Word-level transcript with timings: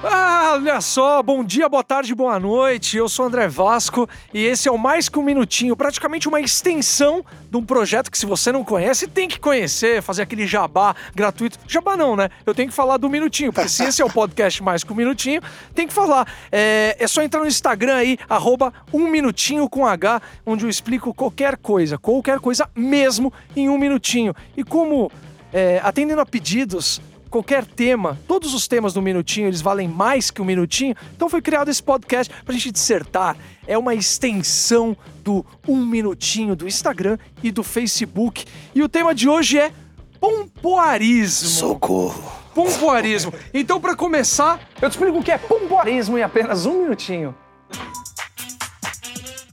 Ah, 0.00 0.52
olha 0.54 0.80
só, 0.80 1.20
bom 1.24 1.42
dia, 1.42 1.68
boa 1.68 1.82
tarde, 1.82 2.14
boa 2.14 2.38
noite. 2.38 2.96
Eu 2.96 3.08
sou 3.08 3.26
André 3.26 3.48
Vasco 3.48 4.08
e 4.32 4.44
esse 4.44 4.68
é 4.68 4.70
o 4.70 4.78
Mais 4.78 5.08
Que 5.08 5.18
Um 5.18 5.24
Minutinho, 5.24 5.74
praticamente 5.76 6.28
uma 6.28 6.40
extensão 6.40 7.24
de 7.50 7.56
um 7.56 7.64
projeto 7.64 8.08
que, 8.08 8.16
se 8.16 8.24
você 8.24 8.52
não 8.52 8.62
conhece, 8.62 9.08
tem 9.08 9.26
que 9.26 9.40
conhecer, 9.40 10.00
fazer 10.00 10.22
aquele 10.22 10.46
jabá 10.46 10.94
gratuito. 11.12 11.58
Jabá 11.66 11.96
não, 11.96 12.14
né? 12.14 12.28
Eu 12.46 12.54
tenho 12.54 12.68
que 12.68 12.74
falar 12.74 12.96
do 12.96 13.10
Minutinho, 13.10 13.52
porque 13.52 13.68
se 13.68 13.82
esse 13.82 14.00
é 14.00 14.04
o 14.04 14.10
podcast 14.10 14.62
Mais 14.62 14.84
Que 14.84 14.92
Um 14.92 14.96
Minutinho, 14.96 15.42
tem 15.74 15.88
que 15.88 15.92
falar. 15.92 16.32
É, 16.52 16.96
é 16.96 17.08
só 17.08 17.20
entrar 17.20 17.40
no 17.40 17.48
Instagram 17.48 17.96
aí, 17.96 18.18
arroba 18.28 18.72
um 18.92 19.08
minutinho 19.08 19.68
com 19.68 19.84
H, 19.84 20.22
onde 20.46 20.64
eu 20.64 20.70
explico 20.70 21.12
qualquer 21.12 21.56
coisa, 21.56 21.98
qualquer 21.98 22.38
coisa 22.38 22.70
mesmo 22.72 23.32
em 23.56 23.68
um 23.68 23.76
minutinho. 23.76 24.32
E 24.56 24.62
como, 24.62 25.10
é, 25.52 25.80
atendendo 25.82 26.20
a 26.20 26.26
pedidos 26.26 27.00
qualquer 27.28 27.64
tema, 27.64 28.18
todos 28.26 28.54
os 28.54 28.66
temas 28.66 28.92
do 28.92 29.02
Minutinho, 29.02 29.46
eles 29.48 29.60
valem 29.60 29.86
mais 29.86 30.30
que 30.30 30.42
um 30.42 30.44
minutinho. 30.44 30.94
Então 31.14 31.28
foi 31.28 31.40
criado 31.40 31.70
esse 31.70 31.82
podcast 31.82 32.32
pra 32.44 32.54
gente 32.54 32.72
dissertar. 32.72 33.36
É 33.66 33.76
uma 33.76 33.94
extensão 33.94 34.96
do 35.22 35.44
Um 35.66 35.84
Minutinho 35.84 36.56
do 36.56 36.66
Instagram 36.66 37.18
e 37.42 37.50
do 37.50 37.62
Facebook. 37.62 38.44
E 38.74 38.82
o 38.82 38.88
tema 38.88 39.14
de 39.14 39.28
hoje 39.28 39.58
é 39.58 39.72
pompoarismo. 40.20 41.48
Socorro. 41.48 42.32
Pompoarismo. 42.54 43.32
Então, 43.54 43.80
para 43.80 43.94
começar, 43.94 44.60
eu 44.82 44.88
te 44.88 44.92
explico 44.92 45.18
o 45.18 45.22
que 45.22 45.30
é 45.30 45.38
pompoarismo 45.38 46.18
em 46.18 46.22
apenas 46.22 46.66
um 46.66 46.82
minutinho. 46.82 47.34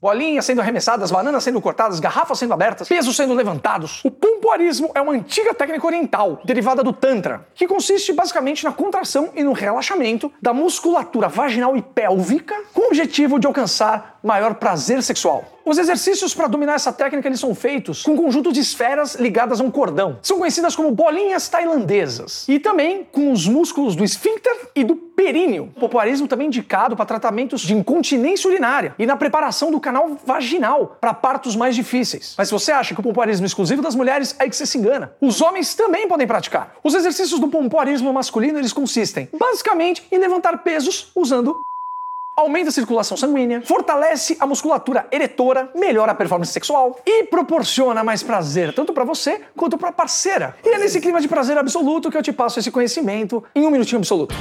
Bolinhas 0.02 0.46
sendo 0.46 0.62
arremessadas, 0.62 1.12
bananas 1.12 1.44
sendo 1.44 1.62
cortadas, 1.62 2.00
garrafas 2.00 2.40
sendo 2.40 2.54
abertas, 2.54 2.88
pesos 2.88 3.16
sendo 3.16 3.34
levantados. 3.34 4.02
O 4.04 4.12
pompoarismo 4.12 4.92
é 4.94 5.02
uma 5.02 5.14
antiga 5.14 5.54
técnica 5.54 5.86
oriental, 5.86 6.42
derivada 6.44 6.84
do 6.84 6.94
Tantra, 6.94 7.48
que 7.54 7.68
consiste 7.68 8.14
basicamente 8.14 8.64
na 8.64 8.72
contração 8.72 9.30
e 9.36 9.44
no 9.44 9.54
relaxamento 9.54 10.32
da 10.42 10.54
musculatura 10.54 11.28
vaginal 11.28 11.76
e 11.78 11.82
pélvica 11.82 12.56
com 12.74 12.82
o 12.82 12.88
objetivo 12.88 13.40
de 13.40 13.48
alcançar 13.48 14.15
maior 14.26 14.56
prazer 14.56 15.04
sexual. 15.04 15.46
Os 15.64 15.78
exercícios 15.78 16.34
para 16.36 16.48
dominar 16.48 16.76
essa 16.76 16.94
técnica 16.94 17.28
eles 17.28 17.40
são 17.40 17.56
feitos 17.56 18.04
com 18.04 18.12
um 18.12 18.18
conjunto 18.18 18.52
de 18.52 18.60
esferas 18.60 19.16
ligadas 19.16 19.60
a 19.60 19.64
um 19.64 19.72
cordão. 19.72 20.20
São 20.22 20.38
conhecidas 20.38 20.76
como 20.76 20.92
bolinhas 20.92 21.50
tailandesas. 21.50 22.48
E 22.48 22.60
também 22.60 23.08
com 23.12 23.32
os 23.32 23.48
músculos 23.48 23.96
do 23.96 24.04
esfíncter 24.04 24.70
e 24.76 24.84
do 24.84 24.96
períneo. 24.96 25.74
Popularismo 25.80 26.28
também 26.28 26.46
é 26.46 26.48
indicado 26.50 26.96
para 26.96 27.06
tratamentos 27.06 27.62
de 27.62 27.74
incontinência 27.74 28.48
urinária 28.48 28.94
e 29.00 29.06
na 29.06 29.16
preparação 29.16 29.72
do 29.72 29.80
canal 29.80 30.18
vaginal 30.24 30.98
para 31.00 31.14
partos 31.14 31.56
mais 31.56 31.76
difíceis. 31.76 32.36
Mas 32.38 32.48
se 32.48 32.54
você 32.54 32.72
acha 32.72 32.94
que 32.94 33.00
o 33.00 33.04
pompoarismo 33.04 33.46
é 33.46 33.48
exclusivo 33.48 33.82
das 33.82 33.96
mulheres, 33.96 34.36
aí 34.38 34.50
que 34.50 34.56
você 34.56 34.66
se 34.66 34.78
engana. 34.78 35.14
Os 35.20 35.42
homens 35.42 35.74
também 35.74 36.08
podem 36.08 36.28
praticar. 36.28 36.76
Os 36.84 36.94
exercícios 36.94 37.40
do 37.40 37.48
pompoarismo 37.48 38.14
masculino 38.14 38.60
eles 38.60 38.74
consistem 38.74 39.30
basicamente 39.38 40.06
em 40.12 40.18
levantar 40.18 40.60
pesos 40.60 41.12
usando 41.16 41.60
aumenta 42.36 42.70
a 42.70 42.72
circulação 42.72 43.16
sanguínea, 43.16 43.62
fortalece 43.62 44.36
a 44.40 44.46
musculatura 44.46 45.08
eretora, 45.12 45.70
melhora 45.74 46.12
a 46.12 46.16
performance 46.16 46.52
sexual 46.52 47.00
e 47.06 47.24
proporciona 47.24 48.04
mais 48.04 48.22
prazer 48.22 48.74
tanto 48.74 48.92
para 48.94 49.04
você 49.04 49.42
quanto 49.56 49.78
para 49.78 49.92
parceira. 49.92 50.56
E 50.64 50.70
é 50.70 50.78
nesse 50.78 51.00
clima 51.00 51.22
de 51.22 51.28
prazer 51.28 51.58
absoluto 51.58 52.12
que 52.12 52.18
eu 52.18 52.24
te 52.24 52.34
passo 52.34 52.60
esse 52.60 52.72
conhecimento 52.72 53.44
em 53.56 53.66
um 53.66 53.72
minutinho 53.72 54.00
absoluto. 54.00 54.36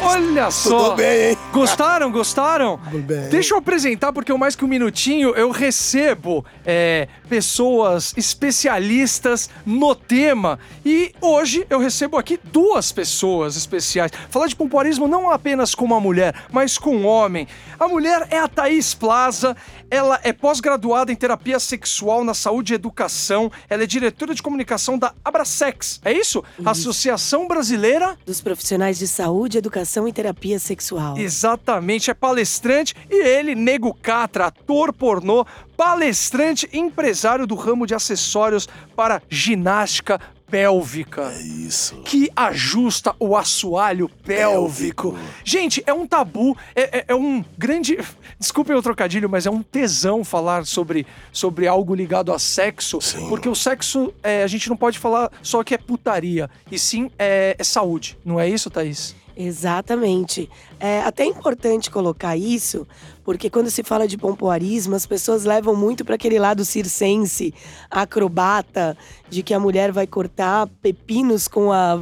Olha 0.00 0.48
só! 0.50 0.90
Tudo 0.90 0.96
bem, 0.96 1.30
hein? 1.30 1.38
Gostaram? 1.52 2.12
Gostaram? 2.12 2.78
Tudo 2.90 3.02
bem. 3.02 3.28
Deixa 3.30 3.54
eu 3.54 3.58
apresentar, 3.58 4.12
porque 4.12 4.32
mais 4.34 4.54
que 4.54 4.64
um 4.64 4.68
minutinho 4.68 5.30
eu 5.30 5.50
recebo 5.50 6.44
é, 6.64 7.08
pessoas 7.28 8.14
especialistas 8.16 9.50
no 9.66 9.94
tema. 9.96 10.58
E 10.86 11.12
hoje 11.20 11.66
eu 11.68 11.80
recebo 11.80 12.16
aqui 12.16 12.38
duas 12.44 12.92
pessoas 12.92 13.56
especiais. 13.56 14.12
Falar 14.30 14.46
de 14.46 14.54
pompoarismo 14.54 15.08
não 15.08 15.30
apenas 15.30 15.74
com 15.74 15.84
uma 15.84 15.98
mulher, 15.98 16.32
mas 16.52 16.78
com 16.78 16.96
um 16.96 17.06
homem. 17.06 17.48
A 17.78 17.88
mulher 17.88 18.28
é 18.30 18.38
a 18.38 18.46
Thaís 18.46 18.94
Plaza, 18.94 19.56
ela 19.90 20.20
é 20.22 20.32
pós-graduada 20.32 21.10
em 21.10 21.16
terapia 21.16 21.58
sexual 21.58 22.22
na 22.22 22.34
saúde 22.34 22.72
e 22.72 22.76
educação. 22.76 23.50
Ela 23.68 23.82
é 23.82 23.86
diretora 23.86 24.34
de 24.34 24.42
comunicação 24.42 24.96
da 24.96 25.12
Abrasex. 25.24 26.00
É 26.04 26.12
isso? 26.12 26.44
Associação 26.64 27.48
Brasileira 27.48 28.16
dos 28.24 28.40
profissionais 28.40 28.98
de 28.98 29.08
saúde, 29.08 29.58
educação 29.58 29.87
e 30.06 30.12
terapia 30.12 30.58
sexual. 30.58 31.16
Exatamente, 31.16 32.10
é 32.10 32.14
palestrante 32.14 32.94
e 33.10 33.14
ele, 33.26 33.54
Nego 33.54 33.94
Catra, 33.94 34.46
ator 34.46 34.92
pornô, 34.92 35.46
palestrante 35.76 36.68
empresário 36.72 37.46
do 37.46 37.54
ramo 37.54 37.86
de 37.86 37.94
acessórios 37.94 38.68
para 38.94 39.22
ginástica 39.30 40.20
pélvica. 40.50 41.30
É 41.36 41.42
isso. 41.42 41.96
Que 42.04 42.30
ajusta 42.34 43.14
o 43.20 43.36
assoalho 43.36 44.08
pélvico. 44.24 45.12
Pélvico. 45.12 45.18
Gente, 45.44 45.82
é 45.86 45.92
um 45.92 46.06
tabu, 46.06 46.56
é, 46.74 46.98
é- 47.00 47.04
é 47.08 47.14
um 47.14 47.44
grande. 47.56 47.98
Desculpem 48.38 48.74
o 48.74 48.80
trocadilho, 48.82 49.28
mas 49.28 49.44
é 49.46 49.50
um 49.50 49.62
tesão 49.62 50.24
falar 50.24 50.64
sobre, 50.64 51.06
sobre 51.32 51.66
algo 51.66 51.94
ligado 51.94 52.32
a 52.32 52.38
sexo. 52.38 52.98
Sim. 53.00 53.28
Porque 53.28 53.48
o 53.48 53.54
sexo, 53.54 54.12
é, 54.22 54.42
a 54.42 54.46
gente 54.46 54.68
não 54.70 54.76
pode 54.76 54.98
falar 54.98 55.30
só 55.42 55.62
que 55.62 55.74
é 55.74 55.78
putaria, 55.78 56.48
e 56.70 56.78
sim 56.78 57.10
é, 57.18 57.54
é 57.58 57.64
saúde. 57.64 58.16
Não 58.24 58.40
é 58.40 58.48
isso, 58.48 58.70
Thaís? 58.70 59.14
Exatamente. 59.40 60.50
É 60.80 61.00
até 61.02 61.24
importante 61.24 61.92
colocar 61.92 62.36
isso, 62.36 62.84
porque 63.22 63.48
quando 63.48 63.70
se 63.70 63.84
fala 63.84 64.08
de 64.08 64.18
pompoarismo, 64.18 64.96
as 64.96 65.06
pessoas 65.06 65.44
levam 65.44 65.76
muito 65.76 66.04
para 66.04 66.16
aquele 66.16 66.40
lado 66.40 66.64
circense, 66.64 67.54
acrobata, 67.88 68.98
de 69.30 69.44
que 69.44 69.54
a 69.54 69.60
mulher 69.60 69.92
vai 69.92 70.08
cortar 70.08 70.66
pepinos 70.82 71.46
com 71.46 71.70
a, 71.70 72.00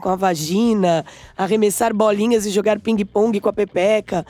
com 0.00 0.08
a 0.08 0.16
vagina, 0.16 1.04
arremessar 1.36 1.92
bolinhas 1.92 2.46
e 2.46 2.50
jogar 2.50 2.80
ping-pong 2.80 3.38
com 3.38 3.50
a 3.50 3.52
pepeca. 3.52 4.24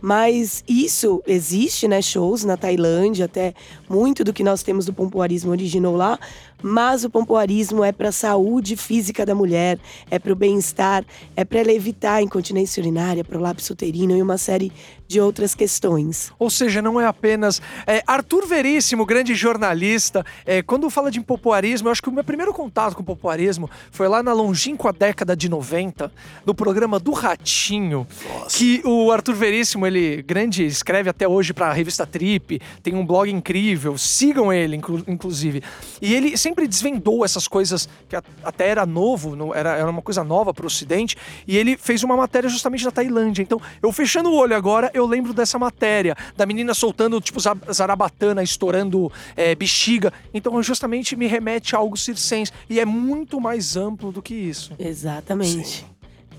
Mas 0.00 0.62
isso 0.68 1.22
existe, 1.26 1.88
né? 1.88 2.02
Shows 2.02 2.44
na 2.44 2.56
Tailândia, 2.56 3.24
até 3.24 3.54
muito 3.88 4.22
do 4.22 4.34
que 4.34 4.44
nós 4.44 4.62
temos 4.62 4.84
do 4.84 4.92
pompoarismo 4.92 5.50
originou 5.50 5.96
lá. 5.96 6.18
Mas 6.66 7.04
o 7.04 7.10
pompoarismo 7.10 7.84
é 7.84 7.92
para 7.92 8.08
a 8.08 8.12
saúde 8.12 8.74
física 8.74 9.26
da 9.26 9.34
mulher, 9.34 9.78
é 10.10 10.18
para 10.18 10.32
o 10.32 10.36
bem-estar, 10.36 11.04
é 11.36 11.44
para 11.44 11.60
ela 11.60 11.72
evitar 11.72 12.14
a 12.14 12.22
incontinência 12.22 12.80
urinária, 12.80 13.22
prolapso 13.22 13.74
uterino 13.74 14.16
e 14.16 14.22
uma 14.22 14.38
série 14.38 14.72
de 15.06 15.20
outras 15.20 15.54
questões. 15.54 16.32
Ou 16.38 16.48
seja, 16.48 16.80
não 16.80 16.98
é 16.98 17.04
apenas. 17.06 17.60
é, 17.86 18.02
Arthur 18.06 18.46
Veríssimo, 18.46 19.04
grande 19.04 19.34
jornalista, 19.34 20.24
é, 20.46 20.62
quando 20.62 20.88
fala 20.88 21.10
de 21.10 21.20
pompoarismo, 21.20 21.88
eu 21.88 21.92
acho 21.92 22.00
que 22.02 22.08
o 22.08 22.12
meu 22.12 22.24
primeiro 22.24 22.54
contato 22.54 22.94
com 22.96 23.02
o 23.02 23.04
pompoarismo 23.04 23.68
foi 23.90 24.08
lá 24.08 24.22
na 24.22 24.32
longínqua 24.32 24.90
década 24.92 25.36
de 25.36 25.50
90, 25.50 26.10
no 26.46 26.54
programa 26.54 26.98
do 26.98 27.12
Ratinho, 27.12 28.06
Nossa. 28.32 28.56
que 28.56 28.80
o 28.86 29.10
Arthur 29.12 29.34
Veríssimo, 29.34 29.86
ele 29.86 30.22
grande, 30.22 30.64
escreve 30.64 31.10
até 31.10 31.28
hoje 31.28 31.52
para 31.52 31.66
a 31.66 31.72
revista 31.74 32.06
Trip, 32.06 32.58
tem 32.82 32.94
um 32.94 33.04
blog 33.04 33.30
incrível, 33.30 33.98
sigam 33.98 34.50
ele, 34.50 34.76
inclu- 34.76 35.04
inclusive. 35.06 35.62
E 36.00 36.14
ele 36.14 36.36
sempre 36.38 36.53
desvendou 36.62 37.24
essas 37.24 37.48
coisas 37.48 37.88
que 38.08 38.16
até 38.42 38.68
era 38.68 38.86
novo, 38.86 39.34
não- 39.36 39.54
era, 39.54 39.76
era 39.76 39.90
uma 39.90 40.02
coisa 40.02 40.22
nova 40.22 40.52
para 40.54 40.64
o 40.64 40.66
Ocidente, 40.66 41.16
e 41.46 41.56
ele 41.56 41.76
fez 41.76 42.02
uma 42.02 42.16
matéria 42.16 42.48
justamente 42.48 42.84
da 42.84 42.90
Tailândia. 42.90 43.42
Então, 43.42 43.60
eu 43.82 43.90
fechando 43.92 44.30
o 44.30 44.34
olho 44.36 44.54
agora, 44.56 44.90
eu 44.94 45.06
lembro 45.06 45.32
dessa 45.34 45.58
matéria, 45.58 46.16
da 46.36 46.46
menina 46.46 46.72
soltando, 46.74 47.20
tipo, 47.20 47.40
za- 47.40 47.56
zarabatana, 47.72 48.42
estourando 48.42 49.10
é, 49.36 49.54
bexiga. 49.54 50.12
Então, 50.32 50.62
justamente 50.62 51.16
me 51.16 51.26
remete 51.26 51.74
a 51.74 51.78
algo 51.78 51.96
circense, 51.96 52.52
e 52.68 52.78
é 52.80 52.84
muito 52.84 53.40
mais 53.40 53.76
amplo 53.76 54.12
do 54.12 54.22
que 54.22 54.34
isso. 54.34 54.72
Exatamente. 54.78 55.84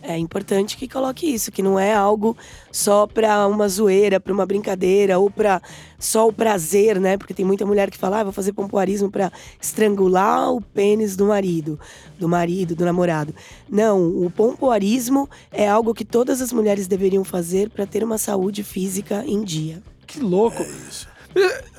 É 0.08 0.18
importante 0.18 0.78
que 0.78 0.88
coloque 0.88 1.26
isso, 1.26 1.52
que 1.52 1.64
não 1.64 1.80
é 1.80 1.94
algo 1.94 2.38
só 2.72 3.08
para 3.08 3.48
uma 3.48 3.68
zoeira, 3.68 4.20
para 4.20 4.32
uma 4.32 4.46
brincadeira 4.46 5.18
ou 5.18 5.32
para 5.32 5.60
só 5.98 6.28
o 6.28 6.34
prazer, 6.34 7.00
né? 7.00 7.18
Porque 7.18 7.34
tem 7.34 7.44
muita 7.44 7.66
mulher 7.66 7.90
que 7.90 7.98
fala, 7.98 8.20
ah, 8.20 8.24
vou 8.24 8.32
fazer 8.32 8.54
pompoarismo 8.54 9.10
para 9.10 9.32
estrangular 9.60 10.54
o 10.54 10.62
pênis 10.62 11.16
do 11.16 11.26
marido, 11.26 11.80
do 12.20 12.30
marido, 12.30 12.76
do 12.76 12.86
namorado. 12.86 13.34
Não, 13.68 14.08
o 14.24 14.30
pompoarismo 14.30 15.28
é 15.52 15.68
algo 15.68 15.94
que 15.94 16.06
todas 16.06 16.40
as 16.40 16.54
mulheres 16.54 16.86
deveriam 16.86 17.24
fazer 17.24 17.72
para 17.72 17.88
ter 17.88 18.04
uma 18.04 18.20
saúde 18.20 18.64
física 18.64 19.24
em 19.26 19.44
dia. 19.44 19.82
Que 20.06 20.20
louco. 20.20 20.62
É 20.62 20.70
isso. 20.88 21.15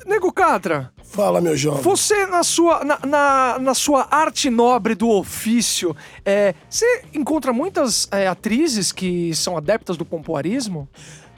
Nego 0.05 0.31
Catra, 0.31 0.91
Fala, 1.09 1.39
meu 1.39 1.55
jovem. 1.55 1.81
Você, 1.81 2.25
na 2.27 2.43
sua, 2.43 2.83
na, 2.83 2.99
na, 3.05 3.59
na 3.59 3.73
sua 3.73 4.07
arte 4.11 4.49
nobre 4.49 4.93
do 4.93 5.09
ofício, 5.09 5.95
é, 6.25 6.53
você 6.69 7.01
encontra 7.13 7.53
muitas 7.53 8.07
é, 8.11 8.27
atrizes 8.27 8.91
que 8.91 9.33
são 9.33 9.57
adeptas 9.57 9.97
do 9.97 10.05
pompoarismo? 10.05 10.87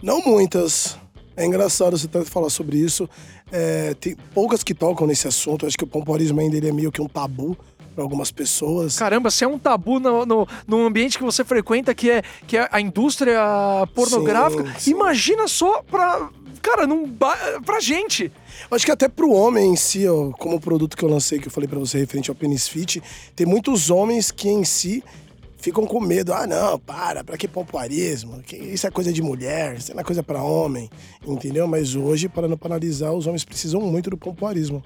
Não 0.02 0.22
muitas. 0.22 0.98
É 1.38 1.46
engraçado 1.46 1.98
você 1.98 2.08
tanto 2.08 2.30
falar 2.30 2.50
sobre 2.50 2.78
isso. 2.78 3.08
É, 3.52 3.94
tem 3.94 4.16
poucas 4.34 4.64
que 4.64 4.74
tocam 4.74 5.08
nesse 5.08 5.28
assunto. 5.28 5.66
Acho 5.66 5.78
que 5.78 5.84
o 5.84 5.88
pompoarismo 5.88 6.42
ainda 6.42 6.58
é 6.68 6.72
meio 6.72 6.92
que 6.92 7.02
um 7.02 7.08
tabu 7.08 7.56
para 8.00 8.04
algumas 8.04 8.32
pessoas. 8.32 8.98
Caramba, 8.98 9.30
se 9.30 9.44
é 9.44 9.48
um 9.48 9.60
tabu 9.60 10.00
no, 10.00 10.26
no, 10.26 10.48
no 10.68 10.86
ambiente 10.86 11.18
que 11.18 11.24
você 11.24 11.44
frequenta, 11.44 11.94
que 11.94 12.10
é, 12.10 12.22
que 12.48 12.58
é 12.58 12.68
a 12.72 12.80
indústria 12.80 13.42
pornográfica, 13.94 14.64
Sim, 14.64 14.80
sim. 14.80 14.92
imagina 14.92 15.48
só 15.48 15.82
pra. 15.84 16.30
Cara, 16.62 16.86
não, 16.86 17.08
ba- 17.08 17.38
pra 17.66 17.80
gente. 17.80 18.32
Acho 18.70 18.86
que 18.86 18.92
até 18.92 19.08
pro 19.08 19.32
homem 19.32 19.72
em 19.72 19.76
si, 19.76 20.08
ó, 20.08 20.30
como 20.32 20.58
o 20.58 20.60
produto 20.60 20.96
que 20.98 21.04
eu 21.04 21.10
lancei, 21.10 21.40
que 21.40 21.48
eu 21.48 21.52
falei 21.52 21.68
pra 21.68 21.80
você 21.80 21.98
referente 22.00 22.30
ao 22.30 22.36
Penis 22.36 22.68
Fit, 22.68 23.02
tem 23.36 23.46
muitos 23.48 23.90
homens 23.90 24.30
que 24.32 24.50
em 24.50 24.64
si 24.64 25.04
ficam 25.58 25.86
com 25.86 26.00
medo. 26.00 26.34
Ah, 26.34 26.46
não, 26.46 26.78
para, 26.80 27.24
pra 27.24 27.38
que 27.38 27.48
pompoarismo? 27.48 28.42
Que 28.44 28.56
Isso 28.56 28.86
é 28.88 28.92
coisa 28.92 29.12
de 29.12 29.22
mulher, 29.22 29.78
isso 29.78 29.94
não 29.94 30.02
é 30.02 30.04
coisa 30.04 30.22
pra 30.24 30.42
homem, 30.44 30.90
entendeu? 31.26 31.68
Mas 31.68 31.96
hoje, 31.96 32.28
parando 32.30 32.58
pra 32.58 32.68
analisar, 32.68 33.12
os 33.12 33.26
homens 33.28 33.44
precisam 33.46 33.82
muito 33.82 34.10
do 34.10 34.18
pompoarismo. 34.18 34.84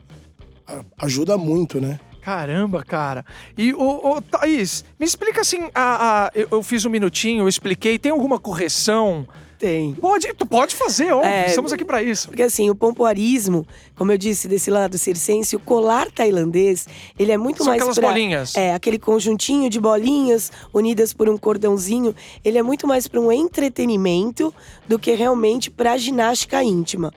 Ajuda 0.97 1.37
muito, 1.37 1.81
né? 1.81 1.99
Caramba, 2.21 2.83
cara. 2.85 3.25
E, 3.57 3.73
ô, 3.73 4.13
ô, 4.15 4.21
Thaís, 4.21 4.85
me 4.97 5.05
explica 5.05 5.41
assim, 5.41 5.69
a, 5.75 6.25
a- 6.27 6.31
eu, 6.33 6.47
eu 6.51 6.63
fiz 6.63 6.85
um 6.85 6.89
minutinho, 6.89 7.43
eu 7.43 7.49
expliquei, 7.49 7.99
tem 7.99 8.11
alguma 8.13 8.39
correção? 8.39 9.27
Tem. 9.63 9.93
Pode, 9.93 10.27
tu 10.33 10.45
pode 10.45 10.75
fazer, 10.75 11.13
óbvio, 11.13 11.31
É, 11.31 11.47
estamos 11.47 11.71
aqui 11.71 11.85
pra 11.85 12.03
isso. 12.03 12.27
Porque 12.27 12.43
assim, 12.43 12.69
o 12.69 12.75
pompoarismo, 12.75 13.65
como 13.95 14.11
eu 14.11 14.17
disse, 14.17 14.45
desse 14.45 14.69
lado 14.69 14.97
circense, 14.97 15.55
o 15.55 15.59
colar 15.59 16.11
tailandês, 16.11 16.85
ele 17.17 17.31
é 17.31 17.37
muito 17.37 17.59
São 17.59 17.67
mais 17.67 17.79
aquelas 17.79 17.97
pra- 17.97 18.09
bolinhas. 18.09 18.55
É, 18.57 18.73
aquele 18.73 18.99
conjuntinho 18.99 19.69
de 19.69 19.79
bolinhas 19.79 20.51
unidas 20.73 21.13
por 21.13 21.29
um 21.29 21.37
cordãozinho, 21.37 22.13
ele 22.43 22.57
é 22.57 22.61
muito 22.61 22.85
mais 22.85 23.07
para 23.07 23.21
um 23.21 23.31
entretenimento 23.31 24.53
do 24.85 24.99
que 24.99 25.13
realmente 25.15 25.71
para 25.71 25.95
ginástica 25.95 26.61
íntima. 26.61 27.13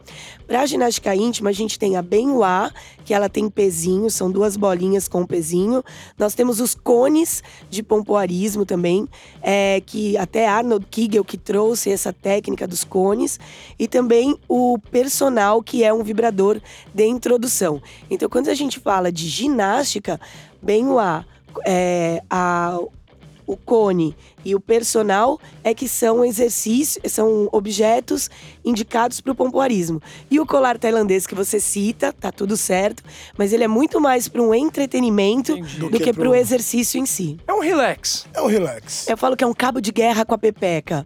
Para 0.47 0.65
ginástica 0.65 1.15
íntima, 1.15 1.51
a 1.51 1.53
gente 1.53 1.77
tem 1.77 1.97
a 1.97 2.03
Benhua, 2.03 2.73
que 3.05 3.13
ela 3.13 3.29
tem 3.29 3.51
pezinho, 3.51 4.09
são 4.09 4.31
duas 4.31 4.57
bolinhas 4.57 5.09
com 5.09 5.27
pezinho. 5.27 5.83
Nós 6.17 6.35
temos 6.35 6.61
os 6.61 6.73
cones 6.73 7.43
de 7.69 7.83
pompoarismo 7.83 8.65
também, 8.65 9.09
é, 9.43 9.83
que 9.85 10.17
até 10.17 10.47
Arnold 10.47 10.87
Kegel 10.87 11.25
que 11.25 11.37
trouxe 11.37 11.91
essa 11.91 12.13
técnica 12.13 12.67
dos 12.67 12.85
cones. 12.85 13.41
E 13.77 13.89
também 13.89 14.39
o 14.49 14.79
personal, 14.91 15.61
que 15.63 15.83
é 15.83 15.93
um 15.93 16.05
vibrador 16.05 16.61
de 16.95 17.07
introdução. 17.07 17.83
Então, 18.09 18.29
quando 18.29 18.49
a 18.49 18.55
gente 18.55 18.79
fala 18.79 19.11
de 19.11 19.29
ginástica, 19.29 20.21
Benhua, 20.63 21.27
é, 21.67 22.23
a, 22.31 22.79
o 23.47 23.57
cone 23.57 24.15
e 24.47 24.55
o 24.55 24.61
personal 24.61 25.39
é 25.65 25.75
que 25.75 25.89
são 25.89 26.25
exercícios, 26.25 27.13
são 27.13 27.49
objetos 27.53 28.31
indicados 28.65 29.21
para 29.21 29.33
o 29.33 29.35
pompoarismo. 29.35 30.01
E 30.31 30.39
o 30.39 30.47
colar 30.47 30.79
tailandês 30.79 31.27
que 31.27 31.35
você 31.35 31.59
cita, 31.59 32.13
tá 32.13 32.31
tudo 32.31 32.57
certo, 32.57 33.03
mas 33.37 33.53
ele 33.53 33.65
é 33.65 33.69
muito 33.69 34.01
mais 34.01 34.29
para 34.29 34.41
um 34.41 34.55
entretenimento 34.55 35.53
Entendi. 35.53 35.79
do, 35.81 35.91
Do 35.91 35.99
que, 35.99 36.05
que 36.05 36.13
para 36.13 36.23
o 36.23 36.31
pro- 36.31 36.35
exercício 36.37 37.01
em 37.01 37.07
si. 37.07 37.39
É 37.47 37.53
um 37.53 37.61
relax. 37.61 38.27
É 38.33 38.41
um 38.41 38.47
relax. 38.47 39.09
Eu 39.09 39.17
falo 39.17 39.37
que 39.37 39.43
é 39.43 39.47
um 39.47 39.55
cabo 39.55 39.81
de 39.81 39.91
guerra 39.91 40.25
com 40.25 40.35
a 40.35 40.39
pepeca. 40.39 41.05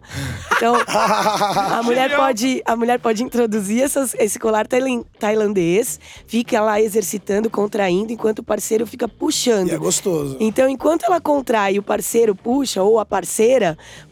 Então, 0.55 0.75
a 0.87 1.81
mulher 1.83 2.15
pode, 2.15 2.61
a 2.65 2.75
mulher 2.75 2.99
pode 2.99 3.23
introduzir 3.23 3.81
essas- 3.81 4.13
esse 4.19 4.37
colar 4.37 4.67
tailan- 4.67 5.03
tailandês, 5.17 5.99
fica 6.27 6.61
lá 6.61 6.79
exercitando, 6.79 7.49
contraindo, 7.49 8.13
enquanto 8.13 8.39
o 8.39 8.43
parceiro 8.43 8.85
fica 8.85 9.07
puxando. 9.07 9.69
E 9.69 9.73
é 9.73 9.77
gostoso. 9.77 10.37
Então, 10.39 10.69
enquanto 10.69 11.03
ela 11.05 11.19
contrai 11.19 11.79
o 11.79 11.83
parceiro 11.83 12.35
puxa, 12.35 12.83
ou 12.83 12.99
a 12.99 13.05
parceira 13.05 13.30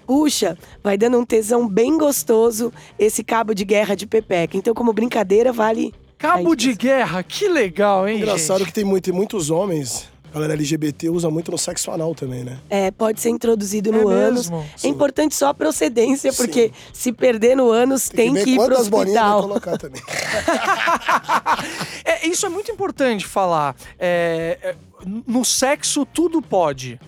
puxa, 0.06 0.58
vai 0.84 0.98
dando 0.98 1.18
um 1.20 1.26
tesão 1.26 1.68
bem 1.68 1.98
gostoso 1.98 2.72
esse 2.98 3.24
cabo 3.24 3.54
de 3.54 3.66
guerra 3.66 3.96
de 3.96 4.08
pepeca. 4.08 4.58
Então, 4.58 4.74
como 4.74 4.94
brincadeira, 4.94 5.52
vale. 5.52 5.94
Cabo 6.18 6.56
de 6.56 6.74
guerra, 6.74 7.24
que 7.24 7.48
legal, 7.48 8.08
hein, 8.08 8.18
Engraçado 8.18 8.60
gente? 8.60 8.68
que 8.68 8.74
tem, 8.74 8.84
muito, 8.84 9.06
tem 9.06 9.14
muitos 9.14 9.50
homens, 9.50 10.10
a 10.30 10.34
galera 10.34 10.52
LGBT 10.54 11.10
usa 11.10 11.30
muito 11.30 11.50
no 11.50 11.58
sexo 11.58 11.90
anal 11.92 12.14
também, 12.14 12.44
né? 12.44 12.60
É, 12.70 12.92
pode 12.92 13.22
ser 13.22 13.30
introduzido 13.30 13.90
É 13.90 13.94
no 13.94 14.10
ânus. 14.10 14.50
mesmo? 14.50 14.66
É 14.84 14.88
importante 14.90 15.34
só 15.34 15.48
a 15.48 15.54
procedência, 15.54 16.34
porque 16.34 16.74
se 16.94 17.14
perder 17.14 17.56
no 17.56 17.72
ânus, 17.72 18.10
tem, 18.10 18.34
ver 18.34 18.44
que 18.44 18.50
ir 18.52 18.56
pro 18.58 18.66
quantas 18.68 18.90
bolinhas 18.90 19.18
vai 19.22 19.30
hospital. 19.30 19.42
colocar 19.48 19.78
também. 19.78 20.02
É, 22.04 22.28
isso 22.28 22.46
é 22.46 22.50
muito 22.50 22.72
importante 22.72 23.26
falar. 23.26 23.76
É, 23.98 24.58
é, 24.62 24.76
no 25.28 25.44
sexo, 25.46 26.06
tudo 26.06 26.42
pode. 26.42 27.00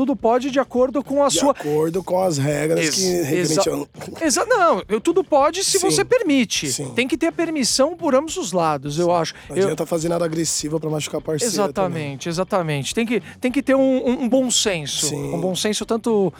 Tudo 0.00 0.16
pode 0.16 0.50
de 0.50 0.58
acordo 0.58 1.04
com 1.04 1.22
a 1.22 1.28
De 1.28 1.34
sua. 1.38 1.50
acordo 1.50 2.02
com 2.02 2.22
as 2.22 2.38
regras 2.38 2.80
Ex- 2.86 2.94
que 2.96 3.02
exa- 3.04 3.62
referente 3.62 3.68
ao... 3.68 3.88
Exa 4.26 4.46
não, 4.46 4.82
eu- 4.88 4.98
tudo 4.98 5.22
pode 5.22 5.62
se 5.62 5.78
Sim. 5.78 5.90
você 5.90 6.02
permite. 6.02 6.72
Sim. 6.72 6.90
Tem 6.94 7.06
que 7.06 7.18
ter 7.18 7.30
permissão 7.30 7.94
por 7.94 8.14
ambos 8.14 8.38
os 8.38 8.50
lados, 8.50 8.98
eu 8.98 9.14
acho. 9.14 9.34
Não 9.50 9.56
Eu- 9.58 9.64
adianta 9.64 9.84
fazer 9.84 10.08
nada 10.08 10.24
agressivo 10.24 10.80
pra 10.80 10.88
machucar 10.88 11.18
a 11.18 11.22
parceira 11.22 11.52
também. 11.70 12.14
exatamente, 12.14 12.28
exatamente. 12.30 12.94
Tem 12.94 13.04
que, 13.04 13.20
tem 13.38 13.52
que 13.52 13.62
ter 13.62 13.74
um, 13.74 13.80
um- 14.08 14.22
um 14.22 14.28
bom 14.30 14.50
senso. 14.50 15.08
Sim. 15.08 15.34
Um 15.34 15.38
bom 15.38 15.54
senso, 15.54 15.84
tanto. 15.84 16.32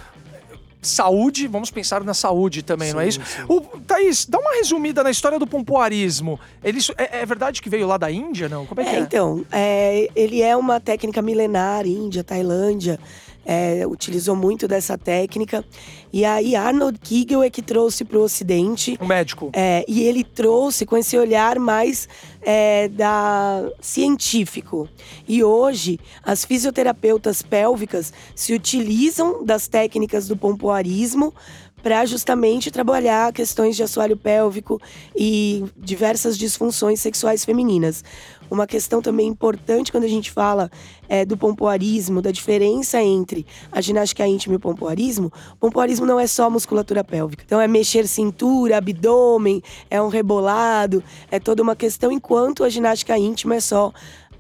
Saúde, 0.83 1.47
vamos 1.47 1.71
pensar 1.71 2.03
na 2.03 2.15
saúde 2.15 2.63
também, 2.63 2.95
não 2.95 3.01
é 3.01 3.11
Sim, 3.11 3.21
isso? 3.21 3.31
sim. 3.37 3.43
O, 3.47 3.61
Thaís, 3.61 4.25
dá 4.25 4.39
uma 4.39 4.55
resumida 4.55 5.03
na 5.03 5.11
história 5.11 5.39
do 5.39 5.47
pompoarismo. 5.47 6.41
Ele, 6.65 6.79
isso- 6.79 6.95
é, 6.97 7.19
é 7.21 7.27
verdade 7.27 7.61
que 7.61 7.69
veio 7.69 7.87
lá 7.87 7.99
da 7.99 8.11
Índia, 8.11 8.49
não? 8.49 8.65
Como 8.65 8.81
é 8.81 8.85
que 8.85 8.91
É, 8.91 8.95
é? 8.95 9.01
então, 9.01 9.45
é, 9.53 10.09
ele 10.17 10.41
é 10.41 10.57
uma 10.57 10.81
técnica 10.81 11.21
milenar, 11.21 11.87
Índia, 11.87 12.25
Tailândia, 12.25 12.99
é, 13.45 13.87
utilizou 13.87 14.37
muito 14.37 14.69
dessa 14.69 14.97
técnica. 14.97 15.65
E 16.13 16.25
aí 16.25 16.57
Arnold 16.57 16.99
Kegel 16.99 17.43
é 17.43 17.51
que 17.51 17.63
trouxe 17.63 18.05
para 18.05 18.19
o 18.19 18.23
Ocidente. 18.23 18.99
Um 19.01 19.07
médico. 19.07 19.51
é, 19.53 19.85
e 19.89 20.03
ele 20.03 20.25
trouxe 20.25 20.85
com 20.85 20.97
esse 20.97 21.17
olhar 21.17 21.59
mais 21.59 22.09
é, 22.43 22.89
da 22.89 23.71
científico. 23.81 24.89
E 25.29 25.43
hoje, 25.43 25.99
as 26.23 26.45
fisioterapeutas 26.45 27.43
pélvicas 27.43 28.13
se 28.35 28.53
utilizam 28.53 29.45
das 29.45 29.69
técnicas 29.69 30.27
do 30.27 30.37
pompoarismo 30.37 31.35
para 31.83 32.05
justamente 32.05 32.71
trabalhar 32.71 33.33
questões 33.33 33.77
de 33.77 33.83
assoalho 33.83 34.17
pélvico 34.17 34.81
e 35.17 35.65
diversas 35.77 36.37
disfunções 36.37 37.01
sexuais 37.01 37.45
femininas. 37.45 38.05
Uma 38.51 38.67
questão 38.67 39.01
também 39.01 39.29
importante 39.29 39.93
quando 39.93 40.05
a 40.05 40.09
gente 40.09 40.31
fala 40.31 40.71
é, 41.09 41.25
do 41.25 41.37
pompoarismo, 41.37 42.21
da 42.21 42.31
diferença 42.31 43.01
entre 43.03 43.47
a 43.71 43.81
ginástica 43.81 44.27
íntima 44.27 44.55
e 44.55 44.57
o 44.57 44.61
pompoarismo, 44.61 45.33
o 45.53 45.57
pompoarismo 45.57 46.05
não 46.05 46.19
é 46.19 46.27
só 46.27 46.51
musculatura 46.51 47.05
pélvica. 47.05 47.45
Então 47.47 47.61
é 47.61 47.69
mexer 47.69 48.07
cintura, 48.07 48.79
abdômen, 48.79 49.63
é 49.91 50.01
um 50.03 50.09
rebolado, 50.09 51.03
é 51.31 51.39
toda 51.39 51.63
uma 51.63 51.77
questão, 51.77 52.11
enquanto 52.11 52.65
a 52.65 52.69
ginástica 52.69 53.17
íntima 53.17 53.55
é 53.55 53.61
só 53.61 53.93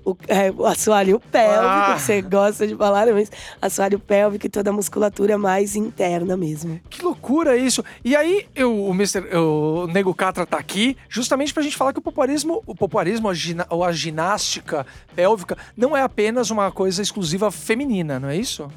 o, 0.04 0.16
é, 0.28 0.50
o 0.50 0.64
assoalho 0.66 1.20
pélvico, 1.30 1.64
Ah. 1.64 1.94
que 1.96 2.02
você 2.02 2.22
gosta 2.22 2.66
de 2.66 2.74
falar, 2.76 3.06
né? 3.06 3.12
mas 3.12 3.30
assoalho 3.60 3.98
pélvico 3.98 4.46
e 4.46 4.48
toda 4.48 4.70
a 4.70 4.72
musculatura 4.72 5.36
mais 5.38 5.76
interna 5.76 6.36
mesmo. 6.36 6.80
Que 6.88 7.02
loucura 7.02 7.56
isso. 7.56 7.84
E 8.04 8.16
aí, 8.16 8.46
eu, 8.54 8.74
o 8.86 8.90
Mr. 8.94 9.36
O 9.36 9.86
Nego 9.86 10.14
Catra 10.14 10.46
tá 10.46 10.56
aqui 10.58 10.96
justamente 11.08 11.52
pra 11.52 11.62
gente 11.62 11.76
falar 11.76 11.92
que 11.92 11.98
o 11.98 12.02
popularismo, 12.02 12.62
o 12.66 12.74
popularismo, 12.74 13.28
a, 13.28 13.34
gina- 13.34 13.66
ou 13.70 13.84
a 13.84 13.92
ginástica 13.92 14.86
pélvica, 15.14 15.56
não 15.76 15.96
é 15.96 16.02
apenas 16.02 16.50
uma 16.50 16.70
coisa 16.72 17.02
exclusiva 17.02 17.50
feminina, 17.50 18.18
não 18.18 18.28
é 18.28 18.36
isso? 18.36 18.68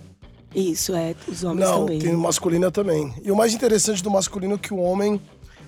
Isso, 0.56 0.94
é, 0.94 1.15
os 1.27 1.44
homens 1.44 1.68
Não, 1.68 1.80
também. 1.80 2.00
tem 2.00 2.13
masculina 2.13 2.70
também. 2.70 3.12
E 3.24 3.32
o 3.32 3.36
mais 3.36 3.53
interessante 3.53 4.03
do 4.03 4.12
masculino 4.12 4.56
é 4.56 4.58
que 4.58 4.72
o 4.74 4.77
homem, 4.77 5.20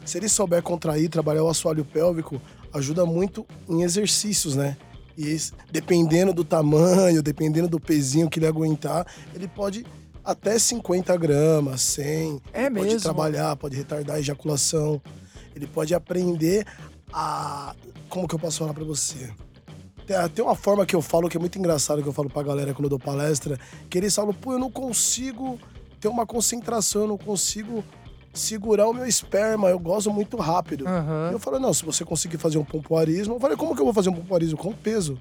se 0.05 0.17
ele 0.17 0.29
souber 0.29 0.61
contrair, 0.61 1.09
trabalhar 1.09 1.43
o 1.43 1.49
assoalho 1.49 1.83
pélvico, 1.83 2.39
ajuda 2.71 3.03
muito 3.05 3.45
em 3.67 3.81
exercícios, 3.81 4.55
né? 4.55 4.77
E 5.17 5.37
dependendo 5.71 6.33
do 6.33 6.43
tamanho, 6.43 7.23
dependendo 7.23 7.67
do 7.67 7.79
pezinho 7.79 8.29
que 8.29 8.39
ele 8.39 8.47
aguentar, 8.47 9.07
ele 9.33 9.47
pode 9.47 9.85
até 10.23 10.57
50 10.57 11.15
gramas, 11.17 11.81
100. 11.81 12.41
É 12.51 12.69
Pode 12.69 12.73
mesmo? 12.85 12.99
trabalhar, 13.01 13.55
pode 13.55 13.77
retardar 13.77 14.17
a 14.17 14.19
ejaculação. 14.19 15.01
Ele 15.55 15.67
pode 15.67 15.93
aprender 15.93 16.65
a. 17.13 17.75
Como 18.09 18.27
que 18.27 18.35
eu 18.35 18.39
posso 18.39 18.59
falar 18.59 18.73
pra 18.73 18.83
você? 18.83 19.31
Tem, 20.05 20.17
tem 20.29 20.43
uma 20.43 20.55
forma 20.55 20.85
que 20.85 20.95
eu 20.95 21.01
falo 21.01 21.29
que 21.29 21.37
é 21.37 21.39
muito 21.39 21.57
engraçado 21.57 22.01
que 22.01 22.09
eu 22.09 22.13
falo 22.13 22.29
pra 22.29 22.43
galera 22.43 22.73
quando 22.73 22.85
eu 22.85 22.89
dou 22.89 22.99
palestra, 22.99 23.57
que 23.89 23.97
eles 23.97 24.13
falam, 24.13 24.33
pô, 24.33 24.53
eu 24.53 24.59
não 24.59 24.69
consigo 24.71 25.59
ter 25.99 26.07
uma 26.07 26.25
concentração, 26.25 27.03
eu 27.03 27.07
não 27.07 27.17
consigo 27.17 27.83
segurar 28.39 28.87
o 28.87 28.93
meu 28.93 29.05
esperma, 29.05 29.69
eu 29.69 29.79
gozo 29.79 30.11
muito 30.11 30.37
rápido. 30.37 30.87
Aham. 30.87 31.29
E 31.31 31.33
eu 31.33 31.39
falo, 31.39 31.59
não, 31.59 31.73
se 31.73 31.85
você 31.85 32.03
conseguir 32.03 32.37
fazer 32.37 32.57
um 32.57 32.65
pompoarismo, 32.65 33.35
eu 33.35 33.39
falei, 33.39 33.57
como 33.57 33.73
que 33.73 33.81
eu 33.81 33.85
vou 33.85 33.93
fazer 33.93 34.09
um 34.09 34.13
pompoarismo? 34.13 34.57
Com 34.57 34.73
peso. 34.73 35.19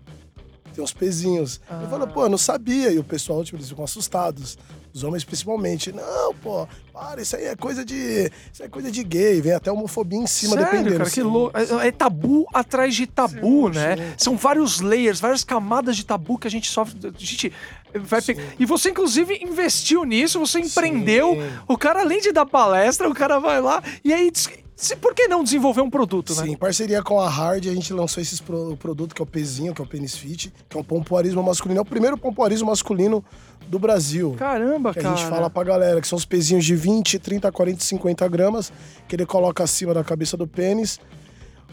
Tem 0.74 0.82
uns 0.82 0.92
pezinhos. 0.92 1.60
Eu 1.82 1.88
falo, 1.88 2.06
pô, 2.08 2.24
eu 2.24 2.28
não 2.28 2.38
sabia. 2.38 2.90
E 2.90 2.98
o 2.98 3.04
pessoal, 3.04 3.44
tipo, 3.44 3.56
eles 3.56 3.68
ficam 3.68 3.84
assustados. 3.84 4.58
Os 4.94 5.02
homens 5.02 5.24
principalmente. 5.24 5.90
Não, 5.90 6.32
pô, 6.36 6.68
para, 6.92 7.20
isso 7.20 7.34
aí 7.34 7.46
é 7.46 7.56
coisa 7.56 7.84
de. 7.84 8.30
Isso 8.52 8.62
é 8.62 8.68
coisa 8.68 8.92
de 8.92 9.02
gay. 9.02 9.40
Vem 9.40 9.52
até 9.52 9.72
homofobia 9.72 10.18
em 10.20 10.26
cima, 10.26 10.52
Sério, 10.52 10.66
dependendo. 10.70 10.98
cara, 10.98 11.10
que 11.10 11.16
Sim. 11.16 11.22
louco. 11.22 11.58
É, 11.82 11.88
é 11.88 11.90
tabu 11.90 12.46
atrás 12.54 12.94
de 12.94 13.04
tabu, 13.08 13.72
Sim, 13.72 13.78
né? 13.78 13.96
sim. 13.96 14.14
São 14.16 14.36
vários 14.36 14.80
layers, 14.80 15.18
várias 15.18 15.42
camadas 15.42 15.96
de 15.96 16.06
tabu 16.06 16.38
que 16.38 16.46
a 16.46 16.50
gente 16.50 16.70
sofre. 16.70 16.96
A 17.02 17.18
gente 17.18 17.52
vai 17.92 18.22
pe- 18.22 18.36
E 18.56 18.64
você, 18.64 18.90
inclusive, 18.90 19.36
investiu 19.42 20.04
nisso, 20.04 20.38
você 20.38 20.60
empreendeu. 20.60 21.36
O 21.66 21.76
cara, 21.76 22.00
além 22.02 22.20
de 22.20 22.30
dar 22.30 22.46
palestra, 22.46 23.08
o 23.08 23.14
cara 23.14 23.40
vai 23.40 23.60
lá 23.60 23.82
e 24.04 24.12
aí. 24.12 24.30
Se- 24.76 24.96
Por 24.96 25.14
que 25.14 25.28
não 25.28 25.42
desenvolver 25.44 25.80
um 25.80 25.90
produto, 25.90 26.34
né? 26.34 26.42
Sim, 26.42 26.52
em 26.52 26.56
parceria 26.56 27.02
com 27.02 27.20
a 27.20 27.28
Hard, 27.28 27.66
a 27.66 27.74
gente 27.74 27.92
lançou 27.92 28.20
esse 28.22 28.42
produto 28.42 29.14
que 29.14 29.22
é 29.22 29.24
o 29.24 29.26
pezinho, 29.26 29.74
que 29.74 29.80
é 29.80 29.84
o 29.84 29.86
Penis 29.88 30.16
Fit, 30.16 30.52
que 30.68 30.76
é 30.76 30.80
um 30.80 30.84
pompoarismo 30.84 31.42
masculino. 31.42 31.78
É 31.78 31.82
o 31.82 31.84
primeiro 31.84 32.16
pompoarismo 32.18 32.66
masculino 32.68 33.24
do 33.68 33.78
Brasil. 33.78 34.34
Caramba, 34.38 34.92
Que 34.92 34.98
a 34.98 35.02
cara. 35.02 35.16
gente 35.16 35.26
fala 35.28 35.48
pra 35.48 35.64
galera, 35.64 36.00
que 36.00 36.06
são 36.08 36.16
os 36.18 36.24
pezinhos 36.24 36.64
de 36.64 36.74
20, 36.76 37.18
30, 37.18 37.50
40, 37.50 37.82
50 37.82 38.28
gramas, 38.28 38.72
que 39.08 39.16
ele 39.16 39.24
coloca 39.24 39.62
acima 39.64 39.94
da 39.94 40.04
cabeça 40.04 40.36
do 40.36 40.46
pênis. 40.46 40.98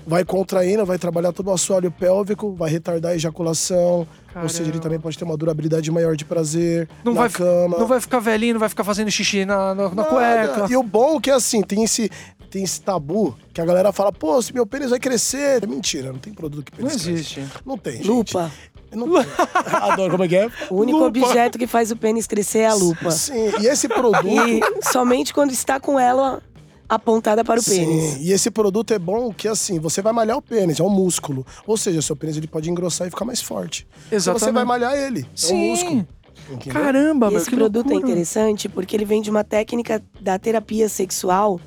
vai 0.03 0.25
contraindo, 0.25 0.84
vai 0.84 0.98
trabalhar 0.98 1.31
todo 1.31 1.50
o 1.50 1.53
assoalho 1.53 1.91
pélvico, 1.91 2.55
vai 2.55 2.72
retardar 2.72 3.12
a 3.12 3.15
ejaculação. 3.15 4.08
Ou 4.36 4.50
seja, 4.50 4.63
ele 4.63 4.70
Caramba. 4.72 4.79
também 4.84 5.00
pode 5.00 5.15
ter 5.15 5.24
uma 5.24 5.38
durabilidade 5.38 5.91
maior 5.91 6.15
de 6.15 6.25
prazer 6.25 6.89
Não 7.03 7.13
na 7.13 7.20
vai, 7.22 7.29
cama. 7.29 7.77
não 7.77 7.86
vai 7.86 8.01
ficar 8.01 8.17
velhinho, 8.20 8.53
não 8.55 8.60
vai 8.60 8.67
ficar 8.70 8.84
fazendo 8.84 9.12
xixi 9.12 9.46
na, 9.46 9.75
na, 9.75 9.89
na 9.93 10.03
cueca. 10.03 10.65
E 10.72 10.75
o 10.75 10.81
bom 10.81 11.17
é 11.17 11.22
que 11.22 11.29
assim, 11.29 11.62
tem 11.62 11.84
esse, 11.84 12.10
tem 12.51 12.63
esse 12.63 12.81
tabu 12.81 13.36
que 13.53 13.62
a 13.62 13.65
galera 13.65 13.91
fala, 13.91 14.12
pô, 14.12 14.41
se 14.41 14.53
meu 14.53 14.65
pênis 14.65 14.89
vai 14.89 15.00
crescer. 15.00 15.63
É 15.63 15.65
mentira, 15.65 16.12
não 16.12 16.20
tem 16.20 16.34
produto 16.34 16.72
que 16.72 16.79
Não 16.81 16.89
pênis 16.89 17.03
cresce. 17.03 17.12
existe. 17.39 17.48
Não 17.65 17.77
tem, 17.77 17.93
gente. 17.98 18.08
Lupa. 18.08 18.51
Não 18.93 19.08
tem. 19.08 19.31
Adoro, 19.81 20.12
como 20.12 20.24
é 20.25 20.27
que 20.27 20.36
é? 20.36 20.50
O 20.70 20.75
único 20.75 21.00
Lupa. 21.00 21.20
objeto 21.20 21.58
que 21.58 21.65
faz 21.65 21.91
o 21.91 21.96
pênis 21.96 22.27
crescer 22.27 22.60
é 22.60 22.67
a 22.67 22.74
lupa. 22.74 23.10
Sim, 23.10 23.51
e 23.62 23.67
esse 23.67 23.88
produto... 23.88 24.27
E 24.27 24.60
somente 24.91 25.34
quando 25.34 25.51
está 25.51 25.79
com 25.79 25.98
ela 25.98 26.43
apontada 26.89 27.41
para 27.43 27.60
o 27.60 27.63
pênis. 27.63 28.13
Sim, 28.15 28.22
e 28.22 28.34
esse 28.34 28.51
produto 28.51 28.93
é 28.93 29.00
bom 29.00 29.34
que 29.34 29.48
assim, 29.48 29.79
você 29.79 30.01
vai 30.01 30.12
malhar 30.12 30.36
o 30.38 30.41
pênis, 30.41 30.77
é 30.79 30.84
um 30.84 30.89
músculo. 30.89 31.46
Ou 31.65 31.77
seja, 31.77 32.01
seu 32.01 32.17
pênis 32.17 32.36
ele 32.36 32.48
pode 32.48 32.70
engrossar 32.70 33.08
e 33.08 33.10
ficar 33.10 33.24
mais 33.24 33.41
forte. 33.41 33.88
Então 34.08 34.20
você 34.20 34.29
Exatamente. 34.29 34.53
vai 34.55 34.65
malhar 34.65 34.93
ele. 34.98 35.22
É 35.22 35.24
um 35.24 35.27
Sim. 35.38 35.70
músculo. 35.70 36.08
Entendeu? 36.50 36.81
Caramba, 36.84 37.27
E 37.27 37.29
meu, 37.29 37.39
esse 37.39 37.50
que 37.50 37.55
produto 37.55 37.86
é 37.88 37.91
loucura. 37.91 38.12
interessante 38.12 38.67
porque 38.67 38.93
ele 38.93 39.05
vem 39.05 39.22
de 39.22 39.29
uma 39.29 39.43
técnica 39.43 40.03
da 40.20 40.38
terapia 40.38 40.89
sexual 40.89 41.62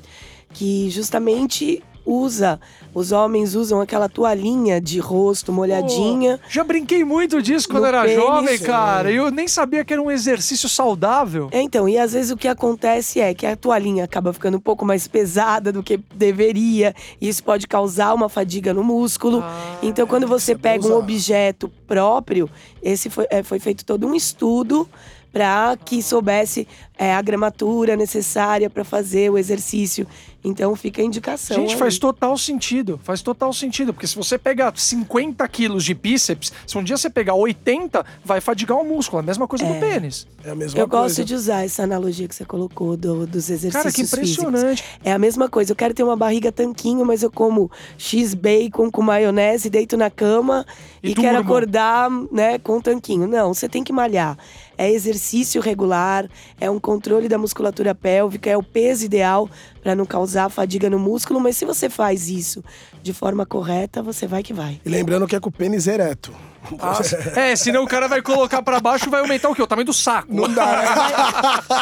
que 0.55 0.89
justamente 0.89 1.83
usa, 2.05 2.59
os 2.93 3.11
homens 3.11 3.55
usam 3.55 3.81
aquela 3.81 4.07
toalhinha 4.07 4.79
de 4.79 4.99
rosto 4.99 5.51
molhadinha. 5.51 6.39
Já 6.47 6.63
brinquei 6.63 7.03
muito 7.03 7.41
disso 7.41 7.67
quando 7.67 7.87
era 7.87 8.03
pênis. 8.03 8.15
jovem, 8.15 8.59
cara. 8.59 9.11
E 9.11 9.15
eu 9.15 9.31
nem 9.31 9.47
sabia 9.47 9.83
que 9.83 9.91
era 9.91 10.01
um 10.01 10.09
exercício 10.09 10.69
saudável. 10.69 11.49
É, 11.51 11.61
então, 11.61 11.89
e 11.89 11.97
às 11.97 12.13
vezes 12.13 12.31
o 12.31 12.37
que 12.37 12.47
acontece 12.47 13.19
é 13.19 13.33
que 13.33 13.45
a 13.45 13.55
toalhinha 13.57 14.05
acaba 14.05 14.31
ficando 14.31 14.57
um 14.57 14.61
pouco 14.61 14.85
mais 14.85 15.07
pesada 15.07 15.73
do 15.73 15.83
que 15.83 15.99
deveria, 16.13 16.95
e 17.19 17.27
isso 17.27 17.43
pode 17.43 17.67
causar 17.67 18.13
uma 18.13 18.29
fadiga 18.29 18.73
no 18.73 18.83
músculo. 18.83 19.41
Ah, 19.43 19.77
então, 19.83 20.07
quando 20.07 20.25
você 20.27 20.53
é 20.53 20.57
pega 20.57 20.87
um 20.87 20.95
objeto 20.95 21.69
próprio, 21.85 22.49
esse 22.81 23.09
foi, 23.09 23.25
é, 23.29 23.43
foi 23.43 23.59
feito 23.59 23.83
todo 23.83 24.07
um 24.07 24.15
estudo 24.15 24.87
para 25.35 25.75
que 25.83 26.01
soubesse 26.01 26.65
é, 26.97 27.13
a 27.13 27.21
gramatura 27.21 27.97
necessária 27.97 28.69
para 28.69 28.85
fazer 28.85 29.29
o 29.29 29.37
exercício. 29.37 30.07
Então, 30.47 30.75
fica 30.75 31.01
a 31.01 31.05
indicação. 31.05 31.57
Gente, 31.57 31.73
aí. 31.73 31.79
faz 31.79 31.97
total 31.97 32.37
sentido. 32.37 32.99
Faz 33.03 33.21
total 33.21 33.51
sentido. 33.51 33.93
Porque 33.93 34.05
se 34.07 34.15
você 34.15 34.37
pegar 34.37 34.71
50 34.75 35.47
quilos 35.47 35.83
de 35.83 35.93
bíceps, 35.93 36.53
se 36.67 36.77
um 36.77 36.83
dia 36.83 36.95
você 36.97 37.09
pegar 37.09 37.33
80, 37.33 38.05
vai 38.23 38.39
fadigar 38.39 38.77
o 38.77 38.83
músculo. 38.85 39.19
É 39.21 39.23
a 39.23 39.25
mesma 39.25 39.47
coisa 39.47 39.65
do 39.65 39.73
pênis. 39.79 40.27
É 40.43 40.51
a 40.51 40.55
mesma 40.55 40.79
Eu 40.79 40.87
coisa. 40.87 41.03
gosto 41.07 41.25
de 41.25 41.33
usar 41.33 41.65
essa 41.65 41.83
analogia 41.83 42.27
que 42.27 42.35
você 42.35 42.45
colocou 42.45 42.95
do- 42.95 43.25
dos 43.25 43.49
exercícios 43.49 43.73
Cara, 43.73 43.89
que 43.91 44.01
físicos. 44.01 44.19
impressionante. 44.19 44.83
É 45.03 45.11
a 45.11 45.17
mesma 45.17 45.49
coisa. 45.49 45.71
Eu 45.71 45.75
quero 45.75 45.93
ter 45.93 46.03
uma 46.03 46.15
barriga 46.15 46.51
tanquinho, 46.51 47.03
mas 47.05 47.23
eu 47.23 47.31
como 47.31 47.71
X 47.97 48.33
bacon 48.35 48.91
com 48.91 49.01
maionese, 49.01 49.69
deito 49.69 49.97
na 49.97 50.09
cama 50.11 50.65
E 51.01 51.11
e, 51.11 51.15
quero 51.15 51.39
acordar, 51.39 52.09
né, 52.31 52.59
com 52.59 52.77
um 52.77 52.81
tanquinho. 52.81 53.27
Não, 53.27 53.53
você 53.53 53.67
tem 53.67 53.83
que 53.83 53.91
malhar. 53.91 54.37
É 54.77 54.91
exercício 54.91 55.61
regular, 55.61 56.29
é 56.59 56.69
um 56.69 56.79
controle 56.79 57.27
da 57.29 57.37
musculatura 57.37 57.95
pélvica, 57.95 58.49
é 58.49 58.57
o 58.57 58.61
peso 58.63 59.05
ideal 59.05 59.49
para 59.85 59.93
não 59.93 60.03
causar 60.03 60.49
fadiga 60.49 60.89
no 60.89 60.97
músculo, 60.97 61.39
mas 61.39 61.57
se 61.57 61.63
você 61.63 61.91
faz 61.91 62.27
isso 62.27 62.63
de 63.03 63.13
forma 63.13 63.45
correta, 63.45 64.01
você 64.01 64.25
vai 64.25 64.41
que 64.41 64.51
vai. 64.51 64.81
E 64.83 64.89
lembrando 64.89 65.27
que 65.27 65.35
é 65.35 65.39
com 65.39 65.49
o 65.49 65.51
pênis 65.51 65.85
ereto. 65.85 66.33
Ah, 66.79 67.39
é, 67.39 67.55
senão 67.55 67.83
o 67.83 67.87
cara 67.87 68.07
vai 68.07 68.21
colocar 68.21 68.61
pra 68.61 68.79
baixo 68.79 69.07
e 69.07 69.09
vai 69.09 69.21
aumentar 69.21 69.49
o 69.49 69.55
quê? 69.55 69.61
O 69.61 69.67
tamanho 69.67 69.85
do 69.85 69.93
saco. 69.93 70.27
Não 70.33 70.51
dá, 70.51 70.65
né? 70.65 70.85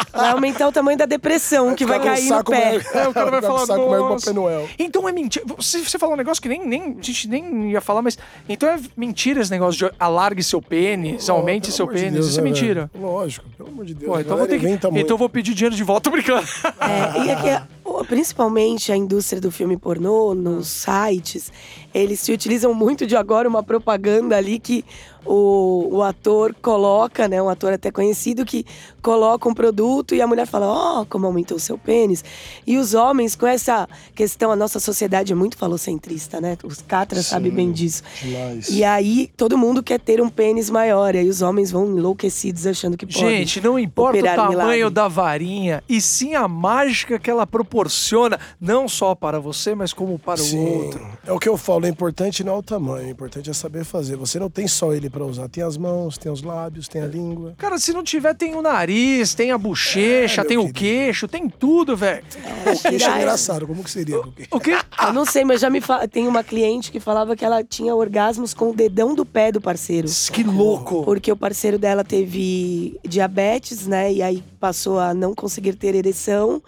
Vai 0.14 0.30
aumentar 0.30 0.68
o 0.68 0.72
tamanho 0.72 0.96
da 0.96 1.06
depressão 1.06 1.74
que 1.74 1.84
vai 1.84 2.00
cair 2.00 2.28
no 2.30 2.44
pé. 2.44 2.64
maior- 2.66 2.82
É, 2.94 3.08
o 3.08 3.12
cara 3.12 3.30
vai 3.30 3.42
falar, 3.42 3.66
saco 3.66 3.90
"Nossa." 3.90 4.26
Papai 4.26 4.34
Noel. 4.34 4.68
Então 4.78 5.08
é 5.08 5.12
mentira. 5.12 5.44
Você, 5.56 5.80
você 5.82 5.98
falou 5.98 6.14
um 6.14 6.18
negócio 6.18 6.42
que 6.42 6.48
nem, 6.48 6.64
nem, 6.66 6.96
a 6.98 7.02
gente 7.02 7.28
nem 7.28 7.72
ia 7.72 7.80
falar, 7.80 8.00
mas. 8.02 8.16
Então 8.48 8.68
é 8.68 8.78
mentira 8.96 9.40
esse 9.40 9.50
negócio 9.50 9.88
de 9.88 9.94
alargue 9.98 10.42
seu 10.42 10.62
pênis, 10.62 11.28
aumente 11.28 11.64
Pelo 11.64 11.76
seu 11.76 11.86
pênis. 11.88 12.12
Deus, 12.12 12.26
Isso 12.28 12.38
é 12.40 12.42
né, 12.42 12.48
mentira. 12.50 12.90
velho? 12.92 13.04
Lógico, 13.06 13.46
pelo 13.56 13.68
amor 13.70 13.84
de 13.84 13.94
Deus. 13.94 14.10
Pô, 14.12 14.18
então, 14.20 14.36
vou 14.36 14.46
ter 14.46 14.58
que, 14.60 14.68
então 14.68 14.90
eu 14.96 15.18
vou 15.18 15.28
pedir 15.28 15.54
dinheiro 15.54 15.74
de 15.76 15.82
volta, 15.84 16.04
tô 16.10 16.10
brincando. 16.10 16.46
É, 16.80 17.24
e 17.24 17.30
é 17.30 17.36
que, 17.36 17.50
a- 17.50 17.66
o- 17.84 18.04
principalmente 18.04 18.90
a 18.92 18.96
indústria 18.96 19.40
do 19.40 19.50
filme 19.50 19.76
pornô, 19.76 20.34
nos 20.34 20.68
sites, 20.68 21.52
eles 21.92 22.20
se 22.20 22.32
utilizam 22.32 22.72
muito 22.72 23.06
de 23.06 23.14
agora 23.16 23.48
uma 23.48 23.62
propaganda 23.62 24.36
ali 24.36 24.58
que 24.58 24.73
que 24.82 24.84
o, 25.24 25.88
o 25.96 26.02
ator 26.02 26.54
coloca, 26.60 27.26
né? 27.28 27.40
Um 27.42 27.48
ator 27.48 27.72
até 27.72 27.90
conhecido 27.90 28.44
que 28.44 28.64
coloca 29.02 29.48
um 29.48 29.54
produto 29.54 30.14
e 30.14 30.22
a 30.22 30.26
mulher 30.26 30.46
fala, 30.46 30.66
ó, 30.66 31.04
como 31.04 31.26
aumentou 31.26 31.56
o 31.56 31.60
seu 31.60 31.76
pênis. 31.76 32.24
E 32.66 32.78
os 32.78 32.94
homens, 32.94 33.36
com 33.36 33.46
essa 33.46 33.88
questão, 34.14 34.50
a 34.50 34.56
nossa 34.56 34.80
sociedade 34.80 35.32
é 35.32 35.36
muito 35.36 35.56
falocentrista, 35.56 36.40
né? 36.40 36.56
Os 36.64 36.80
catras 36.80 37.26
sabem 37.26 37.52
bem 37.52 37.70
disso. 37.70 38.02
Demais. 38.22 38.68
E 38.70 38.82
aí, 38.82 39.30
todo 39.36 39.58
mundo 39.58 39.82
quer 39.82 40.00
ter 40.00 40.20
um 40.20 40.28
pênis 40.28 40.70
maior. 40.70 41.14
E 41.14 41.18
aí 41.18 41.28
os 41.28 41.42
homens 41.42 41.70
vão 41.70 41.86
enlouquecidos 41.86 42.66
achando 42.66 42.96
que 42.96 43.06
podem. 43.06 43.38
Gente, 43.38 43.60
não 43.60 43.78
importa 43.78 44.18
o 44.18 44.22
tamanho 44.22 44.50
milagre. 44.50 44.90
da 44.90 45.08
varinha, 45.08 45.84
e 45.88 46.00
sim 46.00 46.34
a 46.34 46.48
mágica 46.48 47.18
que 47.18 47.30
ela 47.30 47.46
proporciona, 47.46 48.38
não 48.60 48.88
só 48.88 49.14
para 49.14 49.38
você, 49.38 49.74
mas 49.74 49.92
como 49.92 50.18
para 50.18 50.40
o 50.40 50.44
Sim, 50.44 50.66
outro. 50.66 51.06
é 51.26 51.32
o 51.32 51.38
que 51.38 51.48
eu 51.48 51.56
falo, 51.56 51.84
o 51.84 51.88
importante 51.88 52.42
não 52.42 52.54
é 52.54 52.58
o 52.58 52.62
tamanho, 52.62 53.06
o 53.06 53.10
importante 53.10 53.50
é 53.50 53.52
saber 53.52 53.84
fazer. 53.84 54.16
Você 54.16 54.38
não 54.38 54.48
tem 54.50 54.66
só 54.66 54.92
ele 54.92 55.10
pra 55.14 55.24
usar, 55.24 55.48
tem 55.48 55.62
as 55.62 55.76
mãos, 55.78 56.18
tem 56.18 56.30
os 56.30 56.42
lábios, 56.42 56.88
tem 56.88 57.00
a 57.00 57.06
língua. 57.06 57.54
Cara, 57.56 57.78
se 57.78 57.92
não 57.92 58.02
tiver, 58.02 58.34
tem 58.34 58.54
o 58.54 58.60
nariz, 58.60 59.32
tem 59.34 59.52
a 59.52 59.56
bochecha, 59.58 60.40
É, 60.42 60.44
tem 60.44 60.58
o 60.58 60.62
querido. 60.62 60.78
queixo, 60.80 61.28
tem 61.28 61.48
tudo, 61.48 61.96
velho. 61.96 62.24
O 62.66 62.88
queixo 62.90 63.08
é 63.08 63.18
engraçado, 63.18 63.66
como 63.66 63.82
que 63.84 63.90
seria? 63.90 64.18
o? 64.20 64.32
O 64.50 64.60
quê? 64.60 64.76
Eu 65.00 65.12
não 65.12 65.24
sei, 65.24 65.44
mas 65.44 65.60
já 65.60 65.70
me 65.70 65.80
fa... 65.80 66.06
tem 66.08 66.26
uma 66.26 66.42
cliente 66.42 66.90
que 66.90 66.98
falava 67.00 67.36
que 67.36 67.44
ela 67.44 67.62
tinha 67.62 67.94
orgasmos 67.94 68.52
com 68.52 68.70
o 68.70 68.74
dedão 68.74 69.14
do 69.14 69.24
pé 69.24 69.52
do 69.52 69.60
parceiro. 69.60 70.08
Que 70.32 70.42
louco. 70.42 71.04
Porque 71.04 71.30
o 71.30 71.36
parceiro 71.36 71.78
dela 71.78 72.02
teve 72.02 72.98
diabetes, 73.06 73.86
né? 73.86 74.12
E 74.12 74.22
aí 74.22 74.42
passou 74.58 74.98
a 74.98 75.14
não 75.14 75.34
conseguir 75.34 75.74
ter 75.74 75.94
ereção. 75.94 76.60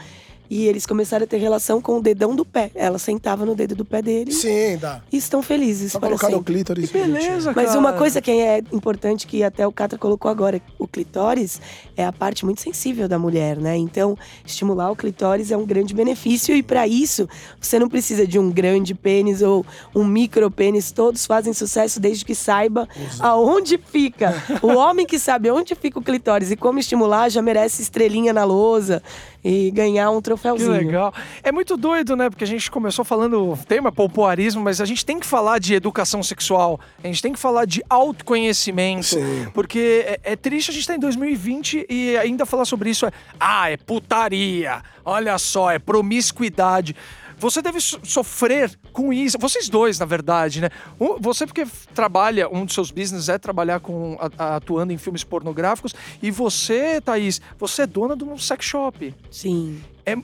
E 0.49 0.67
eles 0.67 0.87
começaram 0.87 1.25
a 1.25 1.27
ter 1.27 1.39
relação 1.39 1.81
com 1.81 1.99
o 1.99 2.03
dedão 2.03 2.35
do 2.35 2.45
pé. 2.45 2.71
Ela 2.75 2.99
sentava 2.99 3.45
no 3.45 3.55
dedo 3.55 3.75
do 3.75 3.85
pé 3.85 4.01
dele 4.03 4.33
Sim, 4.33 4.77
dá. 4.79 5.03
e 5.11 5.17
estão 5.17 5.43
felizes 5.43 5.93
Só 5.93 5.99
para 5.99 6.09
colocar 6.11 6.31
no 6.31 6.43
clítoris. 6.43 6.91
Que 6.91 6.99
beleza, 6.99 7.53
Mas 7.55 7.69
cara. 7.69 7.79
uma 7.79 7.93
coisa 7.93 8.21
que 8.21 8.31
é 8.31 8.63
importante 8.73 9.27
que 9.27 9.43
até 9.43 9.67
o 9.67 9.73
Catra 9.73 9.99
colocou 9.99 10.31
agora, 10.31 10.61
o 10.79 10.87
clitóris 10.87 11.61
é 11.97 12.05
a 12.05 12.13
parte 12.13 12.45
muito 12.45 12.61
sensível 12.61 13.09
da 13.09 13.19
mulher, 13.19 13.57
né? 13.57 13.77
Então, 13.77 14.17
estimular 14.45 14.91
o 14.91 14.97
clitóris 14.97 15.51
é 15.51 15.57
um 15.57 15.67
grande 15.67 15.95
benefício 15.95 16.55
e 16.55 16.63
para 16.63 16.87
isso 16.87 17.29
você 17.61 17.79
não 17.79 17.89
precisa 17.89 18.27
de 18.27 18.39
um 18.39 18.51
grande 18.51 18.95
pênis 18.95 19.43
ou 19.43 19.65
um 19.95 20.05
micro 20.05 20.51
pênis, 20.51 20.93
todos 20.93 21.27
fazem 21.27 21.53
sucesso 21.53 21.99
desde 21.99 22.25
que 22.25 22.35
saiba 22.35 22.89
aonde 23.21 23.79
fica. 23.79 24.35
O 24.63 24.69
homem 24.69 25.07
que 25.07 25.19
sabe 25.19 25.51
onde 25.51 25.75
fica 25.75 25.99
o 25.99 26.03
clitóris 26.03 26.51
e 26.51 26.57
como 26.57 26.79
estimular 26.79 27.29
já 27.29 27.41
merece 27.41 27.83
estrelinha 27.83 28.33
na 28.33 28.45
lousa 28.45 29.03
e 29.49 29.71
ganhar 29.71 30.11
um 30.11 30.17
Que 30.17 30.23
troféuzinho. 30.25 30.73
legal. 30.73 31.15
É 31.41 31.53
muito 31.53 31.77
doido, 31.77 32.17
né? 32.17 32.29
Porque 32.29 32.43
a 32.43 32.47
gente 32.47 32.69
começou 32.69 33.05
falando 33.05 33.53
o 33.53 33.57
tema 33.57 33.93
popuarismo, 33.93 34.61
mas 34.61 34.81
a 34.81 34.85
gente 34.85 35.07
tem 35.07 35.21
que 35.21 35.27
falar 35.27 35.61
de 35.61 35.73
educação 35.73 36.21
sexual, 36.21 36.81
a 37.03 37.07
gente 37.07 37.23
tem 37.23 37.33
que 37.33 37.39
falar 37.39 37.65
de 37.65 37.81
autoconhecimento. 37.89 39.07
Sim. 39.07 39.47
Porque 39.55 40.05
é, 40.05 40.33
é 40.33 40.37
triste 40.37 40.71
a 40.71 40.75
gente 40.75 40.81
estar 40.81 40.97
em 40.97 40.99
2020 40.99 41.87
e 41.89 42.17
ainda 42.17 42.45
falar 42.45 42.65
sobre 42.65 42.91
isso 42.91 43.07
é. 43.07 43.13
Ah, 43.39 43.71
é 43.71 43.77
putaria. 43.77 44.83
Olha 45.05 45.39
só, 45.39 45.71
é 45.71 45.79
promiscuidade. 45.79 46.97
Você 47.39 47.61
deve 47.61 47.81
so- 47.81 48.01
sofrer 48.03 48.79
com 48.93 49.13
isso. 49.13 49.37
Vocês 49.39 49.69
dois, 49.69 49.99
na 49.99 50.07
verdade, 50.07 50.61
né? 50.61 50.71
Você, 51.21 51.47
porque 51.47 51.67
trabalha, 51.95 52.49
um 52.49 52.65
dos 52.65 52.75
seus 52.75 52.91
business 52.91 53.29
é 53.29 53.39
trabalhar 53.39 53.81
com. 53.81 54.17
atuando 54.39 54.93
em 54.93 54.99
filmes 54.99 55.23
pornográficos. 55.25 55.95
E 56.23 56.31
você, 56.31 57.01
Thaís, 57.01 57.41
você 57.59 57.83
é 57.83 57.87
dona 57.87 58.17
de 58.17 58.25
um 58.25 58.39
sex 58.39 58.65
shop. 58.65 59.15
Sim. 59.31 59.83
É, 60.05 60.17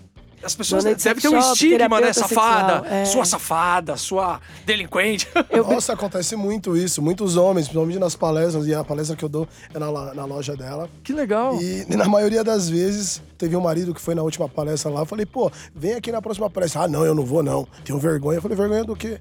as 0.44 0.54
pessoas 0.54 0.84
devem 0.84 0.96
ter 1.22 1.28
um 1.28 1.40
shop, 1.40 1.52
estigma, 1.52 2.00
né? 2.00 2.12
Safada. 2.12 2.75
sexual, 2.80 2.84
é. 3.00 3.04
Sua 3.04 3.25
safada, 3.25 3.96
sua 3.96 4.40
delinquente. 4.66 5.28
Eu- 5.50 5.64
Nossa, 5.68 5.92
acontece 5.92 6.34
muito 6.37 6.76
isso. 6.76 7.00
Muitos 7.02 7.37
homens, 7.37 7.66
principalmente 7.66 7.99
nas 7.99 8.14
palestras, 8.16 8.66
e 8.66 8.75
a 8.75 8.82
palestra 8.84 9.16
que 9.16 9.25
eu 9.25 9.28
dou 9.28 9.46
é 9.72 9.78
na, 9.78 9.90
na 10.14 10.25
loja 10.25 10.56
dela. 10.56 10.88
que 11.04 11.12
legal. 11.12 11.61
E 11.62 11.84
na 11.96 12.06
maioria 12.08 12.42
das 12.44 12.68
vezes, 12.68 13.22
teve 13.38 13.56
um 13.56 13.61
marido 13.61 13.94
que 13.94 14.00
foi 14.00 14.14
na 14.14 14.22
última 14.22 14.49
palestra 14.49 14.90
lá. 14.90 15.00
Eu 15.00 15.06
falei, 15.06 15.26
pô, 15.26 15.50
vem 15.75 15.94
aqui 15.94 16.11
na 16.12 16.20
próxima 16.22 16.49
palestra. 16.50 16.82
Ah, 16.82 16.88
não, 16.88 17.04
eu 17.04 17.14
não 17.14 17.25
vou, 17.25 17.42
não. 17.42 17.66
Tenho 17.84 17.99
vergonha. 17.99 18.38
Eu 18.38 18.42
falei, 18.42 18.56
vergonha 18.56 18.84
do 18.84 18.96
quê? 18.96 19.20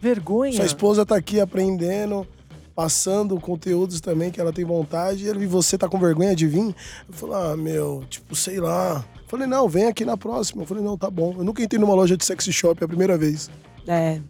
Vergonha. 0.00 0.52
Sua 0.52 0.64
esposa 0.66 1.06
tá 1.06 1.14
aqui 1.16 1.38
aprendendo, 1.40 2.26
passando 2.74 3.38
conteúdos 3.38 4.00
também 4.00 4.30
que 4.30 4.40
ela 4.40 4.52
tem 4.52 4.64
vontade. 4.64 5.26
E 5.28 5.46
você 5.46 5.78
tá 5.78 5.88
com 5.88 5.98
vergonha 5.98 6.34
de 6.34 6.46
vir? 6.46 6.74
Eu 7.08 7.14
falei, 7.14 7.36
ah, 7.36 7.56
meu, 7.56 8.04
tipo, 8.10 8.34
sei 8.34 8.58
lá. 8.60 9.04
Falei, 9.32 9.46
não, 9.46 9.66
vem 9.66 9.86
aqui 9.86 10.04
na 10.04 10.14
próxima. 10.14 10.62
Eu 10.62 10.66
falei, 10.66 10.84
não, 10.84 10.94
tá 10.94 11.10
bom. 11.10 11.34
Eu 11.38 11.42
nunca 11.42 11.62
entrei 11.62 11.80
numa 11.80 11.94
loja 11.94 12.18
de 12.18 12.22
sexy 12.22 12.52
shop, 12.52 12.82
é 12.82 12.84
a 12.84 12.88
primeira 12.88 13.16
vez. 13.16 13.50
É. 13.88 14.20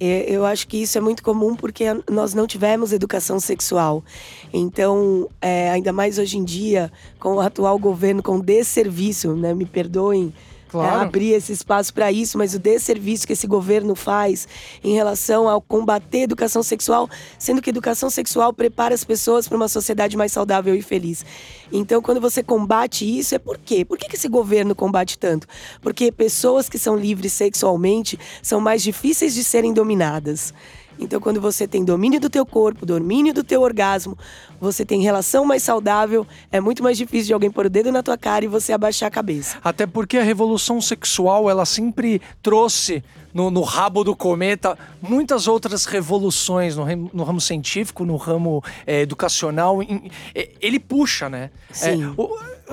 Eu 0.00 0.46
acho 0.46 0.66
que 0.66 0.78
isso 0.78 0.96
é 0.96 1.02
muito 1.02 1.22
comum 1.22 1.54
porque 1.54 1.84
nós 2.10 2.32
não 2.32 2.46
tivemos 2.46 2.90
educação 2.90 3.38
sexual. 3.38 4.02
Então, 4.50 5.28
é, 5.38 5.68
ainda 5.70 5.92
mais 5.92 6.16
hoje 6.18 6.38
em 6.38 6.44
dia, 6.44 6.90
com 7.20 7.34
o 7.34 7.40
atual 7.40 7.78
governo, 7.78 8.22
com 8.22 8.40
desserviço, 8.40 9.34
né? 9.34 9.52
Me 9.52 9.66
perdoem 9.66 10.32
Claro. 10.68 11.00
é, 11.00 11.04
abrir 11.04 11.32
esse 11.32 11.52
espaço 11.52 11.92
para 11.92 12.12
isso, 12.12 12.36
mas 12.36 12.54
o 12.54 12.58
desserviço 12.58 13.26
que 13.26 13.32
esse 13.32 13.46
governo 13.46 13.94
faz 13.94 14.46
em 14.84 14.94
relação 14.94 15.48
ao 15.48 15.60
combater 15.60 16.20
a 16.20 16.24
educação 16.24 16.62
sexual, 16.62 17.08
sendo 17.38 17.62
que 17.62 17.70
educação 17.70 18.10
sexual 18.10 18.52
prepara 18.52 18.94
as 18.94 19.04
pessoas 19.04 19.48
para 19.48 19.56
uma 19.56 19.68
sociedade 19.68 20.16
mais 20.16 20.32
saudável 20.32 20.74
e 20.74 20.82
feliz. 20.82 21.24
Então, 21.72 22.00
quando 22.02 22.20
você 22.20 22.42
combate 22.42 23.04
isso, 23.04 23.34
é 23.34 23.38
por 23.38 23.58
quê? 23.58 23.84
Por 23.84 23.98
que, 23.98 24.08
que 24.08 24.16
esse 24.16 24.28
governo 24.28 24.74
combate 24.74 25.18
tanto? 25.18 25.46
Porque 25.80 26.12
pessoas 26.12 26.68
que 26.68 26.78
são 26.78 26.96
livres 26.96 27.32
sexualmente 27.32 28.18
são 28.42 28.60
mais 28.60 28.82
difíceis 28.82 29.34
de 29.34 29.44
serem 29.44 29.72
dominadas. 29.72 30.52
Então, 30.98 31.20
quando 31.20 31.40
você 31.40 31.66
tem 31.66 31.84
domínio 31.84 32.18
do 32.18 32.28
teu 32.28 32.44
corpo, 32.44 32.84
domínio 32.84 33.32
do 33.32 33.44
teu 33.44 33.62
orgasmo, 33.62 34.18
você 34.60 34.84
tem 34.84 35.00
relação 35.02 35.44
mais 35.44 35.62
saudável, 35.62 36.26
é 36.50 36.60
muito 36.60 36.82
mais 36.82 36.96
difícil 36.98 37.26
de 37.28 37.32
alguém 37.32 37.50
pôr 37.50 37.66
o 37.66 37.70
dedo 37.70 37.90
na 37.92 38.02
tua 38.02 38.16
cara 38.18 38.44
e 38.44 38.48
você 38.48 38.72
abaixar 38.72 39.06
a 39.06 39.10
cabeça. 39.10 39.58
Até 39.62 39.86
porque 39.86 40.18
a 40.18 40.22
revolução 40.22 40.80
sexual, 40.80 41.48
ela 41.48 41.64
sempre 41.64 42.20
trouxe 42.42 43.02
no, 43.32 43.50
no 43.50 43.62
rabo 43.62 44.02
do 44.02 44.16
cometa 44.16 44.76
muitas 45.00 45.46
outras 45.46 45.84
revoluções 45.84 46.76
no, 46.76 46.82
ramo- 46.84 47.10
no 47.12 47.22
ramo 47.24 47.40
científico, 47.40 48.04
no 48.04 48.16
ramo 48.16 48.62
é, 48.86 49.02
educacional. 49.02 49.82
em- 49.82 50.10
é, 50.34 50.50
ele 50.60 50.80
puxa, 50.80 51.28
né? 51.28 51.50
Sim. 51.70 52.04
É, 52.04 52.06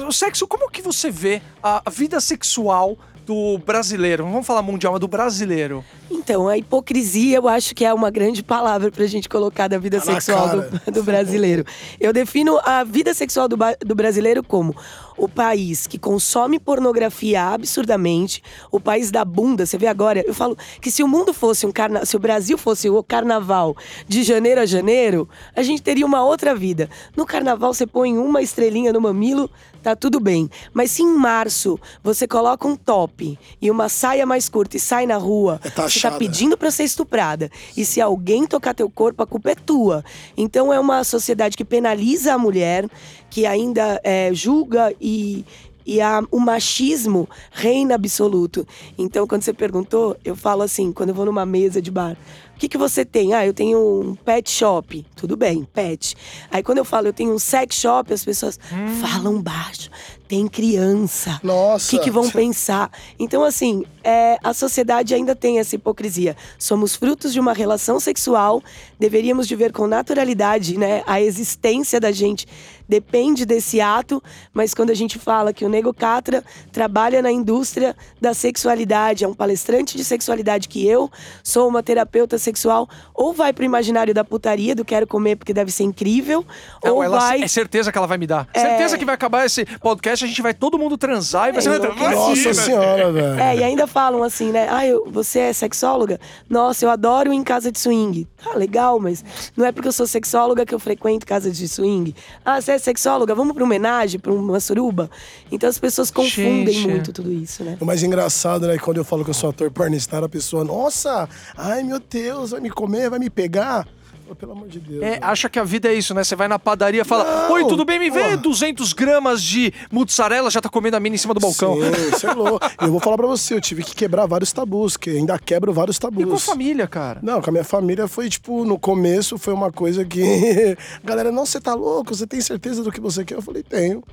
o, 0.01 0.07
o 0.07 0.11
sexo, 0.11 0.47
como 0.47 0.69
que 0.71 0.81
você 0.81 1.11
vê 1.11 1.41
a, 1.61 1.81
a 1.85 1.89
vida 1.89 2.19
sexual 2.19 2.97
do 3.25 3.57
brasileiro? 3.57 4.23
Não 4.23 4.31
vamos 4.31 4.47
falar 4.47 4.61
mundial, 4.61 4.93
mas 4.93 4.99
do 4.99 5.07
brasileiro. 5.07 5.83
Então, 6.09 6.47
a 6.47 6.57
hipocrisia 6.57 7.37
eu 7.37 7.47
acho 7.47 7.73
que 7.73 7.83
é 7.83 7.93
uma 7.93 8.11
grande 8.11 8.43
palavra 8.43 8.91
pra 8.91 9.05
gente 9.07 9.27
colocar 9.27 9.67
da 9.67 9.77
vida 9.77 9.99
Tá 9.99 10.05
sexual 10.05 10.61
do, 10.61 10.91
do 10.91 11.03
brasileiro. 11.03 11.65
Eu 11.99 12.13
defino 12.13 12.59
a 12.63 12.83
vida 12.83 13.13
sexual 13.13 13.47
do, 13.47 13.57
do 13.85 13.95
brasileiro 13.95 14.43
como 14.43 14.75
o 15.17 15.27
país 15.27 15.87
que 15.87 15.97
consome 15.97 16.59
pornografia 16.59 17.43
absurdamente, 17.43 18.43
o 18.71 18.79
país 18.79 19.11
da 19.11 19.23
bunda. 19.23 19.65
Você 19.65 19.77
vê 19.77 19.87
agora, 19.87 20.23
eu 20.25 20.33
falo 20.33 20.57
que 20.81 20.91
se 20.91 21.03
o 21.03 21.07
mundo 21.07 21.33
fosse 21.33 21.65
um 21.65 21.71
carna... 21.71 22.05
se 22.05 22.15
o 22.15 22.19
Brasil 22.19 22.57
fosse 22.57 22.89
o 22.89 23.01
carnaval 23.03 23.75
de 24.07 24.23
janeiro 24.23 24.61
a 24.61 24.65
janeiro, 24.65 25.27
a 25.55 25.63
gente 25.63 25.81
teria 25.81 26.05
uma 26.05 26.23
outra 26.23 26.53
vida. 26.53 26.89
No 27.15 27.25
carnaval 27.25 27.73
você 27.73 27.87
põe 27.87 28.17
uma 28.17 28.41
estrelinha 28.41 28.91
no 28.91 29.01
mamilo, 29.01 29.49
tá 29.85 29.95
tudo 29.95 30.19
bem. 30.19 30.49
Mas 30.73 30.91
se 30.91 31.03
em 31.03 31.15
março 31.15 31.79
você 32.03 32.27
coloca 32.27 32.67
um 32.67 32.75
top 32.75 33.37
e 33.61 33.69
uma 33.69 33.87
saia 33.87 34.25
mais 34.25 34.49
curta 34.49 34.77
e 34.77 34.79
sai 34.79 35.05
na 35.05 35.17
rua, 35.17 35.59
É 35.63 35.69
você 35.69 35.99
tá 36.01 36.17
pedindo 36.17 36.57
pra 36.57 36.71
ser 36.71 36.83
estuprada. 36.85 37.51
E 37.77 37.85
se 37.85 38.01
alguém 38.01 38.47
tocar 38.47 38.73
teu 38.73 38.89
corpo, 38.89 39.21
a 39.21 39.27
culpa 39.27 39.51
é 39.51 39.55
tua. 39.55 40.03
Então 40.35 40.73
é 40.73 40.79
uma 40.79 41.03
sociedade 41.03 41.55
que 41.55 41.63
penaliza 41.63 42.33
a 42.33 42.37
mulher, 42.37 42.89
que 43.29 43.45
ainda 43.45 43.99
é, 44.03 44.31
julga 44.33 44.93
e. 44.99 45.45
E 45.87 46.01
a- 46.01 46.23
o 46.31 46.39
machismo 46.39 47.29
reina 47.51 47.93
absoluto. 47.93 48.65
Então, 48.97 49.27
quando 49.27 49.43
você 49.43 49.53
perguntou, 49.53 50.17
eu 50.25 50.35
falo 50.35 50.63
assim: 50.63 50.91
quando 50.91 51.09
eu 51.09 51.15
vou 51.15 51.25
numa 51.25 51.45
mesa 51.45 51.79
de 51.79 51.91
bar, 51.91 52.17
o 52.55 52.57
que, 52.57 52.69
que 52.69 52.77
você 52.77 53.03
tem? 53.03 53.33
Ah, 53.33 53.45
eu 53.45 53.53
tenho 53.53 53.77
um 53.77 54.15
pet 54.15 54.49
shop. 54.49 55.05
Tudo 55.13 55.35
bem, 55.35 55.67
pet. 55.73 56.15
Aí, 56.49 56.63
quando 56.63 56.77
eu 56.77 56.85
falo 56.85 57.07
eu 57.07 57.13
tenho 57.13 57.33
um 57.33 57.39
sex 57.39 57.75
shop, 57.75 58.13
as 58.13 58.23
pessoas 58.23 58.57
falam 59.01 59.41
baixo. 59.41 59.89
Tem 60.27 60.47
criança. 60.47 61.39
Nossa. 61.43 61.87
O 61.87 61.99
que, 61.99 62.05
que 62.05 62.11
vão 62.11 62.29
pensar? 62.31 62.91
Então, 63.19 63.43
assim, 63.43 63.83
é, 64.03 64.37
a 64.43 64.53
sociedade 64.53 65.13
ainda 65.13 65.35
tem 65.35 65.59
essa 65.59 65.75
hipocrisia. 65.75 66.35
Somos 66.57 66.95
frutos 66.95 67.33
de 67.33 67.39
uma 67.39 67.53
relação 67.53 67.99
sexual, 67.99 68.63
deveríamos 68.99 69.47
de 69.47 69.55
ver 69.55 69.71
com 69.71 69.87
naturalidade, 69.87 70.77
né? 70.77 71.03
A 71.05 71.21
existência 71.21 71.99
da 71.99 72.11
gente 72.11 72.47
depende 72.87 73.45
desse 73.45 73.81
ato, 73.81 74.21
mas 74.53 74.73
quando 74.73 74.91
a 74.91 74.93
gente 74.93 75.17
fala 75.17 75.51
que 75.51 75.65
o 75.65 75.69
Nego 75.69 75.93
Catra 75.93 76.43
trabalha 76.71 77.21
na 77.21 77.31
indústria 77.31 77.95
da 78.21 78.33
sexualidade, 78.33 79.23
é 79.23 79.27
um 79.27 79.33
palestrante 79.33 79.97
de 79.97 80.03
sexualidade 80.03 80.67
que 80.67 80.87
eu 80.87 81.11
sou 81.43 81.67
uma 81.67 81.81
terapeuta 81.81 82.37
sexual, 82.37 82.87
ou 83.13 83.33
vai 83.33 83.51
pro 83.51 83.65
imaginário 83.65 84.13
da 84.13 84.23
putaria, 84.23 84.75
do 84.75 84.85
quero 84.85 85.07
comer 85.07 85.35
porque 85.35 85.53
deve 85.53 85.71
ser 85.71 85.83
incrível, 85.83 86.45
Não, 86.83 86.95
ou 86.95 87.03
ela, 87.03 87.19
vai... 87.19 87.41
É 87.41 87.47
certeza 87.47 87.91
que 87.91 87.97
ela 87.97 88.07
vai 88.07 88.17
me 88.17 88.27
dar. 88.27 88.47
É. 88.53 88.59
Certeza 88.59 88.97
que 88.97 89.05
vai 89.05 89.15
acabar 89.15 89.45
esse 89.45 89.65
podcast, 89.79 90.14
a 90.23 90.27
gente 90.27 90.41
vai 90.41 90.53
todo 90.53 90.79
mundo 90.79 90.97
transar 90.97 91.49
e 91.49 91.51
vai 91.51 91.61
ser. 91.61 91.71
É, 91.71 91.75
enlouquecido. 91.75 92.15
Nossa 92.15 92.53
senhora, 92.53 93.11
velho. 93.11 93.39
É, 93.39 93.55
e 93.57 93.63
ainda 93.63 93.85
falam 93.87 94.23
assim, 94.23 94.51
né? 94.51 94.67
Ah, 94.69 94.85
eu, 94.85 95.05
você 95.11 95.39
é 95.39 95.53
sexóloga? 95.53 96.19
Nossa, 96.49 96.85
eu 96.85 96.89
adoro 96.89 97.33
ir 97.33 97.35
em 97.35 97.43
casa 97.43 97.71
de 97.71 97.79
swing. 97.79 98.27
Ah, 98.45 98.57
legal, 98.57 98.99
mas 98.99 99.23
não 99.57 99.65
é 99.65 99.71
porque 99.71 99.87
eu 99.87 99.91
sou 99.91 100.07
sexóloga 100.07 100.65
que 100.65 100.73
eu 100.73 100.79
frequento 100.79 101.25
casa 101.25 101.51
de 101.51 101.67
swing. 101.67 102.15
Ah, 102.43 102.61
você 102.61 102.73
é 102.73 102.77
sexóloga? 102.77 103.35
Vamos 103.35 103.53
pra 103.53 103.63
uma 103.63 103.67
homenagem, 103.67 104.19
pra 104.19 104.31
uma 104.31 104.59
suruba? 104.59 105.09
Então 105.51 105.67
as 105.67 105.77
pessoas 105.77 106.11
confundem 106.11 106.73
Gente. 106.73 106.87
muito 106.87 107.11
tudo 107.11 107.31
isso, 107.31 107.63
né? 107.63 107.77
O 107.81 107.85
mais 107.85 108.03
engraçado, 108.03 108.67
né, 108.67 108.77
quando 108.77 108.97
eu 108.97 109.03
falo 109.03 109.23
que 109.23 109.31
eu 109.31 109.33
sou 109.33 109.49
ator 109.49 109.69
pornstar, 109.71 110.23
a 110.23 110.29
pessoa, 110.29 110.63
nossa, 110.63 111.27
ai 111.57 111.83
meu 111.83 111.99
Deus, 111.99 112.51
vai 112.51 112.59
me 112.61 112.69
comer, 112.69 113.09
vai 113.09 113.19
me 113.19 113.29
pegar. 113.29 113.87
Pelo 114.33 114.53
amor 114.53 114.67
de 114.67 114.79
Deus. 114.79 115.03
É, 115.03 115.11
né? 115.11 115.19
acha 115.21 115.47
que 115.47 115.59
a 115.59 115.63
vida 115.63 115.87
é 115.87 115.93
isso, 115.93 116.13
né? 116.13 116.23
Você 116.23 116.35
vai 116.35 116.47
na 116.47 116.57
padaria 116.57 117.01
e 117.01 117.05
fala: 117.05 117.47
Não, 117.47 117.53
Oi, 117.53 117.67
tudo 117.67 117.85
bem? 117.85 117.99
Me 117.99 118.09
vê 118.09 118.23
porra. 118.23 118.37
200 118.37 118.93
gramas 118.93 119.43
de 119.43 119.71
mussarela, 119.91 120.49
já 120.49 120.59
tá 120.59 120.67
comendo 120.67 120.97
a 120.97 120.99
mina 120.99 121.15
em 121.15 121.17
cima 121.17 121.33
do 121.33 121.39
balcão. 121.39 121.75
Você 122.11 122.27
é 122.27 122.33
louco. 122.33 122.65
Eu 122.81 122.91
vou 122.91 122.99
falar 122.99 123.17
pra 123.17 123.27
você, 123.27 123.53
eu 123.53 123.61
tive 123.61 123.83
que 123.83 123.95
quebrar 123.95 124.25
vários 124.25 124.51
tabus, 124.51 124.97
que 124.97 125.11
ainda 125.11 125.37
quebro 125.37 125.71
vários 125.71 125.99
tabus. 125.99 126.23
E 126.23 126.25
com 126.25 126.35
a 126.35 126.39
família, 126.39 126.87
cara? 126.87 127.19
Não, 127.21 127.41
com 127.41 127.49
a 127.49 127.53
minha 127.53 127.63
família 127.63 128.07
foi 128.07 128.29
tipo, 128.29 128.65
no 128.65 128.79
começo 128.79 129.37
foi 129.37 129.53
uma 129.53 129.71
coisa 129.71 130.03
que. 130.03 130.75
Galera, 131.03 131.31
não, 131.31 131.45
você 131.45 131.61
tá 131.61 131.73
louco? 131.73 132.15
Você 132.15 132.25
tem 132.25 132.41
certeza 132.41 132.83
do 132.83 132.91
que 132.91 132.99
você 132.99 133.23
quer? 133.23 133.35
Eu 133.35 133.41
falei, 133.41 133.61
tenho. 133.61 134.03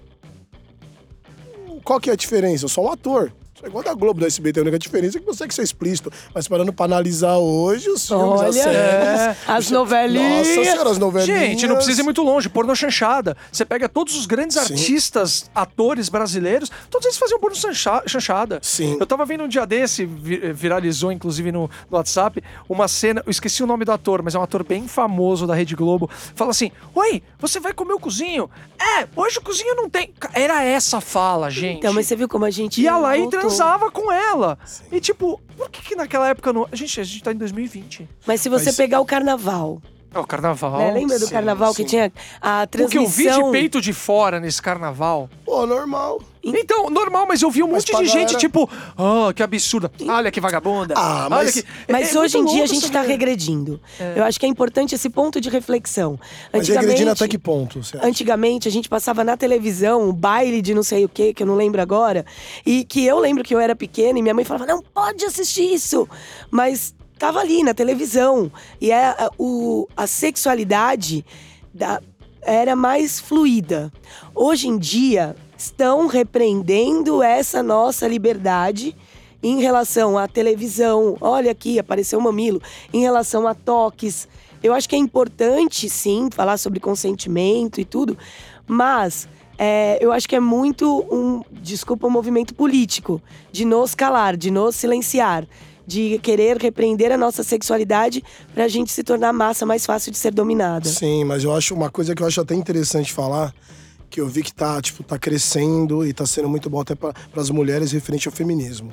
Qual 1.83 1.99
que 1.99 2.11
é 2.11 2.13
a 2.13 2.17
diferença? 2.17 2.65
Eu 2.65 2.69
sou 2.69 2.85
um 2.85 2.93
ator. 2.93 3.33
Sou 3.63 3.69
igual 3.69 3.85
da 3.85 3.95
Globo, 3.95 4.21
da 4.21 4.27
SBT. 4.27 4.59
A 4.59 4.63
única 4.63 4.79
diferença 4.79 5.19
é 5.19 5.21
que 5.21 5.27
você 5.27 5.47
que 5.47 5.55
ser 5.55 5.63
explícito. 5.63 6.11
Mas 6.35 6.49
parando 6.49 6.73
pra 6.73 6.85
analisar 6.85 7.37
hoje, 7.37 7.89
os 7.89 8.09
filmes, 8.09 8.41
as 8.41 8.41
Olha, 8.41 8.53
séries. 8.53 9.21
é, 9.21 9.37
as 9.47 9.71
novelinhas. 9.71 10.49
Nossa 10.49 10.65
senhora, 10.65 10.91
as 10.91 10.99
novelinhas. 10.99 11.39
Gente, 11.41 11.67
não 11.69 11.77
precisa 11.77 12.01
ir 12.01 12.05
muito 12.05 12.23
longe, 12.25 12.49
porno 12.49 12.75
chanchada. 12.75 13.37
Você 13.53 13.65
pega 13.65 13.89
todos 13.89 14.17
os 14.19 14.27
grandes 14.27 14.57
Sim. 14.57 14.73
artistas, 14.75 15.49
atores 15.55 16.09
brasileiros, 16.09 16.73
todos 16.91 17.07
eles 17.07 17.17
faziam 17.17 17.39
porno 17.39 17.55
chancha- 17.57 18.03
chanchada. 18.05 18.59
Sim. 18.63 18.97
Eu 18.99 19.07
tava 19.07 19.25
vendo 19.25 19.45
um 19.45 19.49
dia 19.49 19.65
desse, 19.65 20.05
vi- 20.05 20.53
viralizou 20.53 21.13
inclusive 21.13 21.53
no, 21.53 21.71
no 21.89 21.97
WhatsApp, 21.97 22.43
uma 22.69 22.89
cena, 22.89 23.23
eu 23.25 23.31
esqueci 23.31 23.63
o 23.63 23.67
nome 23.67 23.85
do 23.85 23.93
ator, 23.93 24.23
mas 24.25 24.35
é 24.35 24.39
um 24.41 24.43
ator 24.43 24.65
bem 24.65 24.89
famoso 24.89 25.47
da 25.47 25.55
Rede 25.55 25.77
Globo. 25.77 26.11
Fala 26.35 26.51
assim: 26.51 26.73
Oi, 26.97 27.23
você 27.39 27.61
vai 27.61 27.73
comer 27.73 27.93
o 27.93 28.01
cozinho? 28.01 28.51
É, 28.99 29.07
hoje 29.15 29.39
o 29.39 29.41
cozinho 29.43 29.77
não 29.77 29.89
tem. 29.89 30.13
Era 30.33 30.65
essa 30.65 30.97
a 30.97 31.01
fala, 31.01 31.49
gente. 31.49 31.79
Então, 31.79 31.93
mas 31.93 32.09
você 32.09 32.17
viu 32.17 32.29
como 32.29 32.45
a 32.45 32.51
gente. 32.51 32.81
Ia 32.83 32.97
lá 32.97 33.17
e 33.17 33.21
voltou. 33.21 33.52
Transava 33.57 33.91
com 33.91 34.11
ela. 34.13 34.59
E 34.91 35.01
tipo, 35.01 35.41
por 35.57 35.71
que, 35.71 35.83
que 35.83 35.97
naquela 35.97 36.29
época 36.29 36.53
não. 36.53 36.67
Gente, 36.73 37.01
a 37.01 37.05
gente 37.05 37.23
tá 37.23 37.33
em 37.33 37.37
2020. 37.37 38.09
Mas 38.27 38.41
se 38.41 38.49
você 38.49 38.67
Mas- 38.67 38.77
pegar 38.77 39.01
o 39.01 39.05
carnaval, 39.07 39.81
É 40.15 40.19
o 40.19 40.27
carnaval. 40.27 40.79
né? 40.79 40.91
Lembra 40.93 41.19
do 41.19 41.27
sim, 41.27 41.33
carnaval 41.33 41.71
que 41.75 41.83
sim. 41.83 41.89
tinha 41.89 42.13
a 42.41 42.65
O 42.65 42.89
que 42.89 42.99
eu 42.99 43.07
vi 43.07 43.31
de 43.31 43.51
peito 43.51 43.81
de 43.81 43.93
fora 43.93 44.39
nesse 44.41 44.61
carnaval. 44.61 45.29
Pô, 45.45 45.67
normal. 45.67 46.21
Então, 46.45 46.91
normal, 46.91 47.25
mas 47.29 47.41
eu 47.41 47.51
vi 47.51 47.63
um 47.63 47.67
Mas 47.69 47.83
monte 47.85 47.93
pra 47.93 48.01
de 48.01 48.07
gente, 48.07 48.33
galera- 48.33 48.39
tipo, 48.39 48.69
ah, 48.99 49.33
que 49.33 49.43
absurda. 49.43 49.91
Olha 50.09 50.31
que 50.31 50.41
vagabunda. 50.41 50.95
Ah, 50.97 51.27
Olha 51.27 51.29
mas- 51.45 51.55
que... 51.55 51.65
Mas 51.89 52.15
É 52.15 52.19
hoje 52.19 52.37
em 52.37 52.41
muito 52.43 52.53
dia 52.53 52.63
a 52.63 52.65
louco 52.65 52.75
gente 52.75 52.85
essa 52.85 52.93
tá 52.93 52.99
mulher. 53.01 53.13
regredindo. 53.13 53.81
Eu 54.17 54.25
acho 54.25 54.41
que 54.41 54.47
é 54.47 54.49
importante 54.49 54.95
esse 54.95 55.09
ponto 55.09 55.41
de 55.41 55.49
reflexão. 55.49 56.19
Mas 56.53 56.67
regredindo 56.69 57.11
até 57.13 57.29
que 57.29 57.39
ponto? 57.39 57.83
Você 57.83 57.97
acha? 57.97 58.07
Antigamente, 58.07 58.67
a 58.67 58.73
gente 58.73 58.89
passava 58.89 59.23
na 59.23 59.37
televisão 59.37 60.09
um 60.09 60.13
baile 60.13 60.61
de 60.61 60.75
não 60.75 60.83
sei 60.83 61.05
o 61.05 61.09
que, 61.09 61.33
que 61.33 61.43
eu 61.43 61.47
não 61.47 61.55
lembro 61.55 61.81
agora. 61.81 62.27
E 62.67 62.85
que 62.85 63.05
eu 63.07 63.19
lembro 63.21 63.45
que 63.45 63.55
eu 63.55 63.61
era 63.61 63.77
pequena 63.77 64.19
e 64.19 64.23
minha 64.23 64.35
mãe 64.35 64.45
falava: 64.45 64.67
não 64.67 64.83
pode 64.83 65.25
assistir 65.25 65.73
isso. 65.73 66.09
Mas 66.51 66.93
tava 67.19 67.39
ali 67.39 67.63
na 67.63 67.73
televisão. 67.73 68.51
E 68.81 68.91
é, 68.91 69.05
a, 69.11 69.31
o, 69.39 69.87
a 69.97 70.09
sexualidade 70.09 71.25
da- 71.73 72.01
era 72.43 72.75
mais 72.75 73.21
fluida. 73.21 73.93
Hoje 74.35 74.67
em 74.67 74.77
dia, 74.77 75.37
estão 75.63 76.07
repreendendo 76.09 77.23
essa 77.23 77.63
nossa 77.63 78.09
liberdade 78.09 78.97
em 79.43 79.61
relação 79.61 80.19
à 80.19 80.27
televisão. 80.27 81.17
Olha 81.21 81.53
aqui, 81.53 81.79
apareceu 81.79 82.19
um 82.19 82.23
mamilo. 82.23 82.61
Em 82.93 83.01
relação 83.01 83.47
a 83.47 83.55
toques. 83.55 84.29
Eu 84.63 84.73
acho 84.73 84.89
que 84.89 84.95
é 84.95 84.99
importante, 84.99 85.89
sim, 85.89 86.29
falar 86.33 86.57
sobre 86.57 86.79
consentimento 86.79 87.81
e 87.81 87.85
tudo, 87.85 88.17
mas 88.65 89.29
é, 89.59 89.99
eu 90.01 90.13
acho 90.13 90.29
que 90.29 90.37
é 90.37 90.41
muito 90.41 91.05
um, 91.11 91.43
desculpa, 91.51 92.07
um 92.07 92.11
movimento 92.11 92.55
político 92.55 93.21
de 93.51 93.65
nos 93.65 93.93
calar, 93.93 94.37
de 94.37 94.53
nos 94.53 94.77
silenciar, 94.77 95.45
de 95.85 96.21
querer 96.23 96.59
repreender 96.59 97.11
a 97.11 97.17
nossa 97.17 97.43
sexualidade 97.43 98.23
pra 98.55 98.69
gente 98.69 98.93
se 98.93 99.03
tornar 99.03 99.33
massa 99.33 99.67
mais 99.67 99.85
fácil 99.85 100.13
de 100.13 100.19
ser 100.19 100.33
dominada. 100.33 100.89
Sim, 100.89 101.25
mas 101.25 101.43
eu 101.43 101.53
acho 101.53 101.75
uma 101.75 101.91
coisa 101.91 102.15
que 102.15 102.23
eu 102.23 102.27
acho 102.29 102.41
até 102.41 102.55
interessante 102.55 103.13
falar, 103.13 103.53
que 104.13 104.21
eu 104.21 104.29
vi 104.29 104.43
que 104.43 104.53
tá, 104.53 104.81
tipo, 104.83 105.03
tá 105.03 105.19
crescendo 105.19 106.07
e 106.07 106.13
tá 106.13 106.27
sendo 106.27 106.47
muito 106.47 106.69
bom 106.69 106.83
até 106.83 106.95
para 106.95 107.15
as 107.35 107.49
mulheres 107.49 107.93
referente 107.93 108.29
ao 108.29 108.33
feminismo. 108.33 108.93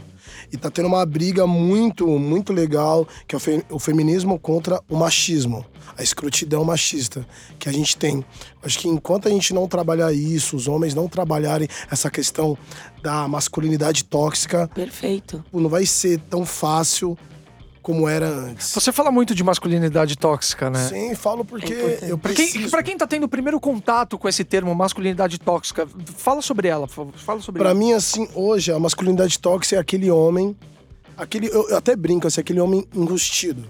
E 0.49 0.55
tá 0.55 0.71
tendo 0.71 0.87
uma 0.87 1.05
briga 1.05 1.45
muito, 1.45 2.07
muito 2.17 2.53
legal, 2.53 3.05
que 3.27 3.35
é 3.35 3.37
o, 3.37 3.39
fe, 3.39 3.65
o 3.69 3.77
feminismo 3.77 4.39
contra 4.39 4.81
o 4.87 4.95
machismo, 4.95 5.65
a 5.97 6.01
escrotidão 6.01 6.63
machista 6.63 7.27
que 7.59 7.67
a 7.67 7.71
gente 7.71 7.97
tem. 7.97 8.23
Acho 8.63 8.79
que 8.79 8.87
enquanto 8.87 9.27
a 9.27 9.31
gente 9.31 9.53
não 9.53 9.67
trabalhar 9.67 10.13
isso, 10.13 10.55
os 10.55 10.69
homens 10.69 10.95
não 10.95 11.09
trabalharem 11.09 11.67
essa 11.91 12.09
questão 12.09 12.57
da 13.03 13.27
masculinidade 13.27 14.05
tóxica, 14.05 14.69
Perfeito. 14.73 15.43
não 15.51 15.67
vai 15.69 15.85
ser 15.85 16.17
tão 16.29 16.45
fácil 16.45 17.17
como 17.89 18.07
era 18.07 18.27
antes. 18.27 18.71
Você 18.71 18.91
fala 18.91 19.09
muito 19.09 19.33
de 19.33 19.43
masculinidade 19.43 20.15
tóxica, 20.15 20.69
né? 20.69 20.87
Sim, 20.87 21.15
falo 21.15 21.43
porque 21.43 21.73
É 21.73 21.99
eu 22.03 22.19
Pra 22.19 22.31
preciso. 22.31 22.59
quem, 22.59 22.69
pra 22.69 22.83
quem 22.83 22.95
tá 22.95 23.07
tendo 23.07 23.23
o 23.23 23.27
primeiro 23.27 23.59
contato 23.59 24.15
com 24.15 24.29
esse 24.29 24.43
termo 24.43 24.75
masculinidade 24.75 25.39
tóxica, 25.39 25.87
fala 26.15 26.39
sobre 26.43 26.67
ela, 26.67 26.85
por 26.85 26.93
favor. 26.93 27.13
Fala 27.17 27.41
sobre 27.41 27.57
Pra 27.59 27.71
ela. 27.71 27.79
mim, 27.79 27.93
assim, 27.93 28.27
hoje, 28.35 28.71
a 28.71 28.77
masculinidade 28.77 29.39
tóxica 29.39 29.77
é 29.77 29.79
aquele 29.79 30.11
homem. 30.11 30.55
Aquele, 31.17 31.47
eu, 31.47 31.67
eu 31.69 31.77
até 31.77 31.95
brinco, 31.95 32.27
assim, 32.27 32.41
aquele 32.41 32.59
homem 32.59 32.85
enrustido. 32.93 33.65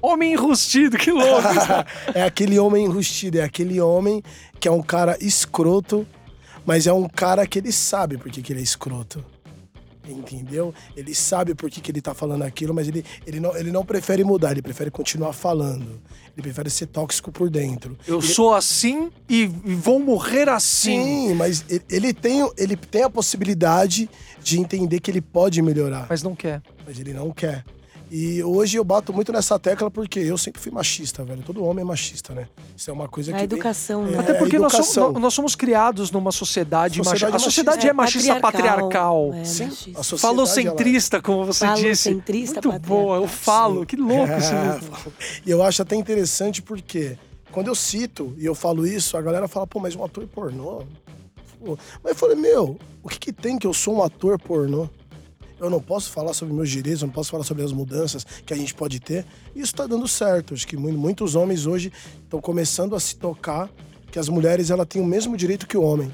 Homem 0.00 0.32
enrustido, 0.32 0.96
que 0.96 1.10
louco! 1.10 1.48
é 2.14 2.22
aquele 2.22 2.58
homem 2.58 2.86
enrustido, 2.86 3.38
é 3.38 3.42
aquele 3.42 3.78
homem 3.78 4.22
que 4.58 4.66
é 4.66 4.70
um 4.70 4.82
cara 4.82 5.18
escroto, 5.20 6.06
mas 6.64 6.86
é 6.86 6.92
um 6.94 7.06
cara 7.06 7.46
que 7.46 7.58
ele 7.58 7.72
sabe 7.72 8.16
por 8.16 8.30
que, 8.32 8.40
que 8.40 8.54
ele 8.54 8.60
é 8.60 8.62
escroto. 8.62 9.22
Entendeu? 10.06 10.74
Ele 10.96 11.14
sabe 11.14 11.54
por 11.54 11.70
que, 11.70 11.80
que 11.80 11.90
ele 11.90 12.00
tá 12.00 12.12
falando 12.14 12.42
aquilo, 12.42 12.74
mas 12.74 12.88
ele, 12.88 13.04
ele, 13.26 13.40
não, 13.40 13.56
ele 13.56 13.70
não 13.70 13.84
prefere 13.84 14.22
mudar, 14.24 14.52
ele 14.52 14.62
prefere 14.62 14.90
continuar 14.90 15.32
falando. 15.32 16.00
Ele 16.36 16.42
prefere 16.42 16.68
ser 16.68 16.86
tóxico 16.86 17.30
por 17.30 17.48
dentro. 17.48 17.96
Eu 18.06 18.20
sou 18.20 18.54
assim 18.54 19.10
e 19.28 19.46
vou 19.46 19.98
morrer 20.00 20.48
assim. 20.48 21.28
Sim, 21.28 21.34
mas 21.34 21.64
ele, 21.68 21.84
ele 21.88 22.12
tem, 22.12 22.50
ele 22.56 22.76
tem 22.76 23.04
a 23.04 23.10
possibilidade 23.10 24.10
de 24.42 24.58
entender 24.60 25.00
que 25.00 25.10
ele 25.10 25.20
pode 25.20 25.62
melhorar. 25.62 26.06
Mas 26.10 26.22
não 26.22 26.34
quer. 26.34 26.60
mas 26.86 26.98
ele 26.98 27.12
não 27.14 27.30
quer. 27.30 27.64
E 28.16 28.44
hoje 28.44 28.76
eu 28.76 28.84
bato 28.84 29.12
muito 29.12 29.32
nessa 29.32 29.58
tecla 29.58 29.90
porque 29.90 30.20
eu 30.20 30.38
sempre 30.38 30.60
fui 30.62 30.70
machista, 30.70 31.24
velho. 31.24 31.42
Todo 31.42 31.64
homem 31.64 31.82
é 31.82 31.84
machista, 31.84 32.32
né? 32.32 32.46
Isso 32.76 32.88
é 32.88 32.92
uma 32.92 33.08
coisa 33.08 33.32
A 33.32 33.34
que. 33.34 33.38
vem- 33.38 33.44
educação, 33.46 34.06
É, 34.06 34.10
né? 34.12 34.18
Até 34.20 34.34
porque 34.34 34.56
nós 34.56 34.72
somos, 34.72 35.20
nós- 35.20 35.34
somos 35.34 35.56
criados 35.56 36.12
numa 36.12 36.30
sociedade, 36.30 36.98
Sociedade 36.98 37.32
machista. 37.32 37.36
A 37.36 37.50
sociedade 37.50 37.86
É, 37.88 37.90
é 37.90 37.92
machista 37.92 38.38
patriarcal. 38.38 39.34
É, 39.34 39.44
Sim, 39.44 39.64
machista. 39.64 40.00
a 40.00 40.02
sociedade, 40.04 40.20
Falocentrista, 40.20 41.20
como 41.20 41.44
você 41.44 41.66
disse. 41.74 42.04
Falocentrista 42.10 42.60
Muito 42.68 42.86
boa, 42.86 43.16
eu 43.16 43.26
falo. 43.26 43.84
Que 43.84 43.96
louco 43.96 44.14
ela- 44.30 44.38
isso. 44.38 44.54
É, 44.54 45.40
E 45.44 45.50
eu 45.50 45.60
acho 45.64 45.82
até 45.82 45.96
interessante 45.96 46.62
porque 46.62 47.18
quando 47.50 47.66
eu 47.66 47.74
cito 47.74 48.32
e 48.38 48.46
eu 48.46 48.54
falo 48.54 48.86
isso, 48.86 49.16
a 49.16 49.22
galera 49.22 49.48
fala, 49.48 49.66
pô, 49.66 49.80
mas 49.80 49.96
um 49.96 50.04
ator 50.04 50.24
pornô? 50.28 50.84
Mas 52.00 52.12
eu 52.12 52.14
falei, 52.14 52.36
meu, 52.36 52.78
o 53.02 53.08
que, 53.08 53.18
que 53.18 53.32
tem 53.32 53.58
que 53.58 53.66
eu 53.66 53.72
sou 53.74 53.96
um 53.96 54.02
ator 54.04 54.38
pornô? 54.38 54.88
Eu 55.64 55.70
não 55.70 55.80
posso 55.80 56.10
falar 56.10 56.34
sobre 56.34 56.52
meus 56.54 56.68
direitos, 56.68 57.02
eu 57.02 57.06
não 57.06 57.14
posso 57.14 57.30
falar 57.30 57.44
sobre 57.44 57.62
as 57.64 57.72
mudanças 57.72 58.24
que 58.24 58.52
a 58.52 58.56
gente 58.56 58.74
pode 58.74 59.00
ter. 59.00 59.24
E 59.54 59.60
isso 59.60 59.74
tá 59.74 59.86
dando 59.86 60.06
certo. 60.06 60.54
Acho 60.54 60.66
que 60.66 60.76
mu- 60.76 60.92
muitos 60.92 61.34
homens 61.34 61.66
hoje 61.66 61.90
estão 62.22 62.40
começando 62.40 62.94
a 62.94 63.00
se 63.00 63.16
tocar 63.16 63.70
que 64.10 64.18
as 64.18 64.28
mulheres 64.28 64.70
ela 64.70 64.84
têm 64.86 65.00
o 65.00 65.06
mesmo 65.06 65.36
direito 65.36 65.66
que 65.66 65.76
o 65.76 65.82
homem. 65.82 66.12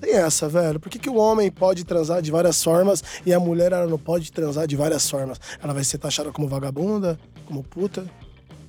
Tem 0.00 0.14
essa, 0.14 0.48
velho. 0.48 0.80
Por 0.80 0.88
que, 0.88 0.98
que 0.98 1.10
o 1.10 1.16
homem 1.16 1.50
pode 1.50 1.84
transar 1.84 2.20
de 2.22 2.30
várias 2.30 2.62
formas 2.62 3.02
e 3.24 3.32
a 3.32 3.38
mulher 3.38 3.72
ela 3.72 3.86
não 3.86 3.98
pode 3.98 4.32
transar 4.32 4.66
de 4.66 4.74
várias 4.76 5.08
formas? 5.08 5.38
Ela 5.62 5.72
vai 5.72 5.84
ser 5.84 5.98
taxada 5.98 6.32
como 6.32 6.48
vagabunda, 6.48 7.18
como 7.46 7.62
puta. 7.62 8.04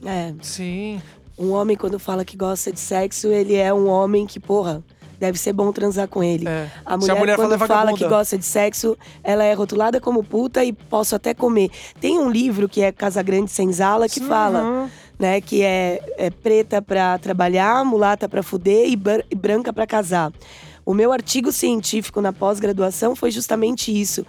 É, 0.05 0.33
Sim. 0.41 1.01
um 1.37 1.51
homem 1.51 1.75
quando 1.77 1.97
fala 1.97 2.23
que 2.25 2.35
gosta 2.37 2.71
de 2.71 2.79
sexo, 2.79 3.27
ele 3.27 3.55
é 3.55 3.73
um 3.73 3.87
homem 3.87 4.27
que, 4.27 4.39
porra, 4.39 4.83
deve 5.23 5.39
ser 5.39 5.53
bom 5.53 5.71
transar 5.71 6.07
com 6.09 6.21
ele. 6.21 6.45
É. 6.47 6.69
A 6.85 6.89
Se 6.89 6.93
a 6.93 6.97
mulher, 6.97 7.19
mulher 7.19 7.35
quando 7.37 7.57
fala, 7.57 7.67
fala 7.67 7.97
que 7.97 8.05
gosta 8.07 8.37
de 8.37 8.45
sexo, 8.45 8.97
ela 9.23 9.43
é 9.45 9.53
rotulada 9.53 10.01
como 10.01 10.21
puta 10.21 10.63
e 10.65 10.73
posso 10.73 11.15
até 11.15 11.33
comer. 11.33 11.69
Tem 12.01 12.19
um 12.19 12.29
livro 12.29 12.67
que 12.67 12.81
é 12.81 12.91
Casa 12.91 13.23
Grande 13.23 13.49
Senzala 13.49 14.09
que 14.09 14.19
fala, 14.19 14.61
Uhum. 14.61 14.89
né, 15.17 15.39
que 15.39 15.63
é, 15.63 16.01
é 16.17 16.29
preta 16.29 16.81
pra 16.81 17.17
trabalhar, 17.17 17.85
mulata 17.85 18.27
pra 18.27 18.43
fuder 18.43 18.87
e, 18.89 18.99
e 19.31 19.35
branca 19.35 19.71
pra 19.71 19.87
casar. 19.87 20.29
O 20.85 20.93
meu 20.93 21.13
artigo 21.13 21.49
científico 21.53 22.19
na 22.19 22.33
pós-graduação 22.33 23.15
foi 23.15 23.31
justamente 23.31 23.89
isso. 23.97 24.25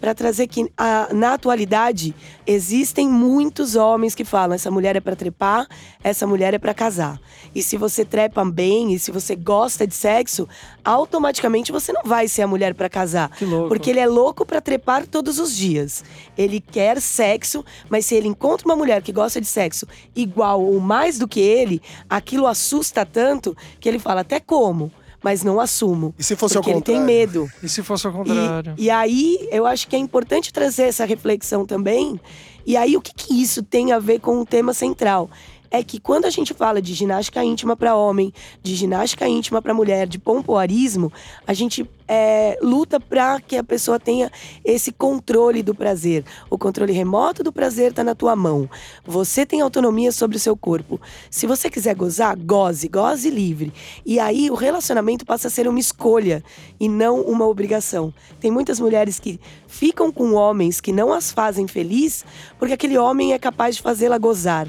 Para 0.00 0.14
trazer 0.14 0.46
que 0.46 0.70
a- 0.76 1.08
na 1.12 1.34
atualidade 1.34 2.14
existem 2.46 3.08
muitos 3.08 3.74
homens 3.74 4.14
que 4.14 4.24
falam 4.24 4.54
essa 4.54 4.70
mulher 4.70 4.94
é 4.96 5.00
para 5.00 5.16
trepar, 5.16 5.66
essa 6.02 6.26
mulher 6.26 6.54
é 6.54 6.58
para 6.58 6.72
casar. 6.72 7.20
E 7.54 7.62
se 7.62 7.76
você 7.76 8.04
trepa 8.04 8.44
bem 8.44 8.92
e 8.94 8.98
se 8.98 9.10
você 9.10 9.34
gosta 9.34 9.86
de 9.86 9.94
sexo, 9.94 10.48
automaticamente 10.84 11.70
você 11.72 11.92
não 11.92 12.02
vai 12.04 12.28
ser 12.28 12.42
a 12.42 12.46
mulher 12.46 12.74
para 12.74 12.88
casar. 12.88 13.30
Que 13.36 13.44
louco. 13.44 13.68
Porque 13.68 13.90
ele 13.90 14.00
é 14.00 14.06
louco 14.06 14.44
para 14.46 14.60
trepar 14.60 15.06
todos 15.06 15.38
os 15.38 15.54
dias. 15.56 16.04
Ele 16.36 16.60
quer 16.60 17.00
sexo, 17.00 17.64
mas 17.88 18.06
se 18.06 18.14
ele 18.14 18.28
encontra 18.28 18.66
uma 18.66 18.76
mulher 18.76 19.02
que 19.02 19.12
gosta 19.12 19.40
de 19.40 19.46
sexo 19.46 19.86
igual 20.14 20.62
ou 20.62 20.78
mais 20.80 21.18
do 21.18 21.26
que 21.28 21.40
ele, 21.40 21.82
aquilo 22.08 22.46
assusta 22.46 23.04
tanto 23.04 23.56
que 23.80 23.88
ele 23.88 23.98
fala 23.98 24.20
até 24.22 24.40
como, 24.40 24.90
mas 25.28 25.44
não 25.44 25.60
assumo. 25.60 26.14
E 26.18 26.24
se 26.24 26.34
fosse 26.34 26.56
ao 26.56 26.62
porque 26.62 26.70
ele 26.74 26.80
tem 26.80 26.94
contrário? 27.00 27.18
medo. 27.18 27.50
E 27.62 27.68
se 27.68 27.82
fosse 27.82 28.06
ao 28.06 28.12
E, 28.14 28.16
contrário? 28.16 28.74
e 28.78 28.88
aí, 28.88 29.46
eu 29.52 29.66
acho 29.66 29.86
que 29.86 29.94
é 29.94 29.98
importante 29.98 30.50
trazer 30.54 30.84
essa 30.84 31.04
reflexão 31.04 31.66
também. 31.66 32.18
E 32.64 32.78
aí, 32.78 32.96
o 32.96 33.00
que, 33.02 33.12
que 33.14 33.34
isso 33.42 33.62
tem 33.62 33.92
a 33.92 33.98
ver 33.98 34.20
com 34.20 34.40
o 34.40 34.46
tema 34.46 34.72
central? 34.72 35.28
É 35.70 35.82
que 35.82 36.00
quando 36.00 36.24
a 36.24 36.30
gente 36.30 36.54
fala 36.54 36.80
de 36.80 36.94
ginástica 36.94 37.44
íntima 37.44 37.76
para 37.76 37.96
homem, 37.96 38.32
de 38.62 38.74
ginástica 38.74 39.28
íntima 39.28 39.60
para 39.60 39.74
mulher, 39.74 40.06
de 40.06 40.18
pompoarismo, 40.18 41.12
a 41.46 41.52
gente 41.52 41.88
é, 42.08 42.58
luta 42.62 42.98
para 42.98 43.38
que 43.38 43.56
a 43.56 43.62
pessoa 43.62 44.00
tenha 44.00 44.32
esse 44.64 44.90
controle 44.90 45.62
do 45.62 45.74
prazer. 45.74 46.24
O 46.48 46.56
controle 46.56 46.92
remoto 46.92 47.44
do 47.44 47.52
prazer 47.52 47.90
está 47.90 48.02
na 48.02 48.14
tua 48.14 48.34
mão. 48.34 48.68
Você 49.04 49.44
tem 49.44 49.60
autonomia 49.60 50.10
sobre 50.10 50.38
o 50.38 50.40
seu 50.40 50.56
corpo. 50.56 50.98
Se 51.30 51.46
você 51.46 51.68
quiser 51.68 51.94
gozar, 51.94 52.36
goze, 52.36 52.88
goze 52.88 53.28
livre. 53.28 53.72
E 54.06 54.18
aí 54.18 54.50
o 54.50 54.54
relacionamento 54.54 55.26
passa 55.26 55.48
a 55.48 55.50
ser 55.50 55.68
uma 55.68 55.78
escolha 55.78 56.42
e 56.80 56.88
não 56.88 57.20
uma 57.20 57.46
obrigação. 57.46 58.12
Tem 58.40 58.50
muitas 58.50 58.80
mulheres 58.80 59.20
que 59.20 59.38
ficam 59.66 60.10
com 60.10 60.32
homens 60.32 60.80
que 60.80 60.92
não 60.92 61.12
as 61.12 61.30
fazem 61.30 61.66
feliz 61.66 62.24
porque 62.58 62.72
aquele 62.74 62.96
homem 62.96 63.34
é 63.34 63.38
capaz 63.38 63.76
de 63.76 63.82
fazê-la 63.82 64.16
gozar. 64.16 64.66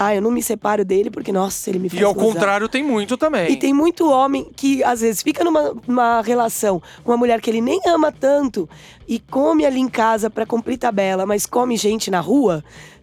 Ah, 0.00 0.14
eu 0.14 0.22
não 0.22 0.30
me 0.30 0.40
separo 0.40 0.84
dele 0.84 1.10
porque, 1.10 1.32
nossa, 1.32 1.68
ele 1.68 1.80
me 1.80 1.88
faz 1.88 2.00
E 2.00 2.04
ao 2.04 2.14
gozar. 2.14 2.28
contrário, 2.34 2.68
tem 2.68 2.84
muito 2.84 3.16
também. 3.16 3.50
E 3.50 3.56
tem 3.56 3.74
muito 3.74 4.08
homem 4.08 4.48
que, 4.54 4.80
às 4.84 5.00
vezes, 5.00 5.22
fica 5.22 5.42
numa, 5.42 5.74
numa 5.88 6.20
relação 6.22 6.80
com 7.02 7.10
uma 7.10 7.16
mulher 7.18 7.40
que 7.40 7.50
ele 7.50 7.60
nem 7.60 7.80
ama 7.84 8.12
tanto 8.12 8.68
e 9.08 9.18
come 9.18 9.66
ali 9.66 9.80
em 9.80 9.88
casa 9.88 10.30
pra 10.30 10.46
cumprir 10.46 10.78
tabela, 10.78 11.26
mas 11.26 11.46
come 11.46 11.76
gente 11.76 12.12
na 12.12 12.20
rua. 12.20 12.62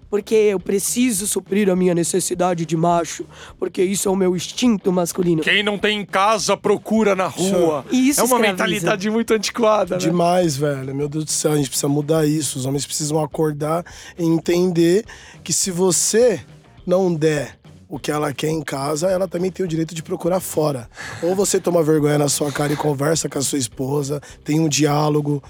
Porque 0.10 0.36
eu 0.36 0.60
preciso 0.60 1.28
suprir 1.28 1.70
a 1.70 1.76
minha 1.76 1.94
necessidade 1.94 2.66
de 2.66 2.78
macho, 2.78 3.26
porque 3.60 3.84
isso 3.84 4.08
é 4.08 4.12
o 4.12 4.16
meu 4.16 4.34
instinto 4.34 4.90
masculino. 4.94 5.42
Quem 5.42 5.62
não 5.64 5.78
tem 5.78 6.00
em 6.00 6.06
casa, 6.06 6.56
procura 6.56 7.14
na 7.16 7.28
rua. 7.28 7.84
E 7.92 8.08
isso 8.08 8.22
é 8.22 8.24
uma 8.24 8.36
escraviza. 8.38 8.64
mentalidade 8.64 9.10
muito 9.10 9.34
antiquada, 9.34 9.96
né? 9.96 10.00
Demais, 10.02 10.56
velho. 10.56 10.96
Meu 10.96 11.10
Deus 11.10 11.26
do 11.26 11.32
céu, 11.32 11.52
a 11.52 11.58
gente 11.58 11.68
precisa 11.68 11.90
mudar 11.90 12.26
isso. 12.26 12.58
Os 12.60 12.66
homens 12.66 12.86
precisam 12.86 13.22
acordar 13.22 13.84
e 14.18 14.24
entender 14.24 15.04
que 15.44 15.52
se 15.52 15.72
você 15.72 16.40
não 16.86 17.14
der 17.14 17.58
o 17.88 18.00
que 18.00 18.12
ela 18.12 18.34
quer 18.34 18.50
em 18.50 18.62
casa, 18.62 19.10
ela 19.10 19.28
também 19.28 19.52
tem 19.52 19.66
o 19.66 19.70
direito 19.70 19.94
de 19.94 20.02
procurar 20.02 20.40
fora. 20.40 20.90
Ou 21.22 21.36
você 21.36 21.60
toma 21.60 21.84
vergonha 21.84 22.18
na 22.18 22.28
sua 22.28 22.52
cara 22.52 22.74
e 22.74 22.76
conversa 22.76 23.30
com 23.30 23.38
a 23.38 23.42
sua 23.42 23.60
esposa, 23.60 24.22
tem 24.44 24.60
um 24.60 24.68
diálogo, 24.68 25.42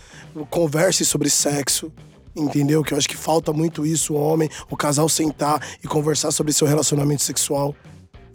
converse 0.50 1.06
sobre 1.06 1.30
sexo. 1.30 1.92
Entendeu? 2.36 2.84
Que 2.84 2.94
eu 2.94 2.98
acho 2.98 3.08
que 3.08 3.16
falta 3.16 3.54
muito 3.54 3.86
isso, 3.86 4.14
o 4.14 4.18
homem, 4.18 4.50
o 4.70 4.76
casal 4.76 5.08
sentar 5.08 5.66
e 5.82 5.88
conversar 5.88 6.32
sobre 6.32 6.52
seu 6.52 6.68
relacionamento 6.68 7.24
sexual. 7.24 7.74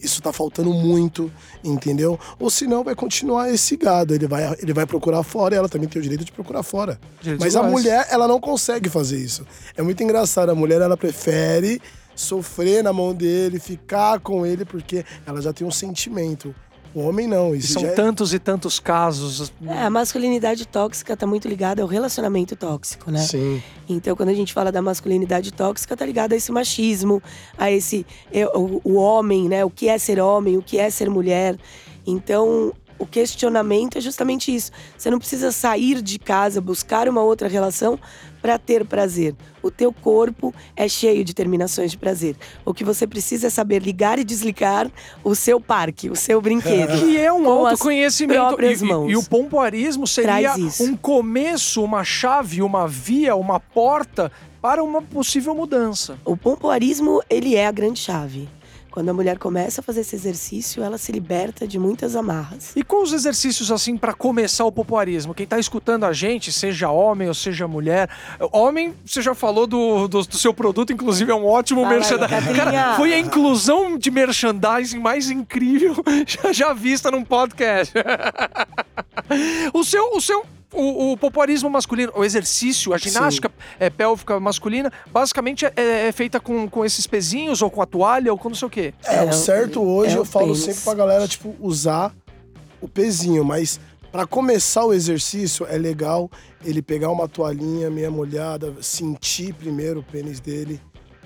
Isso 0.00 0.22
tá 0.22 0.32
faltando 0.32 0.72
muito, 0.72 1.30
entendeu? 1.62 2.18
Ou 2.38 2.48
senão 2.48 2.82
vai 2.82 2.94
continuar 2.94 3.52
esse 3.52 3.76
gado. 3.76 4.14
Ele 4.14 4.26
vai, 4.26 4.56
ele 4.58 4.72
vai 4.72 4.86
procurar 4.86 5.22
fora 5.22 5.54
e 5.54 5.58
ela 5.58 5.68
também 5.68 5.86
tem 5.86 6.00
o 6.00 6.02
direito 6.02 6.24
de 6.24 6.32
procurar 6.32 6.62
fora. 6.62 6.98
Direitos 7.20 7.44
Mas 7.44 7.54
a 7.54 7.62
mulher, 7.62 8.06
ela 8.10 8.26
não 8.26 8.40
consegue 8.40 8.88
fazer 8.88 9.18
isso. 9.18 9.46
É 9.76 9.82
muito 9.82 10.02
engraçado. 10.02 10.48
A 10.48 10.54
mulher, 10.54 10.80
ela 10.80 10.96
prefere 10.96 11.82
sofrer 12.20 12.82
na 12.82 12.92
mão 12.92 13.14
dele, 13.14 13.58
ficar 13.58 14.20
com 14.20 14.44
ele, 14.44 14.64
porque 14.64 15.04
ela 15.26 15.40
já 15.40 15.52
tem 15.52 15.66
um 15.66 15.70
sentimento. 15.70 16.54
O 16.92 17.00
homem 17.00 17.26
não. 17.26 17.54
E 17.54 17.58
Isso 17.58 17.74
são 17.74 17.82
já 17.82 17.88
é- 17.88 17.92
tantos 17.92 18.34
e 18.34 18.38
tantos 18.38 18.80
casos. 18.80 19.52
É, 19.64 19.82
a 19.82 19.90
masculinidade 19.90 20.66
tóxica 20.66 21.16
tá 21.16 21.24
muito 21.24 21.46
ligada 21.46 21.82
ao 21.82 21.88
relacionamento 21.88 22.56
tóxico, 22.56 23.10
né? 23.12 23.20
Sim. 23.20 23.62
Então, 23.88 24.16
quando 24.16 24.30
a 24.30 24.34
gente 24.34 24.52
fala 24.52 24.72
da 24.72 24.82
masculinidade 24.82 25.52
tóxica, 25.52 25.96
tá 25.96 26.04
ligado 26.04 26.32
a 26.32 26.36
esse 26.36 26.50
machismo, 26.50 27.22
a 27.56 27.70
esse 27.70 28.04
é, 28.32 28.44
o, 28.46 28.80
o 28.82 28.94
homem, 28.94 29.48
né? 29.48 29.64
O 29.64 29.70
que 29.70 29.88
é 29.88 29.96
ser 29.98 30.18
homem, 30.20 30.56
o 30.56 30.62
que 30.62 30.78
é 30.78 30.90
ser 30.90 31.08
mulher. 31.08 31.56
Então, 32.04 32.72
o 32.98 33.06
questionamento 33.06 33.96
é 33.96 34.00
justamente 34.00 34.54
isso. 34.54 34.72
Você 34.98 35.10
não 35.10 35.18
precisa 35.18 35.50
sair 35.52 36.02
de 36.02 36.18
casa, 36.18 36.60
buscar 36.60 37.08
uma 37.08 37.22
outra 37.22 37.48
relação 37.48 37.98
para 38.40 38.58
ter 38.58 38.84
prazer. 38.84 39.34
O 39.62 39.70
teu 39.70 39.92
corpo 39.92 40.54
é 40.74 40.88
cheio 40.88 41.24
de 41.24 41.34
terminações 41.34 41.90
de 41.90 41.98
prazer. 41.98 42.36
O 42.64 42.72
que 42.72 42.84
você 42.84 43.06
precisa 43.06 43.48
é 43.48 43.50
saber 43.50 43.82
ligar 43.82 44.18
e 44.18 44.24
desligar 44.24 44.90
o 45.22 45.34
seu 45.34 45.60
parque, 45.60 46.08
o 46.08 46.16
seu 46.16 46.40
brinquedo. 46.40 46.98
Que 46.98 47.18
é 47.20 47.32
um 47.32 47.48
autoconhecimento. 47.48 48.62
E, 48.62 48.84
mãos. 48.84 49.10
e 49.10 49.16
o 49.16 49.22
pompoarismo 49.22 50.06
seria 50.06 50.54
um 50.80 50.96
começo, 50.96 51.82
uma 51.84 52.04
chave, 52.04 52.62
uma 52.62 52.86
via, 52.88 53.34
uma 53.36 53.60
porta 53.60 54.32
para 54.60 54.82
uma 54.82 55.00
possível 55.00 55.54
mudança. 55.54 56.18
O 56.24 56.36
pompoarismo, 56.36 57.22
ele 57.28 57.54
é 57.56 57.66
a 57.66 57.72
grande 57.72 57.98
chave. 58.00 58.48
Quando 58.90 59.08
a 59.08 59.14
mulher 59.14 59.38
começa 59.38 59.80
a 59.80 59.84
fazer 59.84 60.00
esse 60.00 60.16
exercício, 60.16 60.82
ela 60.82 60.98
se 60.98 61.12
liberta 61.12 61.66
de 61.66 61.78
muitas 61.78 62.16
amarras. 62.16 62.72
E 62.74 62.82
com 62.82 63.02
os 63.02 63.12
exercícios 63.12 63.70
assim 63.70 63.96
para 63.96 64.12
começar 64.12 64.64
o 64.64 64.72
popularismo? 64.72 65.32
Quem 65.32 65.46
tá 65.46 65.58
escutando 65.58 66.04
a 66.04 66.12
gente, 66.12 66.50
seja 66.50 66.90
homem 66.90 67.28
ou 67.28 67.34
seja 67.34 67.68
mulher. 67.68 68.10
Homem, 68.52 68.94
você 69.04 69.22
já 69.22 69.34
falou 69.34 69.66
do, 69.66 70.08
do, 70.08 70.22
do 70.22 70.36
seu 70.36 70.52
produto, 70.52 70.92
inclusive 70.92 71.30
é 71.30 71.34
um 71.34 71.46
ótimo 71.46 71.86
merchandising. 71.86 72.54
Cara, 72.54 72.96
foi 72.96 73.14
a 73.14 73.18
inclusão 73.18 73.96
de 73.96 74.10
merchandising 74.10 74.98
mais 74.98 75.30
incrível 75.30 75.94
já, 76.26 76.52
já 76.52 76.72
vista 76.72 77.10
num 77.10 77.24
podcast. 77.24 77.94
o 79.72 79.84
seu. 79.84 80.10
O 80.12 80.20
seu 80.20 80.44
o, 80.72 81.12
o 81.12 81.16
popularismo 81.16 81.68
masculino, 81.68 82.12
o 82.14 82.24
exercício, 82.24 82.92
a 82.94 82.98
ginástica 82.98 83.50
é, 83.78 83.90
pélvica 83.90 84.38
masculina, 84.38 84.92
basicamente 85.12 85.66
é, 85.66 86.08
é 86.08 86.12
feita 86.12 86.38
com, 86.40 86.68
com 86.68 86.84
esses 86.84 87.06
pezinhos, 87.06 87.60
ou 87.62 87.70
com 87.70 87.82
a 87.82 87.86
toalha, 87.86 88.32
ou 88.32 88.38
com 88.38 88.48
não 88.48 88.56
sei 88.56 88.66
o 88.66 88.70
quê. 88.70 88.94
É, 89.04 89.16
É, 89.16 89.22
o 89.24 89.32
certo 89.32 89.82
hoje 89.82 90.14
é 90.14 90.18
eu 90.18 90.22
o 90.22 90.24
falo 90.24 90.46
pênis. 90.46 90.60
sempre 90.60 90.80
pra 90.82 90.94
galera, 90.94 91.26
tipo, 91.28 91.54
usar 91.60 92.14
o 92.80 92.88
pezinho, 92.88 93.44
mas 93.44 93.80
pra 94.12 94.26
começar 94.26 94.84
o 94.84 94.92
exercício 94.92 95.66
é 95.68 95.76
legal 95.76 96.30
ele 96.64 96.82
pegar 96.82 97.10
uma 97.10 97.28
toalhinha 97.28 97.90
meia 97.90 98.10
molhada, 98.10 98.74
sentir 98.80 99.52
primeiro 99.54 100.00
o 100.00 100.02
pênis 100.02 100.40
dele, 100.40 100.80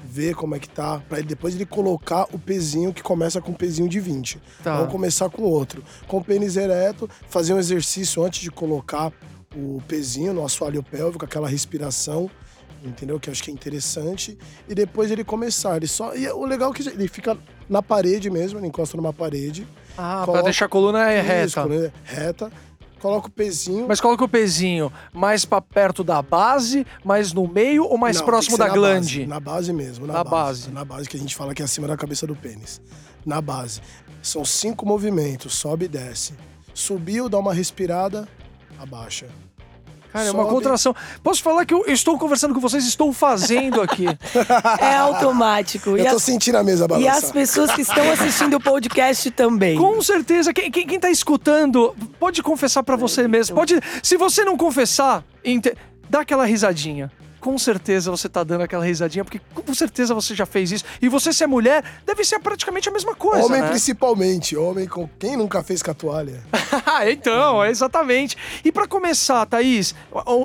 ver 0.07 0.35
como 0.35 0.55
é 0.55 0.59
que 0.59 0.69
tá, 0.69 1.01
pra 1.09 1.19
ele, 1.19 1.27
depois 1.29 1.55
ele 1.55 1.65
colocar 1.67 2.27
o 2.33 2.39
pezinho 2.39 2.93
que 2.93 3.03
começa 3.03 3.41
com 3.41 3.53
o 3.53 3.55
pezinho 3.55 3.89
de 3.89 3.99
20. 3.99 4.41
Tá. 4.63 4.77
Vamos 4.77 4.93
começar 4.93 5.29
com 5.31 5.43
outro. 5.43 5.83
Com 6.07 6.19
o 6.19 6.25
pênis 6.25 6.57
ereto, 6.57 7.09
fazer 7.29 7.55
um 7.55 7.59
exercício 7.59 8.23
antes 8.23 8.41
de 8.41 8.51
colocar 8.51 9.11
o 9.57 9.81
pezinho 9.89 10.33
no 10.35 10.45
assoalho 10.45 10.83
pélvico, 10.83 11.25
aquela 11.25 11.49
respiração, 11.49 12.31
entendeu? 12.85 13.19
Que 13.19 13.29
eu 13.29 13.33
acho 13.33 13.43
que 13.43 13.51
é 13.51 13.55
interessante. 13.55 14.37
E 14.69 14.75
depois 14.75 15.11
ele 15.11 15.25
começar. 15.25 15.77
Ele 15.77 15.87
só. 15.87 16.15
E 16.15 16.29
o 16.29 16.45
legal 16.45 16.71
é 16.71 16.75
que 16.75 16.89
ele 16.89 17.09
fica 17.09 17.37
na 17.69 17.83
parede 17.83 18.29
mesmo, 18.31 18.59
ele 18.59 18.67
encosta 18.67 18.97
numa 18.97 19.13
parede. 19.13 19.67
Ah, 19.97 20.17
pra 20.19 20.25
Coloca- 20.27 20.43
deixar 20.45 20.65
a 20.67 20.69
coluna 20.69 21.11
é 21.11 21.45
Isso, 21.45 21.61
reta. 21.61 21.67
né? 21.67 21.93
Reta. 22.05 22.53
Coloca 23.05 23.29
o 23.29 23.31
pezinho. 23.31 23.87
Mas 23.87 24.01
coloca 24.01 24.25
o 24.25 24.29
pezinho 24.29 24.91
mais 25.13 25.45
pra 25.45 25.61
perto 25.61 26.03
da 26.03 26.23
base, 26.23 26.87
mais 27.05 27.35
no 27.35 27.47
meio 27.47 27.85
ou 27.85 27.99
mais 27.99 28.17
Não, 28.17 28.25
próximo 28.25 28.57
da 28.57 28.69
na 28.69 28.73
glande? 28.73 29.19
base, 29.19 29.29
na 29.29 29.41
base 29.41 29.73
mesmo. 29.75 30.07
Na, 30.07 30.15
Na 30.15 30.25
base, 30.25 30.63
base. 30.63 30.71
Na 30.71 30.85
base 30.87 31.07
que 31.11 31.15
a 31.19 31.21
gente 31.21 31.37
fala 31.37 31.55
que 31.55 31.61
é 31.61 31.67
acima 31.67 31.87
da 31.87 31.99
cabeça 31.99 32.27
do 32.27 32.35
pênis. 32.35 32.81
Na 33.27 33.43
base. 33.43 33.83
São 34.23 34.43
cinco 34.43 34.87
movimentos, 34.87 35.53
sobe 35.53 35.85
e 35.85 35.89
desce. 35.89 36.33
Subiu, 36.73 37.29
dá 37.29 37.39
uma 37.39 37.53
respirada, 37.53 38.27
abaixa. 38.81 39.27
Cara, 40.15 40.27
é 40.27 40.31
uma 40.31 40.45
Sobe. 40.45 40.55
contração. 40.55 40.95
Posso 41.25 41.43
falar 41.43 41.67
que 41.67 41.75
eu 41.75 41.85
estou 41.89 42.17
conversando 42.17 42.55
com 42.55 42.61
vocês, 42.61 42.87
estou 42.87 43.13
fazendo 43.13 43.83
aqui. 43.83 44.07
É 44.81 44.95
automático. 44.97 45.91
Eu 45.91 45.99
E 45.99 46.09
tô 46.09 46.17
as, 46.17 46.23
sentindo 46.23 46.57
a 46.57 46.63
mesa 46.63 46.85
e 46.85 46.89
balançar. 46.89 47.17
as 47.17 47.33
pessoas 47.33 47.73
que 47.73 47.83
estão 47.83 48.09
assistindo 48.13 48.55
o 48.57 48.61
podcast 48.61 49.29
também. 49.33 49.77
Com 49.77 50.01
certeza, 50.01 50.53
quem, 50.55 50.71
quem, 50.71 50.87
quem 50.87 51.01
tá 51.01 51.11
escutando, 51.11 51.95
pode 52.21 52.43
confessar 52.45 52.85
pra 52.85 52.95
você 52.95 53.27
mesmo. 53.27 53.57
Pode, 53.57 53.81
se 54.03 54.17
você 54.17 54.45
não 54.45 54.57
confessar, 54.57 55.25
dá 56.09 56.21
aquela 56.21 56.45
risadinha. 56.47 57.11
Com 57.45 57.59
certeza 57.59 58.11
você 58.11 58.27
tá 58.27 58.43
dando 58.43 58.63
aquela 58.63 58.83
risadinha, 58.83 59.23
porque 59.23 59.39
com 59.55 59.75
certeza 59.75 60.15
você 60.15 60.35
já 60.35 60.47
fez 60.47 60.73
isso. 60.73 60.85
E 61.03 61.11
você, 61.11 61.31
se 61.31 61.45
é 61.45 61.47
mulher, 61.47 61.85
deve 62.07 62.25
ser 62.25 62.39
praticamente 62.39 62.89
a 62.89 62.93
mesma 62.93 63.15
coisa. 63.15 63.45
Homem 63.45 63.61
né? 63.61 63.69
principalmente, 63.69 64.57
homem 64.57 64.89
com 64.89 65.07
quem 65.19 65.37
nunca 65.37 65.63
fez 65.63 65.83
com 65.83 65.91
a 65.91 65.95
toalha. 65.95 66.43
então, 67.07 67.63
é 67.63 67.69
exatamente. 67.69 68.35
E 68.65 68.73
pra 68.73 68.89
começar, 68.89 69.45
Thaís, 69.45 69.95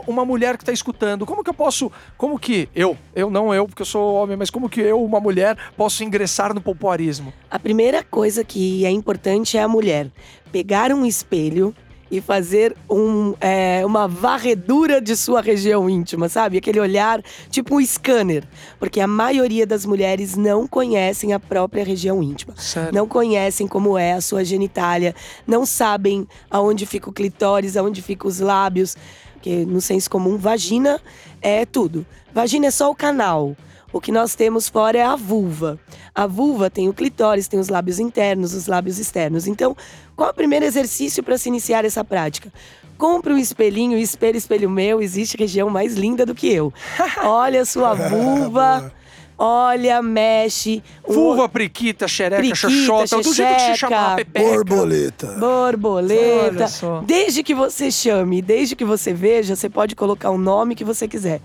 uma 0.05 0.25
mulher 0.25 0.57
que 0.57 0.65
tá 0.65 0.73
escutando, 0.73 1.25
como 1.25 1.41
que 1.41 1.49
eu 1.49 1.53
posso, 1.53 1.89
como 2.17 2.38
que 2.38 2.67
eu, 2.75 2.97
eu 3.15 3.29
não 3.29 3.53
eu, 3.53 3.65
porque 3.65 3.83
eu 3.83 3.85
sou 3.85 4.15
homem, 4.15 4.35
mas 4.35 4.49
como 4.49 4.67
que 4.67 4.81
eu, 4.81 5.01
uma 5.01 5.21
mulher, 5.21 5.57
posso 5.77 6.03
ingressar 6.03 6.53
no 6.53 6.59
pompoarismo? 6.59 7.31
A 7.49 7.57
primeira 7.57 8.03
coisa 8.03 8.43
que 8.43 8.85
é 8.85 8.89
importante 8.91 9.57
é 9.57 9.63
a 9.63 9.69
mulher 9.69 10.12
pegar 10.51 10.91
um 10.91 11.05
espelho 11.05 11.73
e 12.11 12.19
fazer 12.19 12.75
um, 12.89 13.33
é, 13.39 13.85
uma 13.85 14.07
varredura 14.07 14.99
de 15.01 15.15
sua 15.15 15.41
região 15.41 15.89
íntima, 15.89 16.27
sabe? 16.27 16.57
Aquele 16.57 16.79
olhar 16.79 17.21
tipo 17.49 17.75
um 17.75 17.85
scanner. 17.85 18.43
Porque 18.79 18.99
a 18.99 19.07
maioria 19.07 19.65
das 19.65 19.85
mulheres 19.85 20.35
não 20.35 20.67
conhecem 20.67 21.33
a 21.33 21.39
própria 21.39 21.83
região 21.83 22.23
íntima. 22.23 22.53
Sério? 22.57 22.93
Não 22.93 23.07
conhecem 23.07 23.67
como 23.67 23.97
é 23.97 24.13
a 24.13 24.21
sua 24.21 24.43
genitália, 24.43 25.13
não 25.45 25.65
sabem 25.65 26.27
aonde 26.49 26.85
fica 26.85 27.09
o 27.09 27.13
clitóris, 27.13 27.77
aonde 27.77 28.01
ficam 28.01 28.27
os 28.27 28.39
lábios. 28.39 28.95
Porque 29.33 29.65
no 29.65 29.79
senso 29.79 30.09
comum, 30.09 30.37
vagina 30.37 30.99
é 31.41 31.65
tudo. 31.65 32.05
Vagina 32.33 32.67
é 32.67 32.71
só 32.71 32.91
o 32.91 32.95
canal. 32.95 33.55
O 33.91 33.99
que 33.99 34.12
nós 34.12 34.36
temos 34.36 34.69
fora 34.69 34.97
é 34.97 35.04
a 35.04 35.15
vulva. 35.15 35.80
A 36.13 36.28
vulva 36.28 36.69
tem 36.69 36.88
o 36.88 36.93
clitóris, 36.93 37.47
tem 37.47 37.60
os 37.60 37.69
lábios 37.69 37.99
internos, 37.99 38.54
os 38.54 38.67
lábios 38.67 38.99
externos. 38.99 39.47
Então, 39.47 39.75
qual 40.15 40.30
é 40.30 40.32
o 40.32 40.36
primeiro 40.36 40.65
exercício 40.65 41.23
para 41.23 41.38
se 41.38 41.49
iniciar 41.49 41.86
essa 41.86 42.04
prática? 42.04 42.52
Compre 42.97 43.34
um 43.34 43.38
espelhinho, 43.38 43.97
espelho, 43.97 44.38
espelho 44.38 44.69
meu, 44.69 45.02
existe 45.02 45.38
região 45.38 45.69
mais 45.69 45.95
linda 45.95 46.25
do 46.25 46.36
que 46.36 46.52
eu. 46.52 46.71
Olha 47.23 47.62
a 47.62 47.65
sua 47.65 47.93
vulva, 48.10 48.91
olha, 49.38 50.02
mexe. 50.02 50.84
Vulva, 51.08 51.47
priquita, 51.47 52.10
xereca, 52.10 52.41
Priquita, 52.41 52.69
xoxota, 52.69 53.23
do 53.23 53.34
jeito 53.34 53.54
que 53.54 53.60
se 53.62 53.67
xexeca, 53.67 53.78
chamar, 53.78 54.15
pepeca. 54.17 54.49
Borboleta. 54.49 55.28
Borboleta. 55.39 56.56
Olha 56.56 56.67
só. 56.67 57.02
Desde 57.02 57.41
que 57.41 57.56
você 57.56 57.89
chame, 57.89 58.41
desde 58.41 58.75
que 58.75 58.84
você 58.84 59.13
veja, 59.13 59.56
você 59.56 59.69
pode 59.69 59.95
colocar 59.95 60.30
o 60.30 60.38
nome 60.38 60.75
que 60.75 60.84
você 60.84 61.08
quiser. 61.08 61.39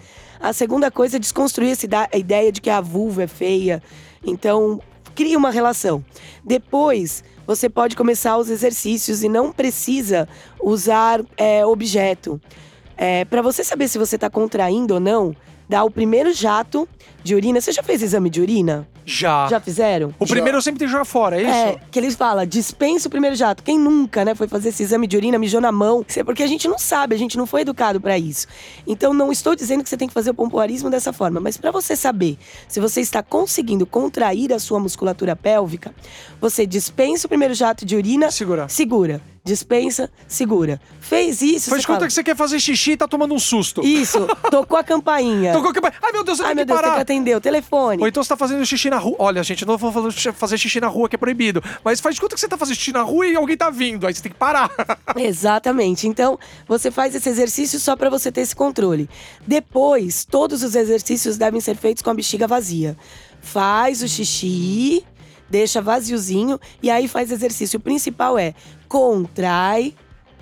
A 0.44 0.52
segunda 0.52 0.90
coisa 0.90 1.16
é 1.16 1.18
desconstruir 1.18 1.70
essa 1.70 1.86
ideia 2.14 2.52
de 2.52 2.60
que 2.60 2.68
a 2.68 2.78
vulva 2.78 3.22
é 3.22 3.26
feia. 3.26 3.82
Então, 4.22 4.78
crie 5.14 5.34
uma 5.34 5.50
relação. 5.50 6.04
Depois, 6.44 7.24
você 7.46 7.70
pode 7.70 7.96
começar 7.96 8.36
os 8.36 8.50
exercícios 8.50 9.22
e 9.22 9.28
não 9.30 9.50
precisa 9.50 10.28
usar 10.62 11.24
é, 11.38 11.64
objeto. 11.64 12.38
Para 13.30 13.40
você 13.40 13.64
saber 13.64 13.88
se 13.88 13.96
você 13.96 14.16
está 14.16 14.28
contraindo 14.28 14.92
ou 14.92 15.00
não, 15.00 15.34
dá 15.66 15.82
o 15.82 15.90
primeiro 15.90 16.30
jato 16.34 16.86
de 17.22 17.34
urina. 17.34 17.58
Você 17.58 17.72
já 17.72 17.82
fez 17.82 18.02
exame 18.02 18.28
de 18.28 18.42
urina? 18.42 18.86
Já. 19.06 19.46
Já 19.48 19.60
fizeram? 19.60 20.14
O 20.18 20.26
primeiro 20.26 20.58
eu 20.58 20.62
sempre 20.62 20.78
tem 20.78 20.86
que 20.86 20.92
jogar 20.92 21.04
fora, 21.04 21.36
é 21.36 21.42
isso? 21.42 21.50
É, 21.50 21.80
que 21.90 21.98
eles 21.98 22.14
falam, 22.14 22.44
dispensa 22.46 23.08
o 23.08 23.10
primeiro 23.10 23.36
jato. 23.36 23.62
Quem 23.62 23.78
nunca, 23.78 24.24
né, 24.24 24.34
foi 24.34 24.48
fazer 24.48 24.70
esse 24.70 24.82
exame 24.82 25.06
de 25.06 25.16
urina, 25.16 25.38
mijou 25.38 25.60
na 25.60 25.72
mão? 25.72 26.04
Isso 26.06 26.20
é 26.20 26.24
porque 26.24 26.42
a 26.42 26.46
gente 26.46 26.66
não 26.68 26.78
sabe, 26.78 27.14
a 27.14 27.18
gente 27.18 27.36
não 27.36 27.46
foi 27.46 27.62
educado 27.62 28.00
pra 28.00 28.18
isso. 28.18 28.46
Então 28.86 29.12
não 29.12 29.30
estou 29.30 29.54
dizendo 29.54 29.82
que 29.82 29.88
você 29.88 29.96
tem 29.96 30.08
que 30.08 30.14
fazer 30.14 30.30
o 30.30 30.34
pompoarismo 30.34 30.90
dessa 30.90 31.12
forma, 31.12 31.40
mas 31.40 31.56
pra 31.56 31.70
você 31.70 31.94
saber 31.96 32.38
se 32.68 32.80
você 32.80 33.00
está 33.00 33.22
conseguindo 33.22 33.86
contrair 33.86 34.52
a 34.52 34.58
sua 34.58 34.80
musculatura 34.80 35.36
pélvica, 35.36 35.94
você 36.40 36.66
dispensa 36.66 37.26
o 37.26 37.28
primeiro 37.28 37.54
jato 37.54 37.84
de 37.84 37.96
urina, 37.96 38.30
Segura. 38.30 38.68
segura. 38.68 39.33
Dispensa, 39.44 40.10
segura. 40.26 40.80
Fez 41.00 41.42
isso, 41.42 41.68
Faz 41.68 41.84
conta 41.84 41.98
fala, 41.98 42.06
que 42.08 42.14
você 42.14 42.24
quer 42.24 42.34
fazer 42.34 42.58
xixi 42.58 42.92
e 42.92 42.96
tá 42.96 43.06
tomando 43.06 43.34
um 43.34 43.38
susto. 43.38 43.82
Isso, 43.84 44.26
tocou 44.50 44.78
a 44.78 44.82
campainha. 44.82 45.52
Tocou 45.52 45.70
que... 45.70 45.80
Ai, 46.02 46.12
meu 46.12 46.24
Deus, 46.24 46.38
eu 46.38 46.46
Ai, 46.46 46.54
meu 46.54 46.64
Deus, 46.64 46.78
tem 46.80 46.82
que 46.86 46.90
parar. 46.90 47.02
atender 47.02 47.36
o 47.36 47.40
telefone. 47.42 48.00
Ou 48.00 48.08
então 48.08 48.22
você 48.22 48.28
tá 48.30 48.36
fazendo 48.38 48.64
xixi 48.64 48.88
na 48.88 48.96
rua. 48.96 49.16
Olha, 49.18 49.42
gente, 49.42 49.66
não 49.66 49.76
vou 49.76 49.92
fazer- 49.92 50.32
fazer 50.32 50.56
xixi 50.56 50.80
na 50.80 50.88
rua, 50.88 51.10
que 51.10 51.16
é 51.16 51.18
proibido. 51.18 51.62
Mas 51.84 52.00
faz 52.00 52.14
de 52.14 52.22
conta 52.22 52.34
que 52.34 52.40
você 52.40 52.48
tá 52.48 52.56
fazendo 52.56 52.76
xixi 52.76 52.92
na 52.92 53.02
rua 53.02 53.26
e 53.26 53.36
alguém 53.36 53.54
tá 53.54 53.68
vindo. 53.68 54.06
Aí 54.06 54.14
você 54.14 54.22
tem 54.22 54.32
que 54.32 54.38
parar. 54.38 54.70
Exatamente. 55.14 56.08
Então, 56.08 56.38
você 56.66 56.90
faz 56.90 57.14
esse 57.14 57.28
exercício 57.28 57.78
só 57.78 57.94
para 57.96 58.08
você 58.08 58.32
ter 58.32 58.40
esse 58.40 58.56
controle. 58.56 59.10
Depois, 59.46 60.24
todos 60.24 60.62
os 60.62 60.74
exercícios 60.74 61.36
devem 61.36 61.60
ser 61.60 61.76
feitos 61.76 62.02
com 62.02 62.08
a 62.08 62.14
bexiga 62.14 62.46
vazia. 62.48 62.96
Faz 63.42 64.02
o 64.02 64.08
xixi, 64.08 65.04
deixa 65.54 65.80
vaziozinho 65.80 66.58
e 66.82 66.90
aí 66.90 67.06
faz 67.06 67.30
exercício. 67.30 67.76
O 67.76 67.80
principal 67.80 68.36
é 68.36 68.54
contrai, 68.88 69.94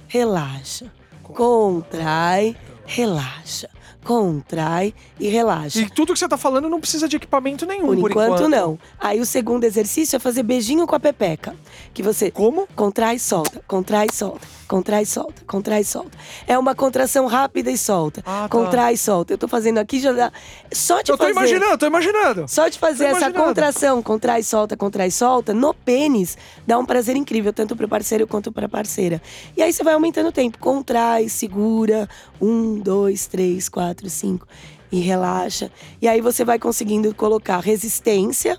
relaxa. 0.09 0.90
Contrai, 1.22 2.57
relaxa. 2.87 3.68
Contrai 4.03 4.94
e 5.20 5.29
relaxa. 5.29 5.81
E 5.81 5.90
tudo 5.90 6.14
que 6.14 6.18
você 6.18 6.27
tá 6.27 6.38
falando 6.38 6.68
não 6.68 6.81
precisa 6.81 7.07
de 7.07 7.16
equipamento 7.16 7.66
nenhum, 7.66 7.88
Por, 7.88 8.01
por, 8.01 8.11
enquanto, 8.11 8.48
não. 8.48 8.79
Aí 8.98 9.20
o 9.20 9.27
segundo 9.27 9.64
exercício 9.64 10.16
é 10.16 10.18
fazer 10.18 10.42
beijinho 10.42 10.87
com 10.87 10.96
a 10.96 11.01
pepeca. 11.01 11.55
Que 11.92 12.03
você 12.03 12.31
Como? 12.31 12.66
contrai 12.75 13.16
e 13.16 13.20
solta, 13.20 13.62
contrai 13.68 14.07
e 14.11 14.14
solta, 14.14 14.48
contrai 14.72 15.02
e 15.02 15.06
solta, 15.06 15.42
contrai 15.46 15.82
e 15.82 15.85
solta. 15.85 16.16
É 16.46 16.58
uma 16.58 16.74
contração 16.74 17.26
rápida 17.26 17.70
e 17.70 17.76
solta. 17.76 18.22
Ah, 18.24 18.42
tá. 18.42 18.48
Contrai 18.48 18.94
e 18.94 18.96
solta. 18.96 19.35
Eu 19.35 19.37
tô 19.37 19.46
fazendo 19.46 19.76
aqui 19.76 20.00
já 20.00 20.12
dá. 20.12 20.32
Só 20.72 21.02
de 21.02 21.12
Eu 21.12 21.18
tô 21.18 21.24
fazer. 21.24 21.32
imaginando, 21.32 21.76
tô 21.76 21.87
imaginando. 21.87 22.48
Só 22.48 22.68
de 22.68 22.78
fazer 22.78 23.11
Tô 23.11 23.16
essa 23.18 23.30
contração, 23.30 24.02
contrai 24.02 24.40
e 24.40 24.44
solta, 24.44 24.74
contrai 24.74 25.08
e 25.08 25.12
solta, 25.12 25.52
no 25.52 25.74
pênis, 25.74 26.38
dá 26.66 26.78
um 26.78 26.87
prazer 26.87 27.16
incrível, 27.16 27.52
tanto 27.52 27.76
pro 27.76 27.87
parceiro 27.87 28.26
quanto 28.26 28.50
pra 28.50 28.66
parceira. 28.66 29.20
E 29.54 29.62
aí 29.62 29.70
você 29.70 29.85
vai 29.85 29.92
aumentando 29.92 30.30
o 30.30 30.32
tempo. 30.32 30.56
Contrai, 30.58 31.28
segura. 31.28 32.08
Um, 32.40 32.78
dois, 32.78 33.26
três, 33.26 33.68
quatro, 33.68 34.08
cinco. 34.08 34.46
E 34.90 35.00
relaxa. 35.00 35.70
E 36.00 36.08
aí 36.08 36.22
você 36.22 36.46
vai 36.46 36.58
conseguindo 36.58 37.14
colocar 37.14 37.58
resistência, 37.61 38.58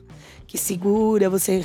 que 0.54 0.58
segura, 0.60 1.32
você 1.32 1.60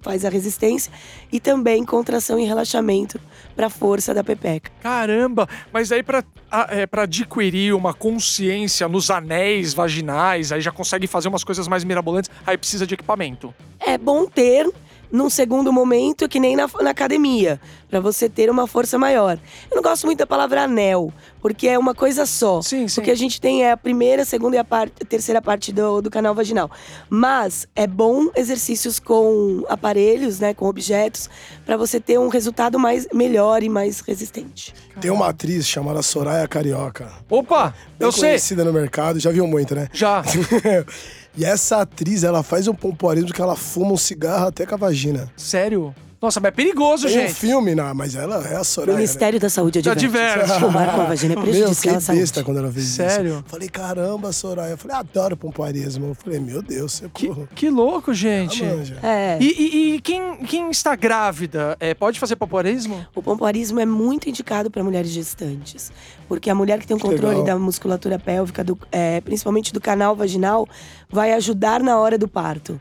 faz 0.00 0.24
a 0.24 0.30
resistência, 0.30 0.90
e 1.30 1.38
também 1.38 1.84
contração 1.84 2.38
e 2.40 2.46
relaxamento 2.46 3.20
pra 3.54 3.68
força 3.68 4.14
da 4.14 4.24
pepeca. 4.24 4.70
Caramba, 4.82 5.46
mas 5.70 5.92
aí 5.92 6.02
pra, 6.02 6.24
a- 6.50 6.66
é, 6.70 6.86
pra 6.86 7.02
adquirir 7.02 7.74
uma 7.74 7.92
consciência 7.92 8.88
nos 8.88 9.10
anéis 9.10 9.74
vaginais, 9.74 10.52
aí 10.52 10.62
já 10.62 10.72
consegue 10.72 11.06
fazer 11.06 11.28
umas 11.28 11.44
coisas 11.44 11.68
mais 11.68 11.84
mirabolantes, 11.84 12.30
aí 12.46 12.56
precisa 12.56 12.86
de 12.86 12.94
equipamento. 12.94 13.52
é 13.78 13.98
bom 13.98 14.24
ter 14.24 14.66
num 15.10 15.28
segundo 15.28 15.72
momento, 15.72 16.28
que 16.28 16.38
nem 16.38 16.56
na, 16.56 16.68
na 16.80 16.90
academia, 16.90 17.60
pra 17.88 18.00
você 18.00 18.28
ter 18.28 18.50
uma 18.50 18.66
força 18.66 18.98
maior. 18.98 19.38
Eu 19.70 19.76
não 19.76 19.82
gosto 19.82 20.06
muito 20.06 20.18
da 20.18 20.26
palavra 20.26 20.62
anel, 20.62 21.12
porque 21.40 21.66
é 21.68 21.78
uma 21.78 21.94
coisa 21.94 22.24
só. 22.26 22.62
Sim, 22.62 22.86
sim. 22.86 23.00
O 23.00 23.04
que 23.04 23.10
a 23.10 23.14
gente 23.14 23.40
tem 23.40 23.64
é 23.64 23.72
a 23.72 23.76
primeira, 23.76 24.22
a 24.22 24.24
segunda 24.24 24.56
e 24.56 24.58
a, 24.58 24.64
parte, 24.64 24.94
a 25.02 25.04
terceira 25.04 25.42
parte 25.42 25.72
do, 25.72 26.00
do 26.00 26.10
canal 26.10 26.34
vaginal. 26.34 26.70
Mas 27.08 27.66
é 27.74 27.86
bom 27.86 28.28
exercícios 28.36 28.98
com 28.98 29.64
aparelhos, 29.68 30.38
né, 30.40 30.54
com 30.54 30.66
objetos, 30.66 31.28
pra 31.66 31.76
você 31.76 31.98
ter 31.98 32.18
um 32.18 32.28
resultado 32.28 32.78
mais 32.78 33.06
melhor 33.12 33.62
e 33.62 33.68
mais 33.68 34.00
resistente. 34.00 34.72
Tem 35.00 35.10
uma 35.10 35.28
atriz 35.28 35.66
chamada 35.66 36.02
Soraya 36.02 36.46
Carioca. 36.46 37.10
Opa, 37.28 37.74
Bem 37.98 38.06
eu 38.06 38.12
sei. 38.12 38.22
conhecida 38.22 38.64
no 38.64 38.72
mercado, 38.72 39.18
já 39.18 39.30
viu 39.30 39.46
muito, 39.46 39.74
né? 39.74 39.88
Já. 39.92 40.22
e 41.36 41.44
essa 41.44 41.80
atriz, 41.82 42.24
ela 42.24 42.42
faz 42.42 42.66
um 42.68 42.74
pompoarismo 42.74 43.32
que 43.32 43.40
ela 43.42 43.56
fuma 43.56 43.92
um 43.92 43.96
cigarro 43.96 44.48
até 44.48 44.66
com 44.66 44.74
a 44.74 44.78
vagina. 44.78 45.30
Sério? 45.36 45.94
Nossa, 46.22 46.38
mas 46.38 46.48
é 46.48 46.50
perigoso, 46.50 47.06
Tem 47.06 47.16
um 47.16 47.20
gente. 47.22 47.32
filme, 47.32 47.74
não, 47.74 47.94
mas 47.94 48.14
ela 48.14 48.46
é 48.46 48.54
a 48.54 48.60
O 48.60 48.64
Soraya. 48.64 48.92
né? 48.92 48.98
Ministério 48.98 49.40
da 49.40 49.48
Saúde 49.48 49.78
adverte. 49.78 50.04
Adverte. 50.04 50.60
Fumar 50.60 50.94
com 50.94 51.00
a 51.00 51.04
vagina 51.06 51.32
é 51.32 51.36
prejudicial 51.40 51.96
à 51.96 52.00
saúde. 52.00 52.20
besta 52.20 52.44
quando 52.44 52.58
ela 52.58 52.70
fez 52.70 52.84
Sério? 52.88 53.32
isso. 53.36 53.44
Falei, 53.46 53.70
caramba, 53.70 54.30
Soraya. 54.30 54.72
Eu 54.72 54.76
falei, 54.76 54.98
adoro 54.98 55.34
pompoarismo. 55.34 56.08
Eu 56.08 56.14
falei, 56.14 56.38
meu 56.38 56.60
Deus, 56.60 57.02
Que, 57.14 57.26
socorro. 57.26 57.48
que 57.54 57.70
louco, 57.70 58.12
gente. 58.12 58.62
Ah. 59.02 59.08
É. 59.08 59.38
E, 59.40 59.46
e- 59.46 59.94
e 59.94 60.00
quem, 60.02 60.36
quem 60.44 60.70
está 60.70 60.94
grávida, 60.94 61.74
é, 61.80 61.94
pode 61.94 62.20
fazer 62.20 62.36
pompoarismo? 62.36 63.02
O 63.14 63.22
pompoarismo 63.22 63.80
é 63.80 63.86
muito 63.86 64.28
indicado 64.28 64.70
para 64.70 64.84
mulheres 64.84 65.10
gestantes, 65.10 65.90
porque 66.28 66.50
a 66.50 66.54
mulher 66.54 66.78
que 66.80 66.86
tem 66.86 66.94
um 66.94 67.00
Que 67.00 67.06
controle 67.06 67.36
legal. 67.38 67.44
da 67.46 67.58
musculatura 67.58 68.18
pélvica, 68.18 68.62
do- 68.62 68.78
é, 68.92 69.22
principalmente 69.22 69.72
do 69.72 69.80
canal 69.80 70.14
vaginal, 70.14 70.68
vai 71.10 71.32
ajudar 71.32 71.82
na 71.82 71.98
hora 71.98 72.16
do 72.16 72.28
parto. 72.28 72.78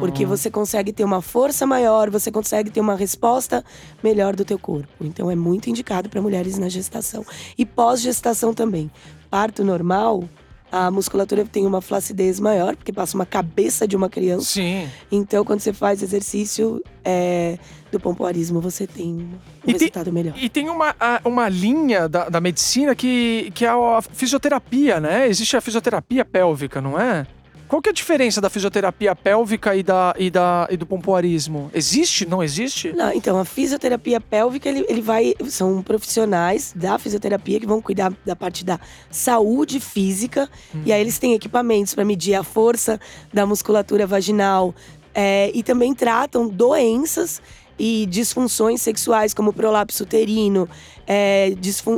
Porque 0.00 0.24
você 0.26 0.50
consegue 0.50 0.92
ter 0.92 1.04
uma 1.04 1.22
força 1.22 1.66
maior, 1.66 2.10
você 2.10 2.30
consegue 2.30 2.70
ter 2.70 2.80
uma 2.80 2.94
resposta 2.96 3.64
melhor 4.02 4.34
do 4.36 4.44
teu 4.44 4.58
corpo. 4.58 4.88
Então 5.00 5.30
é 5.30 5.34
muito 5.36 5.68
indicado 5.70 6.08
para 6.08 6.20
mulheres 6.22 6.58
na 6.58 6.68
gestação 6.68 7.24
e 7.56 7.64
pós-gestação 7.64 8.52
também. 8.54 8.90
Parto 9.30 9.64
normal, 9.64 10.24
a 10.70 10.90
musculatura 10.90 11.44
tem 11.44 11.66
uma 11.66 11.80
flacidez 11.80 12.38
maior, 12.38 12.76
porque 12.76 12.92
passa 12.92 13.16
uma 13.16 13.24
cabeça 13.26 13.86
de 13.88 13.96
uma 13.96 14.08
criança. 14.08 14.44
Sim. 14.52 14.88
Então, 15.10 15.44
quando 15.44 15.60
você 15.60 15.72
faz 15.72 16.02
exercício 16.02 16.82
é, 17.04 17.58
do 17.90 17.98
pompoarismo, 17.98 18.60
você 18.60 18.86
tem 18.86 19.14
um 19.14 19.28
E 19.62 19.72
tem- 19.72 19.72
resultado 19.72 20.12
melhor. 20.12 20.34
E 20.36 20.48
tem 20.48 20.68
uma, 20.68 20.94
uma 21.24 21.48
linha 21.48 22.06
da, 22.08 22.28
da 22.28 22.40
medicina 22.40 22.94
que, 22.94 23.50
que 23.54 23.64
é 23.64 23.68
a 23.68 24.00
fisioterapia, 24.02 25.00
né? 25.00 25.26
Existe 25.28 25.56
a 25.56 25.60
fisioterapia 25.60 26.24
pélvica, 26.24 26.80
não 26.82 27.00
é? 27.00 27.26
Qual 27.68 27.82
que 27.82 27.90
é 27.90 27.92
a 27.92 27.94
diferença 27.94 28.40
da 28.40 28.48
fisioterapia 28.48 29.14
pélvica 29.14 29.76
e, 29.76 29.82
da, 29.82 30.14
e, 30.18 30.30
da, 30.30 30.66
e 30.70 30.76
do 30.76 30.86
pompoarismo? 30.86 31.70
Existe? 31.74 32.26
Não 32.26 32.42
existe? 32.42 32.92
Não, 32.92 33.12
então, 33.12 33.38
a 33.38 33.44
fisioterapia 33.44 34.20
pélvica, 34.20 34.68
ele, 34.68 34.86
ele 34.88 35.02
vai. 35.02 35.34
São 35.48 35.82
profissionais 35.82 36.72
da 36.74 36.98
fisioterapia 36.98 37.60
que 37.60 37.66
vão 37.66 37.82
cuidar 37.82 38.12
da 38.24 38.34
parte 38.34 38.64
da 38.64 38.80
saúde 39.10 39.80
física. 39.80 40.48
E 40.86 40.92
aí 40.92 41.00
eles 41.00 41.18
têm 41.18 41.34
equipamentos 41.34 41.94
para 41.94 42.04
medir 42.04 42.34
a 42.34 42.42
força 42.42 42.98
da 43.32 43.44
musculatura 43.44 44.06
vaginal. 44.06 44.74
é, 45.14 45.50
e 45.52 45.62
também 45.62 45.94
tratam 45.94 46.48
doenças 46.48 47.42
e 47.78 48.06
disfunções 48.06 48.82
sexuais, 48.82 49.32
como 49.34 49.52
prolapso 49.52 50.02
uterino, 50.02 50.68
é, 51.06 51.52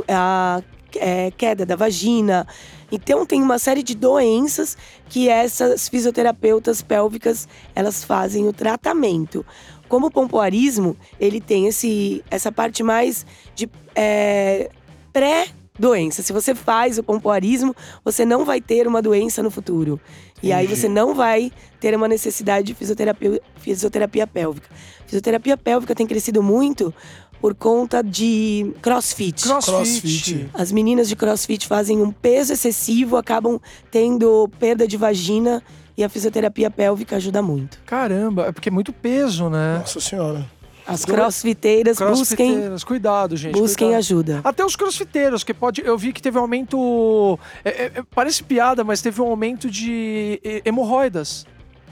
a 0.07 0.61
é, 0.95 1.31
queda 1.31 1.65
da 1.65 1.75
vagina. 1.75 2.47
Então 2.91 3.25
tem 3.25 3.41
uma 3.41 3.57
série 3.57 3.81
de 3.81 3.95
doenças 3.95 4.77
que 5.07 5.29
essas 5.29 5.87
fisioterapeutas 5.87 6.81
pélvicas 6.81 7.47
elas 7.73 8.03
fazem 8.03 8.47
o 8.47 8.53
tratamento. 8.53 9.45
Como 9.87 10.07
o 10.07 10.11
pompoarismo, 10.11 10.95
ele 11.19 11.39
tem 11.41 11.67
esse, 11.67 12.23
essa 12.29 12.51
parte 12.51 12.81
mais 12.83 13.25
de 13.55 13.69
é, 13.95 14.69
pré-doença. 15.11 16.21
Se 16.21 16.31
você 16.31 16.55
faz 16.55 16.97
o 16.97 17.03
pompoarismo, 17.03 17.75
você 18.03 18.25
não 18.25 18.45
vai 18.45 18.61
ter 18.61 18.87
uma 18.87 19.01
doença 19.01 19.43
no 19.43 19.51
futuro. 19.51 19.99
E 20.41 20.51
aí 20.51 20.65
você 20.65 20.89
não 20.89 21.13
vai 21.13 21.51
ter 21.79 21.95
uma 21.95 22.07
necessidade 22.07 22.67
de 22.67 22.73
fisioterapia, 22.73 23.41
fisioterapia 23.57 24.25
pélvica. 24.25 24.69
Fisioterapia 25.05 25.57
pélvica 25.57 25.93
tem 25.93 26.07
crescido 26.07 26.41
muito 26.41 26.93
por 27.41 27.55
conta 27.55 28.03
de 28.03 28.71
crossfit. 28.81 29.41
Crossfit. 29.43 29.71
Crossfit. 29.71 30.49
As 30.53 30.71
meninas 30.71 31.09
de 31.09 31.15
crossfit 31.15 31.67
fazem 31.67 31.99
um 32.01 32.11
peso 32.11 32.53
excessivo, 32.53 33.17
acabam 33.17 33.59
tendo 33.89 34.47
perda 34.59 34.87
de 34.87 34.95
vagina 34.95 35.63
e 35.97 36.03
a 36.03 36.09
fisioterapia 36.09 36.69
pélvica 36.69 37.15
ajuda 37.15 37.41
muito. 37.41 37.79
Caramba, 37.85 38.45
é 38.47 38.51
porque 38.51 38.69
é 38.69 38.71
muito 38.71 38.93
peso, 38.93 39.49
né? 39.49 39.79
Nossa 39.79 39.99
senhora. 39.99 40.45
As 40.87 41.05
crossfiteiras 41.05 41.97
busquem, 41.97 42.15
Crossfiteiras, 42.53 42.83
cuidado, 42.83 43.37
gente. 43.37 43.53
busquem 43.53 43.87
cuidado. 43.89 43.99
ajuda. 43.99 44.41
Até 44.43 44.65
os 44.65 44.75
crossfiteiros, 44.75 45.43
que 45.43 45.53
pode. 45.53 45.81
Eu 45.85 45.97
vi 45.97 46.11
que 46.11 46.21
teve 46.21 46.37
um 46.37 46.41
aumento. 46.41 47.39
é- 47.63 47.69
é- 47.69 47.91
é- 47.95 48.03
parece 48.13 48.43
piada, 48.43 48.83
mas 48.83 49.01
teve 49.01 49.21
um 49.21 49.27
aumento 49.27 49.69
de 49.69 50.39
he- 50.43 50.61
hemorroidas. 50.65 51.45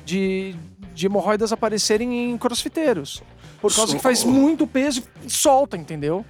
De, 0.05 0.55
de 0.95 1.05
hemorroidas 1.05 1.51
aparecerem 1.53 2.31
em 2.31 2.37
crossfiteiros. 2.37 3.21
Por 3.61 3.73
causa 3.73 3.95
que 3.95 4.01
faz 4.01 4.23
muito 4.23 4.65
peso 4.65 5.03
e 5.25 5.29
solta, 5.29 5.75
entendeu? 5.77 6.25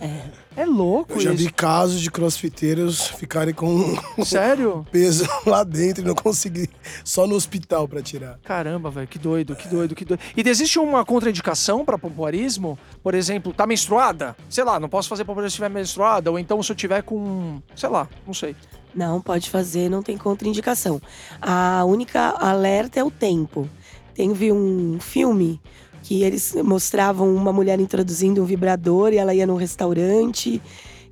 É. 0.00 0.42
É 0.54 0.66
louco 0.66 1.14
Eu 1.14 1.20
já 1.20 1.32
isso. 1.32 1.44
vi 1.44 1.50
casos 1.50 2.00
de 2.00 2.10
crossfiteiros 2.10 3.06
ficarem 3.06 3.54
com 3.54 3.96
Sério? 4.22 4.84
peso 4.92 5.26
lá 5.46 5.64
dentro 5.64 6.02
e 6.02 6.06
não 6.06 6.14
conseguir 6.14 6.68
só 7.04 7.26
no 7.26 7.34
hospital 7.34 7.88
pra 7.88 8.02
tirar. 8.02 8.38
Caramba, 8.42 8.90
velho, 8.90 9.08
que 9.08 9.18
doido, 9.18 9.56
que 9.56 9.66
doido, 9.66 9.94
que 9.94 10.04
doido. 10.04 10.20
E 10.36 10.46
existe 10.46 10.78
uma 10.78 11.04
contraindicação 11.06 11.84
pra 11.86 11.96
pompoarismo? 11.96 12.78
Por 13.02 13.14
exemplo, 13.14 13.54
tá 13.54 13.66
menstruada? 13.66 14.36
Sei 14.50 14.62
lá, 14.62 14.78
não 14.78 14.90
posso 14.90 15.08
fazer 15.08 15.24
pompoarismo 15.24 15.50
se 15.50 15.54
estiver 15.54 15.70
menstruada, 15.70 16.30
ou 16.30 16.38
então 16.38 16.62
se 16.62 16.70
eu 16.70 16.76
tiver 16.76 17.02
com, 17.02 17.62
sei 17.74 17.88
lá, 17.88 18.06
não 18.26 18.34
sei. 18.34 18.54
Não, 18.94 19.22
pode 19.22 19.48
fazer, 19.48 19.88
não 19.88 20.02
tem 20.02 20.18
contraindicação. 20.18 21.00
A 21.40 21.82
única 21.86 22.34
alerta 22.38 23.00
é 23.00 23.04
o 23.04 23.10
tempo. 23.10 23.66
Teve 24.14 24.52
um 24.52 24.98
filme 25.00 25.58
que 26.02 26.22
eles 26.22 26.54
mostravam 26.64 27.34
uma 27.34 27.52
mulher 27.52 27.78
introduzindo 27.80 28.42
um 28.42 28.44
vibrador 28.44 29.12
e 29.12 29.18
ela 29.18 29.34
ia 29.34 29.46
num 29.46 29.56
restaurante 29.56 30.60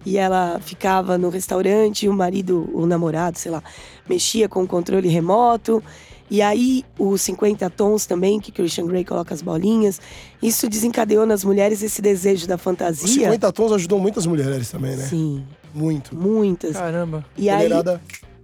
e 0.05 0.17
ela 0.17 0.59
ficava 0.61 1.19
no 1.19 1.29
restaurante 1.29 2.07
e 2.07 2.09
o 2.09 2.13
marido, 2.13 2.69
o 2.73 2.87
namorado, 2.87 3.39
sei 3.39 3.53
lá, 3.53 3.63
mexia 4.09 4.49
com 4.49 4.63
o 4.63 4.67
controle 4.67 5.09
remoto. 5.09 5.83
E 6.31 6.41
aí, 6.41 6.85
os 6.97 7.23
50 7.23 7.69
tons 7.71 8.07
também, 8.07 8.39
que 8.39 8.53
Christian 8.53 8.87
Grey 8.87 9.05
coloca 9.05 9.35
as 9.35 9.43
bolinhas, 9.43 10.01
isso 10.41 10.69
desencadeou 10.69 11.27
nas 11.27 11.43
mulheres 11.43 11.83
esse 11.83 12.01
desejo 12.01 12.47
da 12.47 12.55
Os 12.55 12.61
fantasia. 12.61 13.09
50 13.09 13.53
tons 13.53 13.73
ajudou 13.73 13.99
muitas 13.99 14.27
mulheres 14.27 14.71
também, 14.71 14.97
né? 14.97 15.05
Sim, 15.07 15.45
Muito. 15.75 16.15
muitas. 16.15 16.77
Caramba. 16.77 17.27
E 17.37 17.51
aí, 17.51 17.69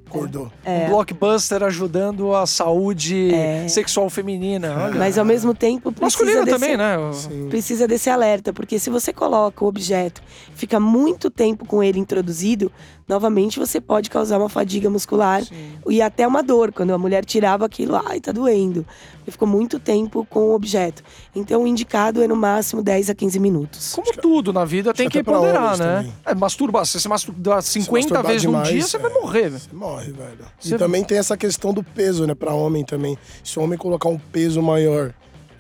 Acordou. 0.09 0.51
Um 0.64 0.88
blockbuster 0.90 1.62
ajudando 1.64 2.35
a 2.35 2.47
saúde 2.47 3.35
É. 3.35 3.66
sexual 3.69 4.09
feminina. 4.09 4.75
Olha. 4.85 4.95
mas 4.95 5.19
ao 5.19 5.25
mesmo 5.25 5.53
tempo 5.53 5.90
precisa 5.90 6.05
Masculina 6.05 6.45
desse, 6.45 6.59
também, 6.59 6.77
né? 6.77 6.97
Sim. 7.12 7.49
precisa 7.49 7.88
desse 7.88 8.09
alerta, 8.09 8.53
porque 8.53 8.79
se 8.79 8.88
você 8.88 9.12
coloca 9.12 9.64
o 9.64 9.69
objeto, 9.69 10.23
fica 10.55 10.79
muito 10.79 11.29
tempo 11.31 11.66
com 11.66 11.83
ele 11.83 11.99
introduzido, 11.99 12.71
novamente 13.09 13.59
você 13.59 13.81
pode 13.81 14.11
causar 14.11 14.38
uma 14.38 14.49
fadiga 14.49 14.90
muscular 14.90 15.42
e 15.88 16.03
até 16.03 16.27
uma 16.27 16.42
dor. 16.42 16.73
Quando 16.73 16.92
a 16.92 16.99
mulher 16.99 17.25
tirava 17.25 17.64
aquilo, 17.64 17.97
ai, 18.07 18.21
tá 18.21 18.33
doendo. 18.33 18.85
Porque 19.19 19.31
ficou 19.31 19.47
muito 19.49 19.79
tempo 19.79 20.27
com 20.29 20.40
o 20.51 20.55
objeto. 20.55 21.03
Então 21.35 21.64
o 21.64 21.66
indicado 21.66 22.23
é 22.23 22.29
no 22.29 22.37
máximo 22.37 22.83
10 22.83 23.11
a 23.11 23.14
15 23.14 23.38
minutos. 23.38 23.92
Como 23.95 24.12
tudo 24.21 24.53
na 24.53 24.64
vida 24.64 24.92
tem 24.95 25.09
que 25.09 25.23
pra 25.23 25.35
ponderar, 25.35 25.79
né? 25.79 26.12
É, 26.25 26.35
masturbar. 26.35 26.85
Se 26.87 27.01
você 27.01 27.09
masturbar 27.09 27.62
50 27.62 27.92
masturbar 27.92 28.27
vezes 28.27 28.45
num 28.45 28.51
demais, 28.53 28.69
dia, 28.69 28.83
você 28.83 28.97
é. 28.97 29.01
vai 29.01 29.12
morrer. 29.12 29.51
Você 29.51 29.69
morre, 29.73 30.12
velho. 30.12 30.38
Você- 30.59 30.75
E 30.75 30.79
também 30.79 31.03
tem 31.05 31.19
essa 31.19 31.37
questão 31.37 31.73
do 31.73 31.83
peso, 31.83 32.27
né? 32.27 32.35
Pra 32.35 32.53
homem 32.55 32.85
também. 32.85 33.16
Se 33.42 33.59
o 33.59 33.62
homem 33.62 33.79
colocar 33.79 34.09
um 34.09 34.19
peso 34.19 34.62
maior 34.62 35.12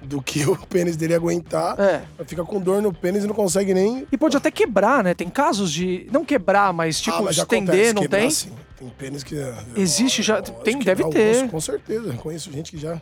do 0.06 0.22
que 0.22 0.44
o 0.48 0.56
pênis 0.66 0.96
dele 0.96 1.14
aguentar. 1.14 1.78
É. 1.80 2.02
Fica 2.26 2.44
com 2.44 2.60
dor 2.60 2.80
no 2.80 2.92
pênis 2.92 3.24
e 3.24 3.26
não 3.26 3.34
consegue 3.34 3.74
nem. 3.74 4.06
E 4.10 4.16
pode 4.16 4.36
até 4.36 4.50
quebrar, 4.50 5.02
né? 5.04 5.14
Tem 5.14 5.28
casos 5.28 5.72
de. 5.72 6.06
Não 6.12 6.24
quebrar, 6.24 6.72
mas 6.72 7.00
tipo, 7.00 7.16
ah, 7.16 7.22
mas 7.22 7.36
estender, 7.36 7.64
acontece, 7.74 7.94
não 7.94 8.02
quebrar, 8.02 8.18
tem? 8.20 8.30
sim. 8.30 8.50
Tem 8.78 8.88
pênis 8.90 9.22
que. 9.22 9.34
Existe 9.76 10.22
já- 10.22 10.40
tem- 10.42 10.78
deve 10.78 11.04
ter. 11.10 11.36
osso, 11.36 11.48
com 11.48 11.60
certeza. 11.60 12.12
Conheço 12.14 12.50
gente 12.52 12.70
que 12.70 12.78
já 12.78 13.00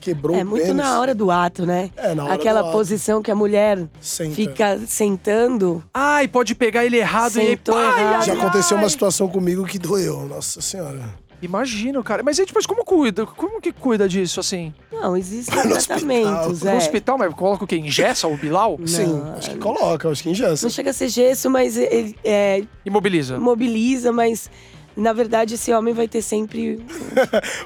quebrou 0.00 0.36
É 0.36 0.42
o 0.42 0.46
muito 0.46 0.74
na 0.74 1.00
hora 1.00 1.14
do 1.14 1.30
ato, 1.30 1.64
né? 1.64 1.90
É, 1.96 2.14
na 2.14 2.24
hora 2.24 2.34
Aquela 2.34 2.60
do 2.62 2.68
ato. 2.68 2.76
posição 2.76 3.22
que 3.22 3.30
a 3.30 3.34
mulher 3.34 3.86
Senta. 4.00 4.34
fica 4.34 4.78
sentando. 4.86 5.82
Ai, 5.94 6.28
pode 6.28 6.54
pegar 6.54 6.84
ele 6.84 6.96
errado 6.98 7.36
e 7.36 7.40
aí. 7.40 7.46
Sentou 7.48 7.76
Ai, 7.76 8.00
errado. 8.02 8.24
Já 8.26 8.32
aconteceu 8.34 8.76
ai. 8.76 8.82
uma 8.82 8.90
situação 8.90 9.28
comigo 9.28 9.64
que 9.64 9.78
doeu, 9.78 10.26
nossa 10.26 10.60
senhora. 10.60 11.02
Imagino, 11.44 12.02
cara. 12.02 12.22
Mas 12.22 12.38
aí 12.38 12.46
depois 12.46 12.66
como 12.66 12.84
cuida? 12.84 13.26
Como 13.26 13.60
que 13.60 13.72
cuida 13.72 14.08
disso, 14.08 14.40
assim? 14.40 14.72
Não, 14.92 15.16
existem 15.16 15.54
No 15.54 15.76
hospital. 15.76 15.98
tratamentos, 15.98 16.62
No 16.62 16.70
é. 16.70 16.76
hospital, 16.76 17.18
mas 17.18 17.34
coloca 17.34 17.64
o 17.64 17.66
quê? 17.66 17.76
Ingessa 17.76 18.26
o 18.26 18.36
Bilal? 18.36 18.76
Não, 18.78 18.86
Sim, 18.86 19.22
acho 19.36 19.50
que 19.50 19.58
coloca, 19.58 20.08
acho 20.08 20.22
que 20.22 20.30
engessa. 20.30 20.64
Não 20.66 20.70
chega 20.70 20.90
a 20.90 20.92
ser 20.92 21.08
gesso, 21.08 21.50
mas 21.50 21.76
ele 21.76 22.16
é, 22.24 22.62
Imobiliza. 22.84 23.38
mobiliza, 23.38 24.10
mas 24.12 24.50
na 24.96 25.12
verdade 25.12 25.54
esse 25.54 25.72
homem 25.72 25.92
vai 25.92 26.06
ter 26.06 26.22
sempre. 26.22 26.84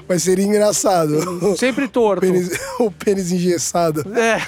Mas 0.07 0.23
seria 0.23 0.45
engraçado. 0.45 1.57
Sempre 1.57 1.85
O 1.85 1.89
torto. 1.89 2.21
pênis, 2.21 2.49
o 2.79 2.91
pênis 2.91 3.31
engessado. 3.31 4.05
É. 4.17 4.41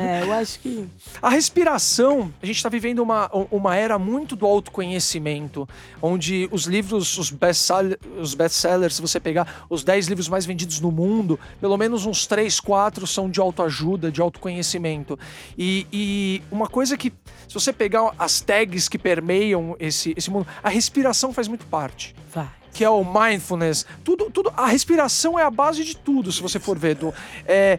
É, 0.00 0.22
eu 0.22 0.32
acho 0.32 0.58
que. 0.60 0.86
A 1.20 1.28
respiração, 1.28 2.32
a 2.42 2.46
gente 2.46 2.56
está 2.56 2.68
vivendo 2.68 3.00
uma, 3.00 3.30
uma 3.50 3.76
era 3.76 3.98
muito 3.98 4.36
do 4.36 4.46
autoconhecimento, 4.46 5.68
onde 6.00 6.48
os 6.50 6.64
livros, 6.64 7.18
os 7.18 7.30
best-sellers, 7.30 7.98
os 8.20 8.34
best-sellers, 8.34 8.94
se 8.94 9.02
você 9.02 9.18
pegar 9.18 9.66
os 9.68 9.82
10 9.84 10.08
livros 10.08 10.28
mais 10.28 10.46
vendidos 10.46 10.80
no 10.80 10.90
mundo, 10.90 11.38
pelo 11.60 11.76
menos 11.76 12.06
uns 12.06 12.26
3, 12.26 12.60
4 12.60 13.06
são 13.06 13.30
de 13.30 13.40
autoajuda, 13.40 14.10
de 14.10 14.20
autoconhecimento. 14.20 15.18
E, 15.58 15.86
e 15.92 16.42
uma 16.50 16.66
coisa 16.66 16.96
que, 16.96 17.12
se 17.48 17.54
você 17.54 17.72
pegar 17.72 18.12
as 18.18 18.40
tags 18.40 18.88
que 18.88 18.98
permeiam 18.98 19.76
esse, 19.78 20.14
esse 20.16 20.30
mundo, 20.30 20.46
a 20.62 20.68
respiração 20.68 21.32
faz 21.32 21.48
muito 21.48 21.66
parte 21.66 22.14
Vai. 22.32 22.48
que 22.72 22.84
é 22.84 22.90
o 22.90 23.04
mindfulness. 23.04 23.84
Tudo, 24.04 24.30
tudo, 24.30 24.52
a 24.56 24.66
respiração 24.66 25.38
é 25.38 25.42
a 25.42 25.50
base 25.50 25.84
de 25.84 25.96
tudo, 25.96 26.30
se 26.30 26.40
você 26.40 26.58
for 26.58 26.78
ver. 26.78 26.94
Do, 26.94 27.12
é, 27.46 27.78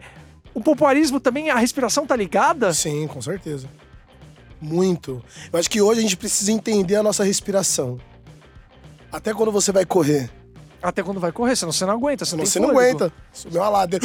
o 0.54 0.60
popularismo 0.60 1.18
também, 1.18 1.50
a 1.50 1.56
respiração 1.56 2.06
tá 2.06 2.14
ligada? 2.16 2.72
Sim, 2.74 3.06
com 3.06 3.20
certeza. 3.22 3.68
Muito. 4.60 5.22
Eu 5.52 5.58
acho 5.58 5.68
que 5.68 5.80
hoje 5.80 6.00
a 6.00 6.02
gente 6.02 6.16
precisa 6.16 6.52
entender 6.52 6.96
a 6.96 7.02
nossa 7.02 7.24
respiração. 7.24 7.98
Até 9.10 9.34
quando 9.34 9.50
você 9.50 9.72
vai 9.72 9.84
correr. 9.84 10.30
Até 10.82 11.02
quando 11.02 11.20
vai 11.20 11.30
correr, 11.30 11.54
senão 11.54 11.72
você 11.72 11.86
não 11.86 11.94
aguenta. 11.94 12.24
Você, 12.24 12.36
tem 12.36 12.44
você 12.44 12.58
não 12.58 12.70
aguenta. 12.70 13.12
Subiu 13.32 13.60
uma 13.60 13.68
ladeira. 13.68 14.04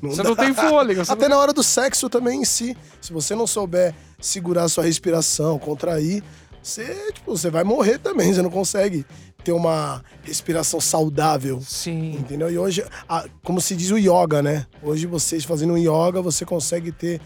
Não 0.00 0.10
Você 0.10 0.22
dá. 0.22 0.28
não 0.28 0.36
tem 0.36 0.54
fôlego. 0.54 1.04
Você 1.04 1.12
Até 1.12 1.28
não... 1.28 1.36
na 1.36 1.42
hora 1.42 1.52
do 1.52 1.64
sexo 1.64 2.08
também 2.08 2.42
em 2.42 2.44
si. 2.44 2.76
Se 3.00 3.12
você 3.12 3.34
não 3.34 3.46
souber 3.46 3.92
segurar 4.20 4.64
a 4.64 4.68
sua 4.68 4.84
respiração, 4.84 5.58
contrair, 5.58 6.22
você, 6.62 7.12
tipo, 7.12 7.36
você 7.36 7.50
vai 7.50 7.64
morrer 7.64 7.98
também. 7.98 8.32
Você 8.32 8.40
não 8.40 8.50
consegue 8.50 9.04
ter 9.46 9.52
uma 9.52 10.02
respiração 10.24 10.80
saudável. 10.80 11.60
Sim. 11.64 12.16
Entendeu? 12.18 12.50
E 12.50 12.58
hoje, 12.58 12.84
a- 13.08 13.26
como 13.44 13.60
se 13.60 13.76
diz 13.76 13.90
o 13.92 13.96
yoga, 13.96 14.42
né? 14.42 14.66
Hoje 14.82 15.06
vocês 15.06 15.44
fazendo 15.44 15.74
um 15.74 15.78
yoga, 15.78 16.20
você 16.20 16.44
consegue 16.44 16.90
ter 16.90 17.20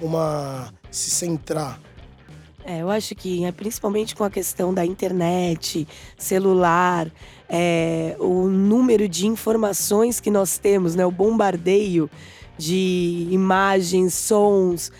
uma. 0.00 0.72
se 0.90 1.10
centrar. 1.10 1.80
É, 2.64 2.82
eu 2.82 2.90
acho 2.90 3.14
que 3.14 3.44
é 3.44 3.52
principalmente 3.52 4.14
com 4.14 4.24
a 4.24 4.30
questão 4.30 4.72
da 4.74 4.84
internet, 4.84 5.86
celular, 6.18 7.08
é, 7.48 8.16
o 8.18 8.46
número 8.48 9.08
de 9.08 9.26
informações 9.26 10.18
que 10.20 10.30
nós 10.30 10.58
temos, 10.58 10.94
né? 10.94 11.04
O 11.06 11.10
bombardeio 11.10 12.08
de 12.58 13.28
imagens, 13.30 14.14
sons. 14.14 14.90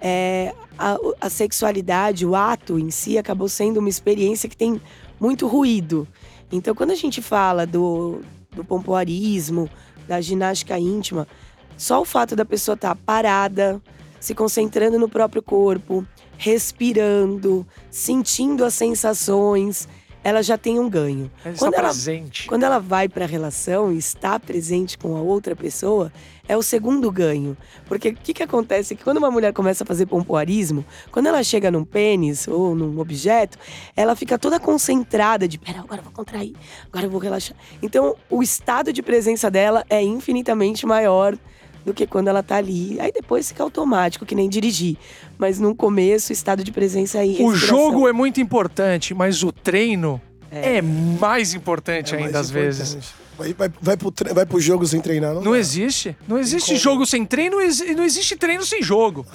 é, 0.00 0.52
a, 0.78 0.96
a 1.20 1.28
sexualidade, 1.30 2.26
o 2.26 2.34
ato 2.34 2.76
em 2.78 2.90
si, 2.90 3.16
acabou 3.18 3.48
sendo 3.48 3.78
uma 3.78 3.88
experiência 3.88 4.48
que 4.48 4.56
tem 4.56 4.80
muito 5.22 5.46
ruído. 5.46 6.08
Então, 6.50 6.74
quando 6.74 6.90
a 6.90 6.96
gente 6.96 7.22
fala 7.22 7.64
do, 7.64 8.22
do 8.50 8.64
pompoarismo, 8.64 9.70
da 10.08 10.20
ginástica 10.20 10.76
íntima, 10.76 11.28
só 11.76 12.00
o 12.00 12.04
fato 12.04 12.34
da 12.34 12.44
pessoa 12.44 12.74
estar 12.74 12.96
parada, 12.96 13.80
se 14.18 14.34
concentrando 14.34 14.98
no 14.98 15.08
próprio 15.08 15.40
corpo, 15.40 16.04
respirando, 16.36 17.64
sentindo 17.88 18.64
as 18.64 18.74
sensações, 18.74 19.88
ela 20.24 20.42
já 20.42 20.56
tem 20.56 20.78
um 20.78 20.88
ganho. 20.88 21.30
Ele 21.44 21.56
Quando 21.58 21.74
ela- 21.74 21.88
presente. 21.88 22.46
Quando 22.46 22.62
ela 22.64 22.78
vai 22.78 23.08
para 23.08 23.24
a 23.24 23.28
relação 23.28 23.92
e 23.92 23.98
está 23.98 24.38
presente 24.38 24.96
com 24.96 25.16
a 25.16 25.20
outra 25.20 25.54
pessoa, 25.56 26.12
é 26.48 26.56
o 26.56 26.62
segundo 26.62 27.10
ganho. 27.10 27.56
Porque 27.86 28.10
o 28.10 28.14
que, 28.14 28.34
que 28.34 28.42
acontece? 28.42 28.94
é 28.94 28.96
Que 28.96 29.04
quando 29.04 29.18
uma 29.18 29.30
mulher 29.30 29.52
começa 29.52 29.84
a 29.84 29.86
fazer 29.86 30.06
pompoarismo, 30.06 30.84
quando 31.10 31.26
ela 31.26 31.42
chega 31.42 31.70
num 31.70 31.84
pênis 31.84 32.46
ou 32.48 32.74
num 32.74 32.98
objeto, 32.98 33.58
ela 33.96 34.14
fica 34.16 34.38
toda 34.38 34.58
concentrada 34.60 35.46
de, 35.48 35.58
pera, 35.58 35.80
agora 35.80 36.00
eu 36.00 36.04
vou 36.04 36.12
contrair, 36.12 36.54
agora 36.86 37.06
eu 37.06 37.10
vou 37.10 37.20
relaxar. 37.20 37.56
Então, 37.82 38.16
o 38.30 38.42
estado 38.42 38.92
de 38.92 39.02
presença 39.02 39.50
dela 39.50 39.84
é 39.88 40.02
infinitamente 40.02 40.86
maior 40.86 41.36
do 41.84 41.92
que 41.94 42.06
quando 42.06 42.28
ela 42.28 42.42
tá 42.42 42.56
ali. 42.56 42.98
Aí 43.00 43.10
depois 43.12 43.48
fica 43.48 43.62
automático, 43.62 44.24
que 44.26 44.34
nem 44.34 44.48
dirigir. 44.48 44.96
Mas 45.38 45.58
no 45.58 45.74
começo, 45.74 46.30
o 46.30 46.32
estado 46.32 46.62
de 46.62 46.70
presença 46.72 47.24
e 47.24 47.42
O 47.42 47.54
jogo 47.54 48.06
é 48.08 48.12
muito 48.12 48.40
importante, 48.40 49.12
mas 49.14 49.42
o 49.42 49.50
treino 49.52 50.20
é, 50.50 50.80
mais 50.82 51.54
importante 51.54 52.14
É 52.14 52.18
ainda 52.18 52.32
mais 52.32 52.36
às 52.46 52.50
vezes. 52.50 52.88
importante. 52.90 53.22
Vai, 53.38 53.54
vai, 53.54 53.70
vai, 53.80 53.96
pro, 53.96 54.10
tre- 54.12 54.32
vai 54.34 54.44
pro 54.46 54.60
jogo 54.60 54.86
sem 54.86 55.00
treinar, 55.00 55.34
não? 55.34 55.42
Não 55.42 55.52
dá. 55.52 55.58
existe. 55.58 56.14
Não 56.28 56.38
existe 56.38 56.66
como. 56.68 56.78
jogo 56.78 57.06
sem 57.06 57.24
treino 57.24 57.56
e 57.62 57.94
não 57.94 58.04
existe 58.04 58.36
treino 58.36 58.62
sem 58.64 58.82
jogo. 58.82 59.26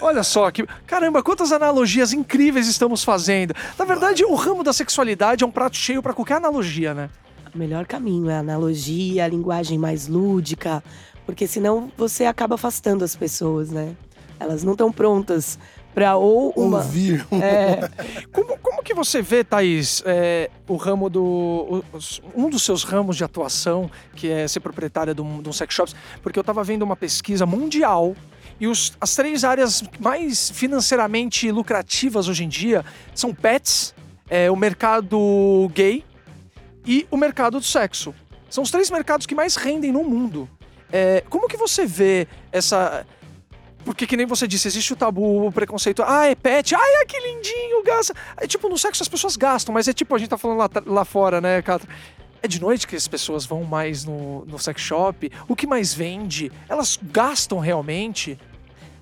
Olha 0.00 0.22
só 0.22 0.50
que. 0.50 0.64
Caramba, 0.86 1.22
quantas 1.22 1.50
analogias 1.52 2.12
incríveis 2.12 2.68
estamos 2.68 3.02
fazendo. 3.04 3.52
Na 3.76 3.84
verdade, 3.84 4.24
o 4.24 4.34
ramo 4.34 4.62
da 4.62 4.72
sexualidade 4.72 5.42
é 5.44 5.46
um 5.46 5.50
prato 5.50 5.76
cheio 5.76 6.00
para 6.02 6.14
qualquer 6.14 6.34
analogia, 6.36 6.94
né? 6.94 7.10
O 7.52 7.58
melhor 7.58 7.84
caminho 7.84 8.30
é 8.30 8.36
a 8.36 8.38
analogia, 8.38 9.24
a 9.24 9.28
linguagem 9.28 9.76
mais 9.76 10.06
lúdica, 10.06 10.82
porque 11.30 11.46
senão 11.46 11.90
você 11.96 12.24
acaba 12.24 12.56
afastando 12.56 13.04
as 13.04 13.14
pessoas, 13.14 13.70
né? 13.70 13.94
Elas 14.38 14.64
não 14.64 14.72
estão 14.72 14.90
prontas 14.90 15.58
para 15.94 16.16
ou 16.16 16.50
uma. 16.56 16.78
Ouvir. 16.78 17.24
É, 17.40 17.88
Como, 18.32 18.58
como 18.58 18.82
que 18.82 18.92
você 18.94 19.22
vê, 19.22 19.44
Thaís, 19.44 20.02
é, 20.06 20.50
o 20.66 20.74
ramo 20.76 21.08
do. 21.08 21.84
os- 21.92 22.20
um 22.34 22.48
dos 22.50 22.62
seus 22.64 22.82
ramos 22.82 23.16
de 23.16 23.22
atuação, 23.22 23.88
que 24.16 24.28
é 24.28 24.48
ser 24.48 24.58
proprietária 24.60 25.14
de 25.14 25.20
um, 25.22 25.40
de 25.40 25.48
um 25.48 25.52
sex 25.52 25.72
shop? 25.74 25.92
Porque 26.22 26.38
eu 26.38 26.42
estava 26.42 26.64
vendo 26.64 26.82
uma 26.82 26.96
pesquisa 26.96 27.46
mundial 27.46 28.16
e 28.58 28.66
os- 28.66 28.92
as 29.00 29.14
três 29.14 29.44
áreas 29.44 29.84
mais 30.00 30.50
financeiramente 30.50 31.50
lucrativas 31.52 32.26
hoje 32.28 32.42
em 32.44 32.48
dia 32.48 32.84
são 33.14 33.32
pets, 33.32 33.94
é, 34.28 34.50
o 34.50 34.56
mercado 34.56 35.70
gay 35.74 36.02
e 36.84 37.06
o 37.10 37.16
mercado 37.16 37.60
do 37.60 37.64
sexo. 37.64 38.12
São 38.48 38.64
os 38.64 38.70
três 38.70 38.90
mercados 38.90 39.26
que 39.26 39.34
mais 39.34 39.54
rendem 39.54 39.92
no 39.92 40.02
mundo. 40.02 40.48
É, 40.92 41.22
como 41.28 41.48
que 41.48 41.56
você 41.56 41.86
vê 41.86 42.26
essa. 42.52 43.06
Porque 43.84 44.06
que 44.06 44.16
nem 44.16 44.26
você 44.26 44.46
disse, 44.46 44.68
existe 44.68 44.92
o 44.92 44.96
tabu, 44.96 45.46
o 45.46 45.52
preconceito. 45.52 46.02
Ah, 46.06 46.26
é 46.26 46.34
pet. 46.34 46.74
Ai, 46.74 47.02
é 47.02 47.06
que 47.06 47.18
lindinho, 47.18 47.82
gasta. 47.82 48.14
É 48.36 48.46
tipo, 48.46 48.68
no 48.68 48.76
sexo 48.76 49.02
as 49.02 49.08
pessoas 49.08 49.36
gastam, 49.36 49.72
mas 49.72 49.88
é 49.88 49.92
tipo, 49.92 50.14
a 50.14 50.18
gente 50.18 50.28
tá 50.28 50.36
falando 50.36 50.58
lá, 50.58 50.68
lá 50.86 51.04
fora, 51.04 51.40
né, 51.40 51.62
Catra? 51.62 51.88
É 52.42 52.48
de 52.48 52.60
noite 52.60 52.86
que 52.86 52.96
as 52.96 53.08
pessoas 53.08 53.44
vão 53.46 53.64
mais 53.64 54.04
no, 54.04 54.44
no 54.46 54.58
sex 54.58 54.80
shop. 54.80 55.30
O 55.48 55.56
que 55.56 55.66
mais 55.66 55.94
vende? 55.94 56.52
Elas 56.68 56.98
gastam 57.02 57.58
realmente? 57.58 58.38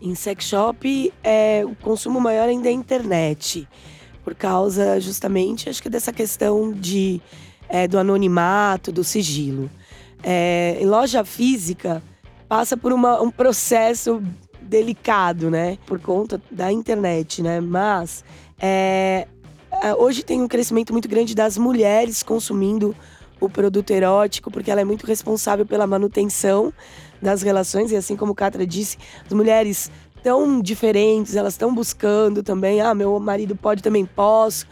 em 0.00 0.14
sex 0.14 0.44
shop, 0.44 1.12
é, 1.22 1.62
o 1.64 1.74
consumo 1.74 2.20
maior 2.20 2.48
ainda 2.48 2.68
é 2.68 2.70
a 2.70 2.74
internet. 2.74 3.68
Por 4.24 4.34
causa, 4.34 5.00
justamente, 5.00 5.68
acho 5.68 5.82
que 5.82 5.90
dessa 5.90 6.12
questão 6.12 6.72
de, 6.72 7.20
é, 7.68 7.88
do 7.88 7.98
anonimato, 7.98 8.92
do 8.92 9.02
sigilo. 9.02 9.70
É, 10.22 10.78
loja 10.82 11.24
física, 11.24 12.02
passa 12.48 12.76
por 12.76 12.92
uma- 12.92 13.20
um 13.20 13.30
processo 13.30 14.22
delicado, 14.60 15.50
né? 15.50 15.78
Por 15.86 16.00
conta 16.00 16.40
da 16.50 16.70
internet, 16.72 17.42
né? 17.42 17.60
Mas 17.60 18.24
é, 18.60 19.26
é, 19.82 19.94
hoje 19.94 20.22
tem 20.22 20.42
um 20.42 20.48
crescimento 20.48 20.92
muito 20.92 21.08
grande 21.08 21.34
das 21.34 21.56
mulheres 21.56 22.22
consumindo 22.22 22.94
o 23.40 23.48
produto 23.48 23.90
erótico, 23.92 24.50
porque 24.50 24.70
ela 24.70 24.80
é 24.80 24.84
muito 24.84 25.06
responsável 25.06 25.64
pela 25.64 25.86
manutenção 25.86 26.72
das 27.22 27.42
relações, 27.42 27.92
e 27.92 27.96
assim 27.96 28.16
como 28.16 28.34
Catra 28.34 28.66
disse, 28.66 28.98
as 29.24 29.32
mulheres 29.32 29.90
tão 30.22 30.60
diferentes, 30.60 31.36
elas 31.36 31.54
estão 31.54 31.72
buscando 31.72 32.42
também, 32.42 32.80
ah, 32.80 32.94
meu 32.94 33.18
marido 33.20 33.54
pode, 33.54 33.82
também 33.82 34.04
posso. 34.04 34.66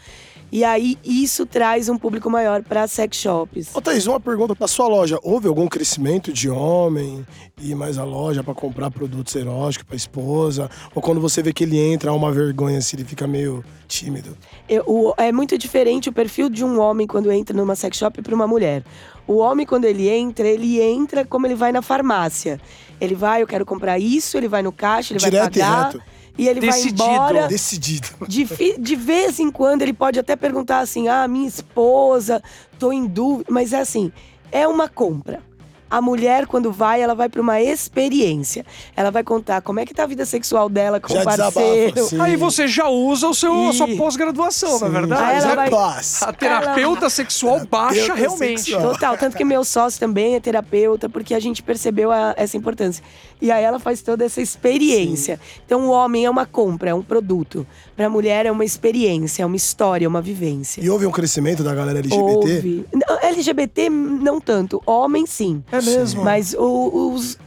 E 0.51 0.63
aí 0.63 0.97
isso 1.03 1.45
traz 1.45 1.89
um 1.89 1.97
público 1.97 2.29
maior 2.29 2.63
para 2.63 2.87
sex 2.87 3.17
shops. 3.17 3.75
Ô, 3.75 3.81
Thaís, 3.81 4.07
uma 4.07 4.19
pergunta. 4.19 4.55
Na 4.57 4.67
sua 4.67 4.87
loja, 4.87 5.19
houve 5.21 5.47
algum 5.47 5.67
crescimento 5.67 6.31
de 6.31 6.49
homem 6.49 7.25
ir 7.61 7.75
mais 7.75 7.97
à 7.97 8.03
loja 8.05 8.41
pra 8.43 8.53
comprar 8.53 8.89
produtos 8.89 9.35
eróticos 9.35 9.85
pra 9.85 9.95
esposa? 9.95 10.69
Ou 10.95 11.01
quando 11.01 11.19
você 11.19 11.43
vê 11.43 11.51
que 11.51 11.63
ele 11.65 11.77
entra, 11.77 12.11
há 12.11 12.13
uma 12.13 12.31
vergonha, 12.31 12.77
assim, 12.77 12.95
ele 12.95 13.03
fica 13.05 13.27
meio 13.27 13.63
tímido? 13.89 14.37
Eu- 14.69 14.83
o- 14.87 15.13
é 15.17 15.31
muito 15.33 15.57
diferente 15.57 16.07
o 16.07 16.13
perfil 16.13 16.49
de 16.49 16.63
um 16.63 16.79
homem 16.79 17.05
quando 17.05 17.29
entra 17.31 17.55
numa 17.55 17.75
sex 17.75 17.97
shop 17.97 18.21
para 18.21 18.33
uma 18.33 18.47
mulher. 18.47 18.83
O 19.27 19.37
homem, 19.39 19.65
quando 19.65 19.83
ele 19.83 20.07
entra, 20.07 20.47
ele 20.47 20.79
entra 20.79 21.25
como 21.25 21.45
ele 21.45 21.55
vai 21.55 21.73
na 21.73 21.81
farmácia. 21.81 22.57
Ele 23.01 23.13
vai, 23.15 23.41
eu 23.43 23.47
quero 23.47 23.65
comprar 23.65 23.99
isso, 23.99 24.37
ele 24.37 24.47
vai 24.47 24.63
no 24.63 24.71
caixa, 24.71 25.13
ele 25.13 25.19
Direto 25.19 25.57
e 25.57 25.59
vai 25.59 25.69
pagar. 25.69 25.85
reto. 25.87 26.01
E 26.37 26.47
ele 26.47 26.59
Decidido. 26.59 27.03
vai 27.03 27.13
embora. 27.13 27.47
Decidido. 27.47 28.07
De, 28.27 28.45
de 28.77 28.95
vez 28.95 29.39
em 29.39 29.51
quando 29.51 29.81
ele 29.81 29.93
pode 29.93 30.19
até 30.19 30.35
perguntar 30.35 30.79
assim: 30.79 31.07
ah, 31.07 31.27
minha 31.27 31.47
esposa, 31.47 32.41
tô 32.77 32.91
em 32.91 33.07
dúvida. 33.07 33.51
Mas 33.51 33.73
é 33.73 33.79
assim, 33.79 34.11
é 34.51 34.67
uma 34.67 34.87
compra. 34.87 35.41
A 35.89 36.01
mulher, 36.01 36.45
quando 36.47 36.71
vai, 36.71 37.01
ela 37.01 37.15
vai 37.15 37.29
para 37.29 37.41
uma 37.41 37.61
experiência. 37.61 38.65
Ela 38.95 39.09
vai 39.09 39.23
contar 39.23 39.61
como 39.61 39.79
é 39.79 39.85
que 39.85 39.93
tá 39.93 40.03
a 40.03 40.07
vida 40.07 40.25
sexual 40.25 40.67
dela 40.67 40.99
com 40.99 41.13
Já 41.13 41.21
o 41.21 41.23
parceiro. 41.23 41.93
desabafa, 41.93 42.09
sim. 42.15 42.21
Aí 42.21 42.35
você 42.35 42.67
já 42.67 42.87
usa 42.89 43.27
o 43.27 43.33
seu, 43.33 43.69
a 43.69 43.73
sua 43.73 43.87
pós-graduação, 43.95 44.79
não 44.79 44.87
é 44.87 44.89
Aí 44.89 44.91
verdade? 44.91 45.45
ela 45.45 45.65
é 45.65 45.69
vai-. 45.69 46.01
A 46.21 46.33
terapeuta 46.33 47.09
sexual 47.09 47.65
baixa 47.65 48.01
Terapeuta 48.01 48.19
realmente. 48.37 48.61
sexual. 48.61 48.81
Total, 48.93 49.17
tanto 49.17 49.37
que 49.37 49.45
meu 49.45 49.63
sócio 49.63 49.99
também 49.99 50.35
é 50.35 50.39
terapeuta, 50.39 51.07
porque 51.07 51.33
a 51.33 51.39
gente 51.39 51.63
percebeu 51.63 52.11
a- 52.11 52.33
essa 52.37 52.57
importância. 52.57 53.03
E 53.41 53.51
aí 53.51 53.63
ela 53.63 53.79
faz 53.79 54.01
toda 54.01 54.25
essa 54.25 54.41
experiência. 54.41 55.39
Então 55.65 55.87
o 55.87 55.89
homem 55.91 56.25
é 56.25 56.29
uma 56.29 56.45
compra, 56.45 56.89
é 56.89 56.93
um 56.93 57.01
produto. 57.03 57.65
Pra 57.97 58.09
mulher 58.09 58.45
é 58.45 58.51
uma 58.51 58.63
experiência, 58.63 59.41
é 59.41 59.45
uma 59.45 59.55
história, 59.55 60.05
é 60.05 60.07
uma 60.07 60.21
vivência. 60.21 60.79
E 60.81 60.89
houve 60.89 61.05
um 61.07 61.11
crescimento 61.11 61.63
da 61.63 61.73
galera 61.73 61.97
LGBT? 61.99 62.21
Houve. 62.31 62.85
Não, 62.93 63.19
LGBT 63.23 63.89
não 63.89 64.39
tanto, 64.39 64.79
homem 64.85 65.25
sim. 65.25 65.63
É 65.71 65.81
mesmo? 65.81 66.23
Mas 66.23 66.53
o- 66.53 67.11
os, 67.13 67.39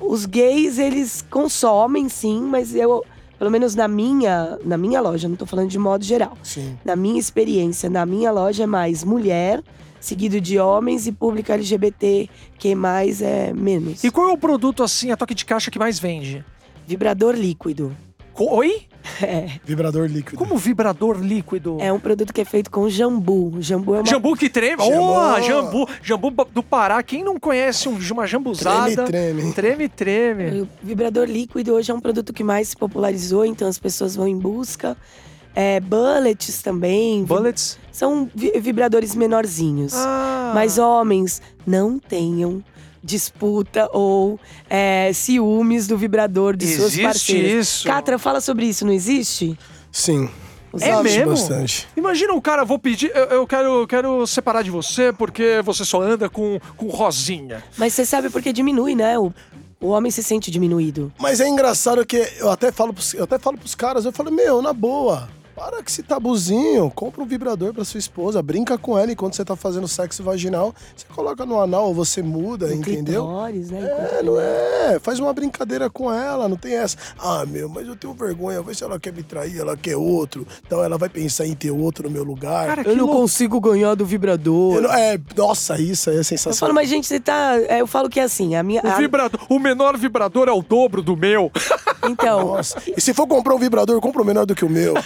os 0.00 0.24
gays, 0.24 0.78
eles 0.78 1.24
consomem 1.28 2.08
sim, 2.08 2.40
mas 2.42 2.76
eu, 2.76 3.04
pelo 3.40 3.50
menos 3.50 3.74
na 3.74 3.88
minha, 3.88 4.56
na 4.64 4.78
minha 4.78 5.00
loja, 5.00 5.28
não 5.28 5.34
tô 5.34 5.44
falando 5.44 5.68
de 5.68 5.78
modo 5.80 6.04
geral. 6.04 6.38
Sim. 6.44 6.78
Na 6.84 6.94
minha 6.94 7.18
experiência, 7.18 7.90
na 7.90 8.06
minha 8.06 8.30
loja 8.30 8.62
é 8.62 8.66
mais 8.66 9.02
mulher, 9.02 9.60
seguido 9.98 10.40
de 10.40 10.60
homens 10.60 11.08
e 11.08 11.12
público 11.12 11.50
LGBT, 11.50 12.30
que 12.56 12.72
mais 12.72 13.20
é 13.20 13.52
menos. 13.52 14.04
E 14.04 14.12
qual 14.12 14.28
é 14.28 14.32
o 14.32 14.38
produto, 14.38 14.84
assim, 14.84 15.10
a 15.10 15.16
toque 15.16 15.34
de 15.34 15.44
caixa 15.44 15.72
que 15.72 15.78
mais 15.78 15.98
vende? 15.98 16.44
Vibrador 16.86 17.34
líquido. 17.34 17.96
Oi? 18.40 18.82
É, 19.22 19.48
Vibrador 19.64 20.06
líquido. 20.06 20.36
Como 20.36 20.56
vibrador 20.56 21.18
líquido? 21.20 21.76
é 21.80 21.92
um 21.92 21.98
produto 21.98 22.32
que 22.32 22.40
é 22.40 22.44
feito 22.44 22.70
com 22.70 22.88
jambu. 22.88 23.56
Jambu 23.60 23.94
é 23.94 23.98
uma 24.00 24.06
Jambu 24.06 24.36
que 24.36 24.48
treme. 24.48 24.82
Jambu. 24.84 25.12
Oh, 25.12 25.40
jambu. 25.40 25.88
Jambu 26.02 26.30
do 26.52 26.62
Pará. 26.62 27.02
Quem 27.02 27.22
não 27.24 27.38
conhece 27.38 27.88
um- 27.88 27.98
uma 28.12 28.26
jambuzada? 28.26 29.04
Treme, 29.04 29.52
treme. 29.52 29.52
Treme, 29.52 29.88
treme. 29.88 30.60
O 30.62 30.68
vibrador 30.82 31.26
líquido 31.26 31.72
hoje 31.74 31.90
é 31.90 31.94
um 31.94 32.00
produto 32.00 32.32
que 32.32 32.44
mais 32.44 32.68
se 32.68 32.76
popularizou, 32.76 33.44
então 33.44 33.66
as 33.68 33.78
pessoas 33.78 34.14
vão 34.16 34.26
em 34.28 34.38
busca. 34.38 34.96
É, 35.54 35.80
bullets 35.80 36.62
também. 36.62 37.24
Bullets. 37.24 37.78
São 37.90 38.30
vi- 38.34 38.52
vibradores 38.60 39.14
menorzinhos. 39.14 39.92
Ah. 39.94 40.52
Mas 40.54 40.78
homens, 40.78 41.42
não 41.66 41.98
tenham 41.98 42.62
disputa 43.08 43.88
ou 43.92 44.38
é, 44.68 45.10
ciúmes 45.12 45.86
do 45.86 45.96
vibrador 45.96 46.54
de 46.56 46.66
suas 46.66 46.92
Existe 46.92 47.02
parceiras. 47.02 47.50
isso? 47.68 47.86
Catra, 47.88 48.18
fala 48.18 48.40
sobre 48.40 48.66
isso, 48.66 48.84
não 48.84 48.92
existe? 48.92 49.58
Sim. 49.90 50.28
Os 50.70 50.82
É 50.82 51.02
mesmo? 51.02 51.30
bastante. 51.30 51.88
Imagina 51.96 52.34
o 52.34 52.42
cara, 52.42 52.62
vou 52.64 52.78
pedir, 52.78 53.10
eu, 53.14 53.24
eu 53.24 53.46
quero, 53.46 53.86
quero 53.86 54.26
separar 54.26 54.62
de 54.62 54.70
você 54.70 55.12
porque 55.12 55.62
você 55.64 55.82
só 55.84 56.02
anda 56.02 56.28
com, 56.28 56.60
com 56.76 56.88
rosinha. 56.88 57.64
Mas 57.78 57.94
você 57.94 58.04
sabe 58.04 58.28
porque 58.28 58.52
diminui, 58.52 58.94
né? 58.94 59.18
O, 59.18 59.32
o 59.80 59.88
homem 59.88 60.10
se 60.10 60.22
sente 60.22 60.50
diminuído. 60.50 61.10
Mas 61.18 61.40
é 61.40 61.48
engraçado 61.48 62.04
que 62.04 62.16
eu 62.38 62.50
até 62.50 62.70
falo 62.70 62.92
pros, 62.92 63.14
eu 63.14 63.24
até 63.24 63.38
falo 63.38 63.56
pros 63.56 63.74
caras, 63.74 64.04
eu 64.04 64.12
falo, 64.12 64.30
meu, 64.30 64.60
na 64.60 64.74
boa. 64.74 65.30
Para 65.58 65.76
com 65.78 65.82
esse 65.88 66.02
tabuzinho, 66.02 66.90
compra 66.94 67.22
um 67.22 67.26
vibrador 67.26 67.74
pra 67.74 67.84
sua 67.84 67.98
esposa, 67.98 68.40
brinca 68.42 68.78
com 68.78 68.96
ela 68.96 69.10
enquanto 69.10 69.34
você 69.34 69.44
tá 69.44 69.56
fazendo 69.56 69.88
sexo 69.88 70.22
vaginal, 70.22 70.74
você 70.96 71.04
coloca 71.14 71.44
no 71.44 71.60
anal 71.60 71.86
ou 71.88 71.94
você 71.94 72.22
muda, 72.22 72.66
No 72.68 72.74
entendeu? 72.74 73.24
clitóris, 73.24 73.70
né? 73.70 73.80
É, 74.18 74.22
não 74.22 74.38
é. 74.40 74.98
Faz 75.00 75.18
uma 75.18 75.32
brincadeira 75.32 75.90
com 75.90 76.12
ela, 76.12 76.48
não 76.48 76.56
tem 76.56 76.74
essa. 76.74 76.96
Ah, 77.18 77.44
meu, 77.46 77.68
mas 77.68 77.86
eu 77.86 77.96
tenho 77.96 78.14
vergonha. 78.14 78.62
Vai 78.62 78.74
se 78.74 78.84
ela 78.84 78.98
quer 79.00 79.12
me 79.12 79.22
trair, 79.22 79.58
ela 79.58 79.76
quer 79.76 79.96
outro. 79.96 80.46
Então 80.66 80.82
ela 80.82 80.96
vai 80.96 81.08
pensar 81.08 81.46
em 81.46 81.54
ter 81.54 81.70
outro 81.70 82.04
no 82.04 82.10
meu 82.10 82.22
lugar. 82.24 82.66
Cara, 82.66 82.82
Eu 82.82 82.96
não 82.96 83.06
louco. 83.06 83.20
consigo 83.22 83.60
ganhar 83.60 83.94
do 83.94 84.06
vibrador. 84.06 84.76
Eu 84.76 84.82
não- 84.82 84.92
é, 84.92 85.18
nossa, 85.36 85.80
isso 85.80 86.08
aí 86.10 86.16
é 86.16 86.20
Eu 86.20 86.24
sensacional. 86.24 86.58
falo, 86.58 86.74
mas 86.74 86.88
gente, 86.88 87.06
você 87.06 87.18
tá. 87.18 87.56
é, 87.68 87.80
Eu 87.80 87.86
falo 87.86 88.08
que 88.08 88.20
é 88.20 88.22
assim, 88.24 88.54
a 88.54 88.62
minha. 88.62 88.80
O, 88.82 88.88
a- 88.88 88.96
vibrador, 88.96 89.40
o 89.48 89.58
menor 89.58 89.96
vibrador 89.96 90.48
é 90.48 90.52
o 90.52 90.62
dobro 90.62 91.02
do 91.02 91.16
meu. 91.16 91.50
Então, 92.08 92.54
Nossa. 92.54 92.80
E 92.96 93.00
se 93.00 93.12
for 93.12 93.26
comprar 93.26 93.54
um 93.54 93.58
vibrador, 93.58 94.00
compra 94.00 94.22
o 94.22 94.24
menor 94.24 94.46
do 94.46 94.54
que 94.54 94.64
o 94.64 94.70
meu. 94.70 94.94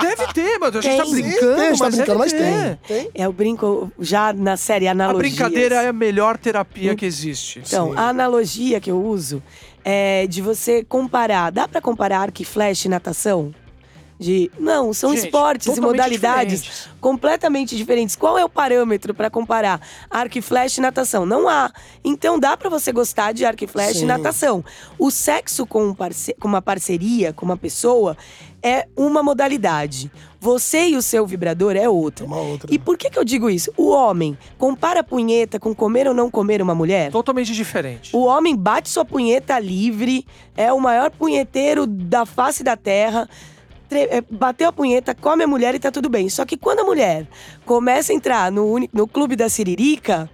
Deve 0.00 0.32
ter, 0.32 0.58
mas 0.58 0.76
a 0.76 0.80
gente 0.80 0.90
Tem. 0.90 0.98
tá 0.98 1.04
Sim, 1.06 1.12
brincando, 1.22 1.56
tem, 1.56 1.66
a 1.66 1.68
gente 1.70 1.78
tá 1.78 1.84
mas 1.84 1.94
brincando, 1.96 2.06
deve 2.06 2.18
mas 2.18 2.32
ter. 2.32 2.78
tem. 2.86 3.02
Tem. 3.02 3.10
é, 3.14 3.26
eu 3.26 3.32
brinco 3.32 3.92
já 3.98 4.32
na 4.32 4.56
série 4.56 4.88
A 4.88 4.92
analogias. 4.92 5.32
brincadeira 5.32 5.82
é 5.82 5.88
a 5.88 5.92
melhor 5.92 6.36
terapia 6.38 6.94
que 6.94 7.04
existe. 7.06 7.60
Então, 7.66 7.90
Sim. 7.92 7.98
a 7.98 8.08
analogia 8.08 8.80
que 8.80 8.90
eu 8.90 9.02
uso 9.02 9.42
é 9.84 10.26
de 10.26 10.40
você 10.42 10.84
comparar. 10.84 11.50
Dá 11.50 11.66
pra 11.66 11.80
comparar 11.80 12.20
arco 12.20 12.42
e 12.42 12.44
flecha 12.44 12.86
e 12.88 12.90
natação? 12.90 13.54
De 14.20 14.52
não, 14.56 14.92
são 14.92 15.10
Gente, 15.16 15.24
esportes 15.24 15.66
e 15.66 15.70
totalmente 15.70 15.96
modalidades 15.98 16.62
diferentes. 16.62 16.88
completamente 17.00 17.76
diferentes. 17.76 18.14
Qual 18.14 18.38
é 18.38 18.44
o 18.44 18.48
parâmetro 18.48 19.12
pra 19.12 19.28
comparar 19.28 19.80
arco 20.08 20.38
e 20.38 20.42
flecha 20.42 20.80
e 20.80 20.82
natação? 20.82 21.26
Não 21.26 21.48
há. 21.48 21.72
Então 22.04 22.38
dá 22.38 22.56
pra 22.56 22.68
você 22.70 22.92
gostar 22.92 23.32
de 23.32 23.44
arco 23.44 23.64
e 23.64 23.66
flecha 23.66 23.94
Sim. 23.94 24.02
e 24.04 24.06
natação. 24.06 24.64
O 24.96 25.10
sexo 25.10 25.66
com, 25.66 25.86
um 25.88 25.94
parce- 25.94 26.36
com 26.38 26.46
uma 26.46 26.62
parceria, 26.62 27.32
com 27.32 27.44
uma 27.44 27.56
pessoa, 27.56 28.16
é 28.62 28.86
uma 28.96 29.22
modalidade. 29.22 30.10
Você 30.40 30.88
e 30.88 30.96
o 30.96 31.02
seu 31.02 31.26
vibrador 31.26 31.76
é 31.76 31.88
outra. 31.88 32.24
Uma 32.26 32.38
outra. 32.38 32.72
E 32.72 32.78
por 32.78 32.96
que, 32.96 33.10
que 33.10 33.18
eu 33.18 33.24
digo 33.24 33.48
isso? 33.48 33.72
O 33.76 33.90
homem 33.90 34.36
compara 34.58 35.00
a 35.00 35.04
punheta 35.04 35.58
com 35.58 35.74
comer 35.74 36.08
ou 36.08 36.14
não 36.14 36.30
comer 36.30 36.60
uma 36.60 36.74
mulher? 36.74 37.10
Totalmente 37.12 37.52
diferente. 37.52 38.14
O 38.14 38.24
homem 38.24 38.56
bate 38.56 38.88
sua 38.88 39.04
punheta 39.04 39.58
livre, 39.58 40.26
é 40.56 40.72
o 40.72 40.80
maior 40.80 41.10
punheteiro 41.10 41.86
da 41.86 42.26
face 42.26 42.64
da 42.64 42.76
terra. 42.76 43.28
é, 43.90 44.20
Bateu 44.30 44.68
a 44.68 44.72
punheta, 44.72 45.14
come 45.14 45.44
a 45.44 45.46
mulher 45.46 45.74
e 45.74 45.78
tá 45.78 45.90
tudo 45.90 46.08
bem. 46.08 46.28
Só 46.28 46.44
que 46.44 46.56
quando 46.56 46.80
a 46.80 46.84
mulher 46.84 47.26
começa 47.64 48.12
a 48.12 48.16
entrar 48.16 48.50
no, 48.50 48.76
no 48.92 49.06
clube 49.06 49.36
da 49.36 49.48
Siririca, 49.48 50.28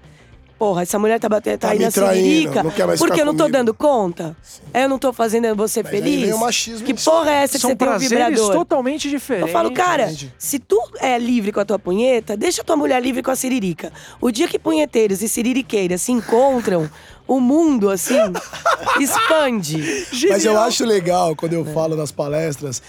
porra, 0.58 0.82
essa 0.82 0.98
mulher 0.98 1.20
tá, 1.20 1.28
batendo, 1.28 1.58
tá, 1.58 1.68
Tá 1.68 1.72
aí 1.74 1.78
na 1.78 1.90
traindo, 1.90 2.14
Siririca, 2.28 2.62
não 2.62 2.70
quer 2.70 2.86
mais 2.86 2.98
porque 2.98 3.12
ficar 3.14 3.22
eu 3.22 3.26
não 3.26 3.34
tô 3.34 3.44
comigo. 3.44 3.58
dando 3.58 3.74
conta? 3.74 4.36
Eu 4.74 4.88
não 4.88 4.98
tô 4.98 5.12
fazendo 5.12 5.54
você 5.54 5.82
Mas 5.82 5.90
feliz? 5.92 6.34
o 6.34 6.38
machismo 6.38 6.84
que 6.86 6.94
porra 6.94 7.30
é 7.30 7.34
essa 7.44 7.58
que 7.58 7.66
você 7.66 7.76
tem 7.76 7.88
um 7.88 7.98
vibrador? 7.98 8.52
totalmente 8.52 9.08
diferentes. 9.08 9.48
Eu 9.48 9.52
falo, 9.52 9.72
cara, 9.72 10.04
Entendi. 10.06 10.32
se 10.38 10.58
tu 10.58 10.78
é 11.00 11.18
livre 11.18 11.52
com 11.52 11.60
a 11.60 11.64
tua 11.64 11.78
punheta, 11.78 12.36
deixa 12.36 12.62
a 12.62 12.64
tua 12.64 12.76
mulher 12.76 13.00
livre 13.02 13.22
com 13.22 13.30
a 13.30 13.36
siririca. 13.36 13.92
O 14.20 14.30
dia 14.30 14.48
que 14.48 14.58
punheteiros 14.58 15.22
e 15.22 15.28
siririqueiras 15.28 16.02
se 16.02 16.12
encontram, 16.12 16.90
o 17.26 17.40
mundo, 17.40 17.90
assim, 17.90 18.14
expande. 19.00 20.06
Mas 20.28 20.44
eu 20.44 20.58
acho 20.58 20.84
legal 20.84 21.34
quando 21.36 21.52
É. 21.52 21.56
eu 21.56 21.64
falo 21.66 21.94
nas 21.96 22.10
palestras 22.12 22.82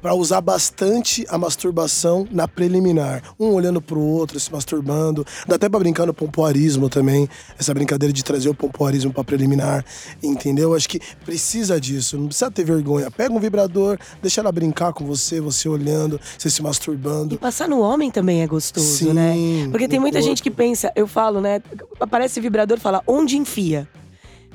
pra 0.00 0.14
usar 0.14 0.40
bastante 0.40 1.24
a 1.28 1.36
masturbação 1.38 2.26
na 2.30 2.46
preliminar. 2.48 3.22
Um 3.38 3.48
olhando 3.52 3.80
pro 3.80 4.00
outro, 4.00 4.38
se 4.40 4.50
masturbando. 4.52 5.26
Dá 5.46 5.56
até 5.56 5.68
pra 5.68 5.78
brincar 5.78 6.06
no 6.06 6.14
pompoarismo 6.14 6.88
também. 6.88 7.28
Essa 7.58 7.74
brincadeira 7.74 8.12
de 8.12 8.22
trazer 8.24 8.48
o 8.48 8.54
pompoarismo 8.54 9.12
pra 9.12 9.22
preliminar. 9.24 9.84
Entendeu? 10.22 10.74
Acho 10.74 10.88
que 10.88 11.00
precisa 11.24 11.80
disso. 11.80 12.16
Não 12.18 12.26
precisa 12.26 12.50
ter 12.50 12.64
vergonha. 12.64 13.10
Pega 13.10 13.32
um 13.34 13.38
vibrador, 13.40 13.98
deixa 14.22 14.40
ela 14.40 14.52
brincar 14.52 14.92
com 14.92 15.04
você, 15.04 15.40
você 15.40 15.68
olhando, 15.68 16.20
você 16.38 16.48
se 16.50 16.60
E 16.60 16.62
masturbando. 16.62 17.38
passar 17.38 17.68
no 17.68 17.80
homem 17.80 18.10
também 18.10 18.42
é 18.42 18.46
gostoso, 18.46 18.86
Sim, 18.86 19.12
né? 19.12 19.34
Porque 19.70 19.88
tem 19.88 19.98
muita 20.00 20.18
corpo. 20.18 20.28
gente 20.28 20.42
que 20.42 20.50
pensa, 20.50 20.92
eu 20.96 21.06
falo, 21.06 21.40
né? 21.40 21.60
Aparece 21.98 22.40
vibrador 22.40 22.78
e 22.78 22.80
fala, 22.80 23.02
onde 23.06 23.36
enfia? 23.36 23.88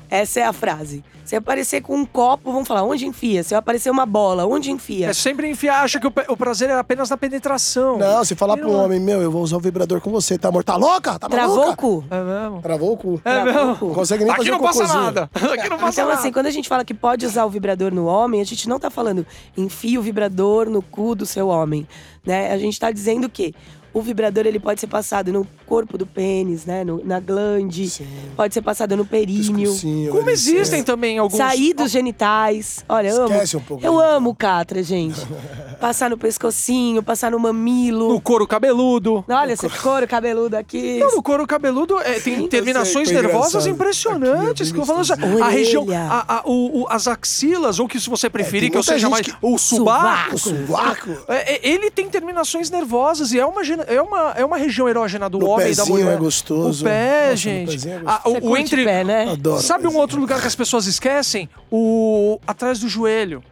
Essa 0.08 0.40
é 0.40 0.44
a 0.44 0.52
frase. 0.52 1.02
Se 1.24 1.34
aparecer 1.34 1.80
com 1.82 1.96
um 1.96 2.06
copo, 2.06 2.52
vão 2.52 2.64
falar, 2.64 2.84
onde 2.84 3.04
enfia? 3.06 3.42
Se 3.42 3.54
aparecer 3.54 3.90
uma 3.90 4.06
bola, 4.06 4.46
onde 4.46 4.70
enfia? 4.70 5.08
É 5.08 5.12
sempre 5.12 5.50
enfiar, 5.50 5.82
acha 5.82 5.98
que 5.98 6.06
o, 6.06 6.36
prazer 6.36 6.70
é 6.70 6.74
apenas 6.74 7.10
na 7.10 7.16
penetração. 7.16 7.98
Não, 7.98 8.24
se 8.24 8.36
falar 8.36 8.56
é. 8.58 8.64
homem, 8.64 9.00
meu, 9.00 9.20
eu 9.20 9.30
vou 9.30 9.42
usar 9.42 9.56
o 9.56 9.60
vibrador 9.60 10.00
com 10.00 10.10
você, 10.10 10.38
tá 10.38 10.48
amor? 10.48 10.62
Tá 10.62 10.76
louca? 10.76 11.18
Tá 11.18 11.28
Travou 11.28 11.56
maluca? 11.56 11.72
o 11.72 11.76
cu? 11.76 12.04
É 12.10 12.22
mesmo. 12.22 12.62
Travou 12.62 12.92
o 12.92 12.96
cu. 12.96 13.20
É 13.24 13.30
Travou 13.42 13.52
mesmo. 13.52 13.72
o 13.72 13.76
cu. 13.76 13.86
Não 13.86 13.94
consegue 13.94 14.24
nem 14.24 14.32
Aqui 14.32 14.38
fazer 14.42 14.50
não 14.52 14.58
um 14.58 14.62
passa 14.62 14.78
cocôzinho. 14.82 15.04
nada. 15.04 15.30
Aqui 15.34 15.68
não 15.68 15.78
passa 15.78 16.00
Então, 16.00 16.08
nada. 16.08 16.20
assim, 16.20 16.32
quando 16.32 16.46
a 16.46 16.50
gente 16.50 16.68
fala 16.68 16.84
que 16.84 16.94
pode 16.94 17.26
usar 17.26 17.44
o 17.44 17.50
vibrador 17.50 17.92
no 17.92 18.06
homem, 18.06 18.40
a 18.40 18.44
gente 18.44 18.68
não 18.68 18.78
tá 18.78 18.88
falando 18.90 19.26
enfia 19.56 19.98
o 19.98 20.02
vibrador 20.02 20.70
no 20.70 20.80
cu 20.80 21.14
do 21.16 21.26
seu 21.26 21.48
homem, 21.48 21.86
né? 22.24 22.52
A 22.52 22.58
gente 22.58 22.78
tá 22.78 22.90
dizendo 22.92 23.28
que 23.28 23.52
o 23.96 24.02
vibrador 24.02 24.44
ele 24.46 24.60
pode 24.60 24.78
ser 24.80 24.86
passado 24.88 25.32
no 25.32 25.46
corpo 25.64 25.96
do 25.96 26.04
pênis, 26.06 26.66
né? 26.66 26.84
No- 26.84 27.02
na 27.02 27.18
glande, 27.18 27.88
Sim. 27.88 28.06
pode 28.36 28.52
ser 28.52 28.60
passado 28.60 28.94
no 28.94 29.06
períneo. 29.06 29.74
Como 30.10 30.28
existem 30.28 30.80
sim. 30.80 30.84
também 30.84 31.18
alguns... 31.18 31.38
Sair 31.38 31.72
dos 31.72 31.90
genitais. 31.90 32.84
Olha, 32.88 33.08
eu 33.08 33.22
amo. 33.22 33.32
Esquece 33.34 33.56
um 33.56 33.60
pouco 33.60 33.84
eu 33.86 33.98
amo 33.98 34.34
catra, 34.34 34.82
gente. 34.82 35.20
passar 35.80 36.10
no 36.10 36.18
pescocinho, 36.18 37.02
passar 37.02 37.30
no 37.30 37.38
mamilo. 37.38 38.08
No 38.08 38.20
couro 38.20 38.46
cabeludo. 38.46 39.24
Olha 39.28 39.52
esse 39.54 39.68
couro 39.68 40.06
cabeludo 40.06 40.56
aqui. 40.56 40.98
Não, 40.98 41.16
no 41.16 41.22
couro 41.22 41.46
cabeludo 41.46 41.98
é, 42.00 42.20
tem 42.20 42.36
Sim. 42.36 42.48
terminações 42.48 43.08
sei, 43.08 43.16
nervosas 43.20 43.66
impressionantes. 43.66 44.68
Aqui, 44.68 44.74
que 44.74 44.80
eu 44.80 44.86
falo 44.86 45.00
assim, 45.00 45.12
a 45.42 45.48
região, 45.48 45.86
a- 45.90 46.36
a- 46.36 46.42
o- 46.44 46.82
o- 46.82 46.86
as 46.90 47.08
axilas, 47.08 47.78
ou 47.78 47.88
que 47.88 47.98
se 47.98 48.10
você 48.10 48.28
preferir, 48.28 48.62
tem 48.62 48.70
que 48.70 48.76
eu 48.78 48.82
seja 48.82 49.08
mais 49.08 49.26
que- 49.26 49.34
o 49.40 49.56
subaco. 49.58 50.34
O 50.34 50.38
sovaco. 50.38 51.10
É, 51.28 51.54
é, 51.54 51.60
ele 51.68 51.90
tem 51.90 52.08
terminações 52.10 52.70
nervosas 52.70 53.32
e 53.32 53.38
é 53.38 53.46
uma 53.46 53.64
é 53.86 54.00
uma, 54.02 54.32
é 54.36 54.44
uma 54.44 54.56
região 54.56 54.88
erógena 54.88 55.28
do 55.28 55.38
No 55.38 55.48
homem 55.48 55.68
e 55.72 55.74
da 55.74 55.82
pezinho 55.84 55.98
mulher. 56.04 56.14
é 56.14 56.18
gostoso. 56.18 56.82
O 56.84 56.88
pé, 56.88 57.20
Nossa, 57.22 57.30
no 57.30 57.36
gente. 57.36 57.88
é 57.88 58.00
Ah, 58.06 58.20
o, 58.24 58.50
o 58.50 58.56
entre. 58.56 58.84
pé, 58.84 59.04
né? 59.04 59.30
Adoro. 59.30 59.62
Sabe 59.62 59.86
um 59.86 59.96
outro 59.96 60.20
lugar 60.20 60.40
que 60.40 60.46
as 60.46 60.54
pessoas 60.56 60.86
esquecem? 60.86 61.48
O 61.70 62.38
atrás 62.46 62.78
do 62.78 62.88
joelho. 62.88 63.42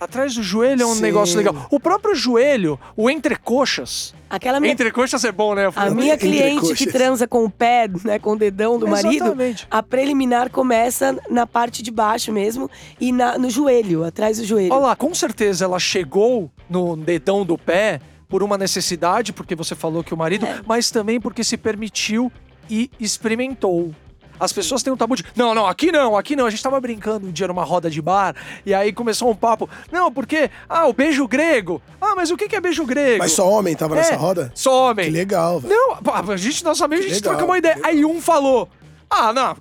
Atrás 0.00 0.34
do 0.34 0.42
joelho 0.42 0.82
é 0.82 0.86
um 0.86 0.94
Sim. 0.94 1.02
negócio 1.02 1.36
legal. 1.36 1.66
O 1.70 1.78
próprio 1.78 2.14
joelho, 2.14 2.80
o 2.96 3.10
entrecoxas. 3.10 4.14
Aquela 4.30 4.60
minha, 4.60 4.72
Entrecoxas 4.72 5.24
é 5.24 5.32
bom, 5.32 5.54
né? 5.56 5.68
a 5.74 5.90
minha 5.90 6.16
cliente 6.16 6.72
que 6.74 6.86
transa 6.86 7.26
com 7.26 7.44
o 7.44 7.50
pé, 7.50 7.86
né, 8.04 8.18
com 8.18 8.30
o 8.32 8.36
dedão 8.36 8.78
do 8.78 8.86
marido, 8.86 9.24
Exatamente. 9.26 9.66
a 9.70 9.82
preliminar 9.82 10.48
começa 10.50 11.18
na 11.28 11.46
parte 11.46 11.82
de 11.82 11.90
baixo 11.90 12.32
mesmo 12.32 12.70
e 13.00 13.10
na- 13.12 13.36
no 13.36 13.50
joelho, 13.50 14.04
atrás 14.04 14.38
do 14.38 14.44
joelho. 14.44 14.72
Olha 14.72 14.86
lá, 14.86 14.96
com 14.96 15.12
certeza 15.12 15.64
ela 15.64 15.78
chegou 15.80 16.48
no 16.68 16.96
dedão 16.96 17.44
do 17.44 17.58
pé 17.58 18.00
por 18.30 18.42
uma 18.42 18.56
necessidade, 18.56 19.32
porque 19.32 19.54
você 19.54 19.74
falou 19.74 20.02
que 20.02 20.14
o 20.14 20.16
marido, 20.16 20.46
É. 20.46 20.60
mas 20.64 20.90
também 20.90 21.20
porque 21.20 21.44
se 21.44 21.56
permitiu 21.58 22.32
e 22.70 22.88
experimentou. 23.00 23.92
As 24.38 24.54
pessoas 24.54 24.82
têm 24.82 24.90
um 24.90 24.96
tabu 24.96 25.16
de. 25.16 25.24
Não, 25.36 25.54
não, 25.54 25.66
aqui 25.66 25.92
não, 25.92 26.16
aqui 26.16 26.34
não. 26.34 26.46
A 26.46 26.50
gente 26.50 26.62
tava 26.62 26.80
brincando 26.80 27.26
um 27.26 27.30
dia 27.30 27.46
numa 27.46 27.62
roda 27.62 27.90
de 27.90 28.00
bar, 28.00 28.34
e 28.64 28.72
aí 28.72 28.90
começou 28.90 29.30
um 29.30 29.34
papo. 29.34 29.68
Não, 29.92 30.10
porque. 30.10 30.50
Ah, 30.66 30.86
o 30.86 30.94
beijo 30.94 31.28
grego. 31.28 31.82
Ah, 32.00 32.14
mas 32.16 32.30
o 32.30 32.38
que 32.38 32.48
que 32.48 32.56
é 32.56 32.60
beijo 32.60 32.86
grego? 32.86 33.18
Mas 33.18 33.32
só 33.32 33.46
homem 33.50 33.76
tava 33.76 33.96
nessa 33.96 34.14
É, 34.14 34.16
roda? 34.16 34.50
Só 34.54 34.90
homem. 34.90 35.06
Que 35.06 35.10
legal, 35.10 35.60
velho. 35.60 35.74
Não, 35.74 36.22
a 36.32 36.36
gente, 36.38 36.64
nosso 36.64 36.82
amigo, 36.82 37.02
a 37.02 37.06
gente 37.06 37.16
Legal, 37.16 37.32
troca 37.34 37.44
uma 37.44 37.58
ideia. 37.58 37.78
Aí 37.82 38.02
um 38.02 38.18
falou: 38.18 38.66
Ah, 39.10 39.32
não, 39.32 39.56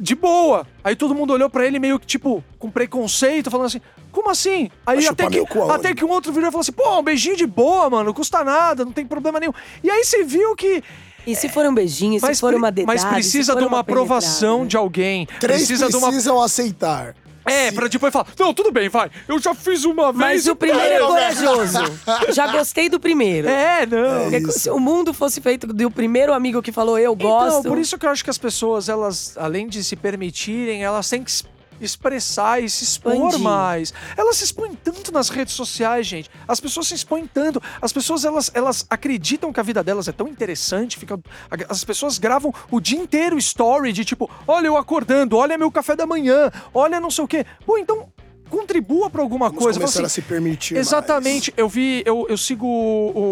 de 0.00 0.14
boa. 0.14 0.66
Aí 0.82 0.96
todo 0.96 1.14
mundo 1.14 1.32
olhou 1.32 1.50
pra 1.50 1.66
ele 1.66 1.78
meio 1.78 1.98
que, 1.98 2.06
tipo, 2.06 2.42
com 2.58 2.70
preconceito, 2.70 3.50
falando 3.50 3.66
assim. 3.66 3.80
Como 4.10 4.30
assim? 4.30 4.70
Aí 4.86 5.06
até 5.06 5.28
que, 5.28 5.44
cu 5.44 5.70
até 5.70 5.92
que 5.92 6.04
um 6.04 6.08
outro 6.08 6.32
virou 6.32 6.48
e 6.48 6.52
falou 6.52 6.62
assim: 6.62 6.72
pô, 6.72 6.98
um 6.98 7.02
beijinho 7.02 7.36
de 7.36 7.46
boa, 7.46 7.90
mano, 7.90 8.04
não 8.04 8.14
custa 8.14 8.42
nada, 8.44 8.84
não 8.84 8.92
tem 8.92 9.04
problema 9.04 9.40
nenhum. 9.40 9.52
E 9.82 9.90
aí 9.90 10.04
você 10.04 10.24
viu 10.24 10.54
que. 10.54 10.82
E 11.26 11.34
se 11.34 11.48
for 11.48 11.66
um 11.66 11.74
beijinho, 11.74 12.20
se 12.20 12.34
for 12.36 12.54
uma 12.54 12.70
dedada, 12.70 12.92
mas 12.92 13.04
precisa 13.04 13.56
de 13.56 13.64
uma 13.64 13.80
aprovação 13.80 14.58
penetrada. 14.58 14.68
de 14.68 14.76
alguém. 14.76 15.26
Três 15.40 15.66
precisa 15.66 15.88
de 15.88 15.96
uma. 15.96 16.06
precisam 16.08 16.40
aceitar. 16.40 17.14
É, 17.44 17.70
pra 17.72 17.88
depois 17.88 18.12
falar: 18.12 18.26
Não, 18.38 18.54
tudo 18.54 18.70
bem, 18.72 18.88
vai. 18.88 19.10
Eu 19.28 19.38
já 19.38 19.54
fiz 19.54 19.84
uma 19.84 20.12
vez. 20.12 20.16
Mas 20.16 20.46
o 20.46 20.56
primeiro 20.56 20.82
é 20.82 21.00
parei." 21.00 21.34
corajoso. 21.34 21.78
Já 22.32 22.46
gostei 22.48 22.88
do 22.88 22.98
primeiro. 22.98 23.48
É, 23.48 23.86
não. 23.86 24.22
Porque 24.22 24.38
isso. 24.38 24.58
se 24.60 24.70
o 24.70 24.78
mundo 24.78 25.12
fosse 25.12 25.40
feito 25.40 25.66
do 25.66 25.90
primeiro 25.90 26.32
amigo 26.32 26.62
que 26.62 26.72
falou 26.72 26.98
eu 26.98 27.14
gosto. 27.14 27.60
Então, 27.60 27.70
por 27.70 27.78
isso 27.78 27.98
que 27.98 28.06
eu 28.06 28.10
acho 28.10 28.24
que 28.24 28.30
as 28.30 28.38
pessoas, 28.38 28.88
elas, 28.88 29.36
além 29.36 29.68
de 29.68 29.82
se 29.84 29.96
permitirem, 29.96 30.82
elas 30.82 31.08
têm 31.08 31.22
que 31.22 31.30
expressar 31.84 32.62
e 32.62 32.68
se 32.68 32.84
expor 32.84 33.14
Expandir. 33.14 33.38
mais. 33.40 33.92
Elas 34.16 34.36
se 34.36 34.44
expõem 34.44 34.74
tanto 34.74 35.12
nas 35.12 35.28
redes 35.28 35.54
sociais, 35.54 36.06
gente. 36.06 36.30
As 36.46 36.60
pessoas 36.60 36.88
se 36.88 36.94
expõem 36.94 37.26
tanto. 37.26 37.62
As 37.80 37.92
pessoas, 37.92 38.24
elas, 38.24 38.50
elas 38.54 38.86
acreditam 38.88 39.52
que 39.52 39.60
a 39.60 39.62
vida 39.62 39.82
delas 39.82 40.08
é 40.08 40.12
tão 40.12 40.28
interessante. 40.28 40.98
Fica, 40.98 41.18
as 41.68 41.84
pessoas 41.84 42.18
gravam 42.18 42.52
o 42.70 42.80
dia 42.80 42.98
inteiro 42.98 43.38
story 43.38 43.92
de 43.92 44.04
tipo, 44.04 44.30
olha 44.46 44.66
eu 44.66 44.76
acordando, 44.76 45.36
olha 45.36 45.58
meu 45.58 45.70
café 45.70 45.96
da 45.96 46.06
manhã, 46.06 46.50
olha 46.72 47.00
não 47.00 47.10
sei 47.10 47.24
o 47.24 47.28
quê. 47.28 47.46
Bom, 47.66 47.78
então 47.78 48.08
contribua 48.50 49.10
pra 49.10 49.22
alguma 49.22 49.48
Vamos 49.48 49.62
coisa. 49.62 49.78
Começar 49.78 50.00
assim, 50.00 50.06
a 50.06 50.08
se 50.08 50.22
permitir 50.22 50.76
Exatamente. 50.76 51.52
Eu 51.56 51.68
vi, 51.68 52.02
eu, 52.06 52.26
eu 52.28 52.38
sigo 52.38 52.66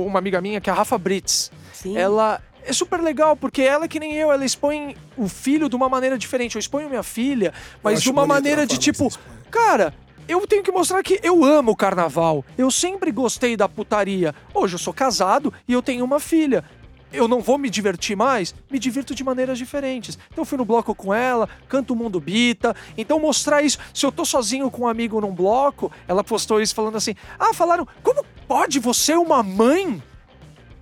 uma 0.07 0.19
amiga 0.19 0.41
minha 0.41 0.61
que 0.61 0.69
é 0.69 0.73
a 0.73 0.77
Rafa 0.77 0.99
Brits. 0.99 1.51
Sim. 1.73 1.97
Ela 1.97 2.41
é 2.65 2.73
super 2.73 3.01
legal, 3.01 3.37
porque 3.37 3.63
ela, 3.63 3.89
que 3.89 4.01
nem 4.01 4.15
eu, 4.15 4.33
ela 4.33 4.45
expõe 4.45 4.97
o 5.17 5.29
filho 5.29 5.69
de 5.69 5.77
uma 5.77 5.89
maneira 5.89 6.17
diferente. 6.17 6.57
Eu 6.57 6.61
exponho 6.61 6.89
minha 6.89 7.03
filha, 7.03 7.53
mas 7.83 8.03
de 8.03 8.11
uma 8.11 8.27
maneira 8.27 8.67
de 8.67 8.79
tipo, 8.79 9.09
cara. 9.51 9.95
Eu 10.29 10.47
tenho 10.47 10.63
que 10.63 10.71
mostrar 10.71 11.03
que 11.03 11.19
eu 11.21 11.45
amo 11.45 11.73
o 11.73 11.77
carnaval. 11.77 12.45
Eu 12.57 12.71
sempre 12.71 13.11
gostei 13.11 13.57
da 13.57 13.69
putaria. 13.69 14.33
Hoje 14.55 14.77
eu 14.77 14.79
sou 14.79 14.95
casado 14.95 15.53
e 15.67 15.73
eu 15.73 15.83
tenho 15.83 16.05
uma 16.05 16.21
filha. 16.21 16.65
Eu 17.13 17.29
não 17.29 17.41
vou 17.41 17.59
me 17.59 17.69
divertir 17.69 18.17
mais? 18.17 18.55
Me 18.71 18.79
divirto 18.79 19.15
de 19.15 19.23
maneiras 19.23 19.59
diferentes. 19.59 20.17
Então 20.31 20.43
eu 20.43 20.47
fui 20.47 20.57
no 20.57 20.65
bloco 20.65 20.95
com 20.95 21.13
ela, 21.13 21.49
canto 21.69 21.93
o 21.93 21.97
mundo 21.97 22.21
bita. 22.21 22.75
Então 22.97 23.19
mostrar 23.19 23.63
isso. 23.63 23.79
Se 23.93 24.07
eu 24.07 24.13
tô 24.13 24.25
sozinho 24.25 24.71
com 24.71 24.83
um 24.83 24.89
amigo 24.89 25.21
num 25.21 25.35
bloco, 25.35 25.91
ela 26.07 26.25
postou 26.25 26.61
isso 26.61 26.75
falando 26.75 26.97
assim: 26.97 27.15
Ah, 27.39 27.53
falaram, 27.53 27.87
como 28.03 28.25
pode 28.47 28.79
você, 28.79 29.15
uma 29.15 29.43
mãe, 29.43 30.03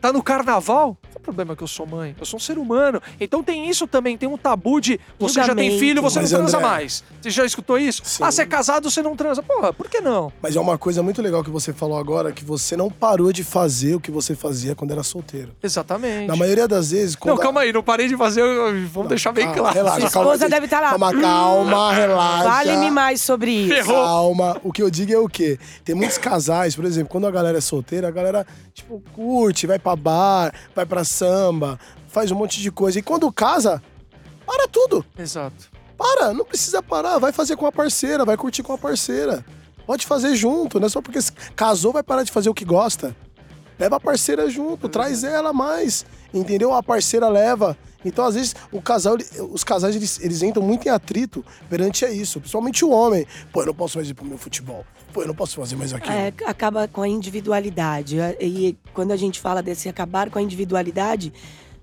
tá 0.01 0.13
no 0.13 0.23
carnaval? 0.23 0.97
Qual 1.03 1.17
o 1.17 1.21
problema 1.21 1.55
que 1.57 1.63
eu 1.63 1.67
sou 1.69 1.87
mãe? 1.87 2.15
Eu 2.19 2.25
sou 2.27 2.37
um 2.39 2.41
ser 2.41 2.59
humano. 2.59 3.01
Então 3.21 3.43
tem 3.43 3.69
isso 3.69 3.87
também, 3.87 4.17
tem 4.17 4.29
um 4.29 4.37
tabu 4.39 4.81
de 4.81 4.99
você 5.19 5.43
já 5.45 5.55
tem 5.55 5.79
filho, 5.79 6.01
você 6.03 6.21
Mas, 6.21 6.33
não 6.33 6.39
transa 6.41 6.57
André- 6.59 6.69
mais. 6.69 7.05
Você 7.21 7.31
já 7.31 7.45
escutou 7.45 7.79
isso? 7.79 8.03
Sim. 8.05 8.23
Ah, 8.25 8.31
você 8.31 8.43
é 8.43 8.47
casado, 8.47 8.91
você 8.91 9.03
não 9.03 9.15
transa. 9.15 9.43
Porra, 9.43 9.73
por 9.73 9.89
que 9.89 10.01
não? 10.01 10.33
Mas 10.41 10.57
é 10.57 10.61
uma 10.61 10.79
coisa 10.79 11.03
muito 11.03 11.21
legal 11.21 11.45
que 11.45 11.51
você 11.51 11.73
falou 11.73 11.99
agora, 11.99 12.33
que 12.33 12.45
você 12.45 12.77
não 12.77 12.91
parou 12.91 13.33
de 13.33 13.45
fazer 13.45 13.95
o 13.97 14.01
que 14.01 14.11
você 14.11 14.35
fazia 14.35 14.75
quando 14.75 14.93
era 14.93 15.03
solteiro. 15.03 15.53
Exatamente. 15.63 16.27
Na 16.27 16.37
maioria 16.37 16.67
das 16.67 16.91
vezes, 16.91 17.15
quando 17.17 17.35
Não, 17.37 17.43
calma 17.43 17.61
aí, 17.61 17.73
não 17.73 17.83
parei 17.83 18.09
de 18.09 18.17
fazer, 18.17 18.43
vamos 18.91 19.09
deixar 19.09 19.33
bem 19.33 19.45
Calma, 19.47 19.61
claro. 19.61 19.75
Relaxa, 19.77 20.01
Sua 20.01 20.11
calma. 20.11 20.31
esposa 20.35 20.49
deve 20.51 20.65
estar 20.67 20.81
lá. 20.81 20.91
Calma, 20.91 21.13
calma, 21.21 21.93
relaxa. 21.93 22.45
Fale-me 22.45 22.91
mais 22.91 23.21
sobre 23.21 23.51
isso. 23.51 23.75
Ferrou. 23.75 24.05
Calma. 24.05 24.57
O 24.63 24.73
que 24.73 24.83
eu 24.83 24.91
digo 24.91 25.13
é 25.13 25.19
o 25.19 25.29
quê? 25.29 25.59
Tem 25.85 25.95
muitos 25.95 26.19
casais, 26.19 26.75
por 26.75 26.85
exemplo, 26.85 27.11
quando 27.11 27.27
a 27.27 27.31
galera 27.31 27.59
é 27.59 27.61
solteira, 27.61 28.09
a 28.09 28.11
galera, 28.11 28.47
tipo, 28.73 29.03
curte, 29.15 29.67
vai 29.67 29.79
pra 29.79 29.90
bar, 29.97 30.55
vai 30.75 30.87
pra 30.87 31.05
samba, 31.05 31.79
faz 32.09 32.31
um 32.31 32.37
monte 32.37 32.61
de 32.61 32.71
coisa. 32.71 32.99
E 32.99 33.03
quando 33.03 33.31
casa, 33.33 33.83
para 34.47 34.67
tudo. 34.69 35.05
Exato. 35.19 35.71
Para, 35.97 36.33
não 36.33 36.45
precisa 36.45 36.83
parar. 36.83 37.19
Vai 37.19 37.33
fazer 37.33 37.57
com 37.57 37.67
a 37.67 37.73
parceira, 37.73 38.25
vai 38.25 38.37
curtir 38.37 38.63
com 38.63 38.73
a 38.73 38.79
parceira. 38.79 39.45
Pode 39.87 40.07
fazer 40.07 40.35
junto, 40.35 40.79
não 40.79 40.87
é 40.87 40.89
só 40.89 41.03
porque 41.03 41.19
casou 41.57 41.93
vai 41.93 42.03
parar 42.03 42.23
de 42.23 42.33
fazer 42.33 42.49
o 42.49 42.55
que 42.55 42.65
gosta. 42.65 43.15
Leva 43.79 43.97
a 43.97 44.01
parceira 44.01 44.49
junto, 44.49 44.89
traz 44.89 45.25
ela 45.25 45.53
mais. 45.53 46.05
Entendeu? 46.33 46.73
A 46.75 46.83
parceira 46.83 47.29
leva. 47.29 47.77
Então, 48.05 48.25
às 48.25 48.35
vezes, 48.35 48.55
o 48.73 48.81
casal, 48.81 49.17
os 49.51 49.65
casais 49.65 49.95
eles, 49.95 50.21
eles 50.21 50.43
entram 50.43 50.63
muito 50.63 50.87
em 50.87 50.91
atrito 50.91 51.45
perante 51.69 52.05
isso. 52.07 52.41
Principalmente 52.41 52.85
o 52.85 52.91
homem. 52.91 53.27
Pô, 53.53 53.63
eu 53.63 53.67
não 53.67 53.75
posso 53.75 53.99
mais 53.99 54.09
ir 54.09 54.15
pro 54.15 54.25
meu 54.25 54.39
futebol. 54.39 54.85
Pô, 55.13 55.23
eu 55.23 55.29
não 55.29 55.35
posso 55.35 55.57
fazer 55.57 55.77
mais 55.77 55.93
aquilo. 55.93 56.15
É, 56.15 56.33
acaba 56.47 56.87
com 56.89 57.03
a 57.03 57.09
individualidade. 57.09 58.17
E 58.41 58.77
quando 58.95 59.13
a 59.13 59.17
gente 59.17 59.41
fala 59.41 59.63
desse 59.63 59.89
acabar 59.89 60.31
com 60.31 60.39
a 60.39 60.43
individualidade, 60.43 61.33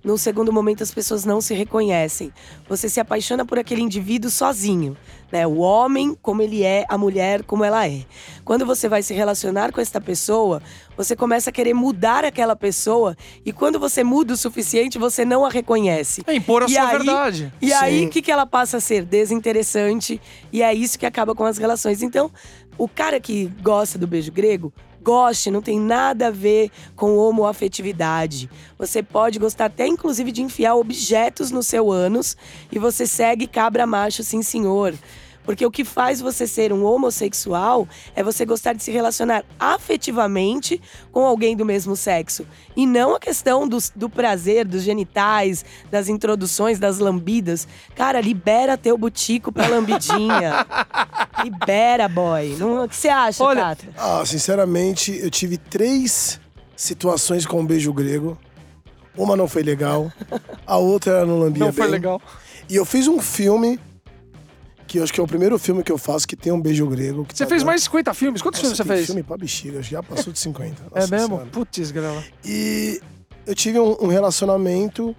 num 0.07 0.15
segundo 0.15 0.53
momento 0.53 0.81
as 0.81 0.89
pessoas 0.91 1.25
não 1.25 1.41
se 1.41 1.53
reconhecem. 1.53 2.31
Você 2.69 2.87
se 2.87 2.97
apaixona 2.97 3.45
por 3.45 3.59
aquele 3.59 3.81
indivíduo 3.81 4.31
sozinho, 4.31 4.95
né? 5.29 5.45
O 5.45 5.57
homem 5.57 6.17
como 6.21 6.41
ele 6.41 6.63
é, 6.63 6.85
a 6.87 6.97
mulher 6.97 7.43
como 7.43 7.65
ela 7.65 7.85
é. 7.85 8.05
Quando 8.45 8.65
você 8.65 8.87
vai 8.87 9.03
se 9.03 9.13
relacionar 9.13 9.73
com 9.73 9.81
esta 9.81 9.99
pessoa, 9.99 10.61
você 10.95 11.13
começa 11.13 11.49
a 11.49 11.53
querer 11.53 11.73
mudar 11.73 12.23
aquela 12.23 12.55
pessoa 12.55 13.17
e 13.45 13.51
quando 13.51 13.77
você 13.79 14.01
muda 14.01 14.33
o 14.33 14.37
suficiente, 14.37 14.97
você 14.97 15.25
não 15.25 15.45
a 15.45 15.49
reconhece. 15.49 16.21
É 16.25 16.33
impor 16.33 16.63
a 16.63 16.67
E 16.67 16.69
sua 16.69 16.87
aí- 16.87 16.97
verdade. 16.97 17.53
E 17.61 17.73
aí, 17.73 17.99
Sim. 17.99 18.05
o 18.05 18.09
que, 18.09 18.21
que 18.21 18.31
ela 18.31 18.45
passa 18.45 18.77
a 18.77 18.79
ser? 18.79 19.03
Desinteressante. 19.03 20.21
E 20.53 20.63
é 20.63 20.73
isso 20.73 20.97
que 20.97 21.05
acaba 21.05 21.35
com 21.35 21.43
as 21.43 21.57
relações. 21.57 22.01
Então, 22.01 22.31
o 22.77 22.87
cara 22.87 23.19
que 23.19 23.47
gosta 23.61 23.97
do 23.99 24.07
beijo 24.07 24.31
grego, 24.31 24.71
goste, 25.07 25.49
não 25.49 25.61
tem 25.61 25.79
nada 25.79 26.27
a 26.27 26.31
ver 26.31 26.69
com 26.93 27.15
homoafetividade. 27.17 28.49
Você 28.77 29.01
pode 29.01 29.39
gostar 29.39 29.65
até, 29.65 29.87
inclusive, 29.87 30.33
de 30.33 30.41
enfiar 30.41 30.75
objetos 30.75 31.49
no 31.49 31.63
seu 31.63 31.89
ânus 31.89 32.35
e 32.69 32.77
você 32.77 33.07
segue 33.07 33.47
cabra 33.47 33.87
macho, 33.87 34.21
sim 34.21 34.41
senhor. 34.41 34.93
Porque 35.45 35.65
o 35.65 35.71
que 35.71 35.85
faz 35.85 36.19
você 36.19 36.45
ser 36.45 36.73
um 36.73 36.83
homossexual 36.83 37.87
é 38.13 38.21
você 38.21 38.45
gostar 38.45 38.73
de 38.73 38.83
se 38.83 38.91
relacionar 38.91 39.45
afetivamente 39.57 40.81
com 41.09 41.23
alguém 41.25 41.55
do 41.55 41.63
mesmo 41.63 41.95
sexo. 41.95 42.45
E 42.75 42.85
não 42.85 43.15
a 43.15 43.19
questão 43.19 43.65
dos- 43.65 43.89
do 43.95 44.09
prazer, 44.09 44.65
dos 44.67 44.83
genitais, 44.83 45.63
das 45.89 46.09
introduções, 46.09 46.79
das 46.79 46.99
lambidas. 46.99 47.65
Cara, 47.95 48.19
libera 48.19 48.77
teu 48.77 48.97
butico 48.97 49.49
pra 49.49 49.67
lambidinha. 49.69 50.65
libera, 51.43 52.07
boy. 52.07 52.55
Não, 52.57 52.83
o 52.85 52.87
que 52.89 52.95
você 52.95 53.09
acha, 53.09 53.43
Olha, 53.43 53.61
Tatra? 53.75 53.89
Ah, 53.97 54.23
sinceramente, 54.25 55.17
eu 55.21 55.29
tive 55.29 55.57
três 55.57 56.39
situações 56.75 57.45
com 57.45 57.59
o 57.61 57.63
beijo 57.65 57.91
grego. 57.93 58.37
Uma 59.15 59.35
não 59.35 59.47
foi 59.47 59.63
legal, 59.63 60.11
a 60.65 60.77
outra 60.77 61.11
era 61.13 61.25
no 61.25 61.39
Lambia 61.39 61.65
Não 61.65 61.73
foi 61.73 61.85
bem. 61.85 61.91
legal. 61.93 62.21
E 62.69 62.75
eu 62.75 62.85
fiz 62.85 63.07
um 63.07 63.19
filme, 63.19 63.79
que 64.85 64.99
eu 64.99 65.03
acho 65.03 65.11
que 65.11 65.19
é 65.19 65.23
o 65.23 65.27
primeiro 65.27 65.57
filme 65.57 65.83
que 65.83 65.91
eu 65.91 65.97
faço 65.97 66.27
que 66.27 66.35
tem 66.35 66.51
um 66.53 66.61
beijo 66.61 66.85
grego. 66.87 67.25
que 67.25 67.35
Você 67.35 67.43
tá 67.43 67.49
fez 67.49 67.61
dando- 67.61 67.67
mais 67.67 67.81
de 67.81 67.85
50 67.85 68.13
filmes? 68.13 68.41
Quantos 68.43 68.61
Nossa, 68.61 68.75
filmes 68.75 68.87
você 68.91 68.95
fez? 68.95 69.05
filme 69.07 69.23
pra 69.23 69.35
bexiga, 69.37 69.81
já 69.81 70.03
passou 70.03 70.31
de 70.31 70.37
50. 70.39 70.83
É 70.93 70.99
Nossa 70.99 71.15
mesmo? 71.15 71.27
Senhora. 71.29 71.45
Putz, 71.51 71.89
grela. 71.91 72.23
E 72.45 73.01
eu 73.47 73.55
tive 73.55 73.79
um, 73.79 73.97
um 74.01 74.07
relacionamento 74.07 75.15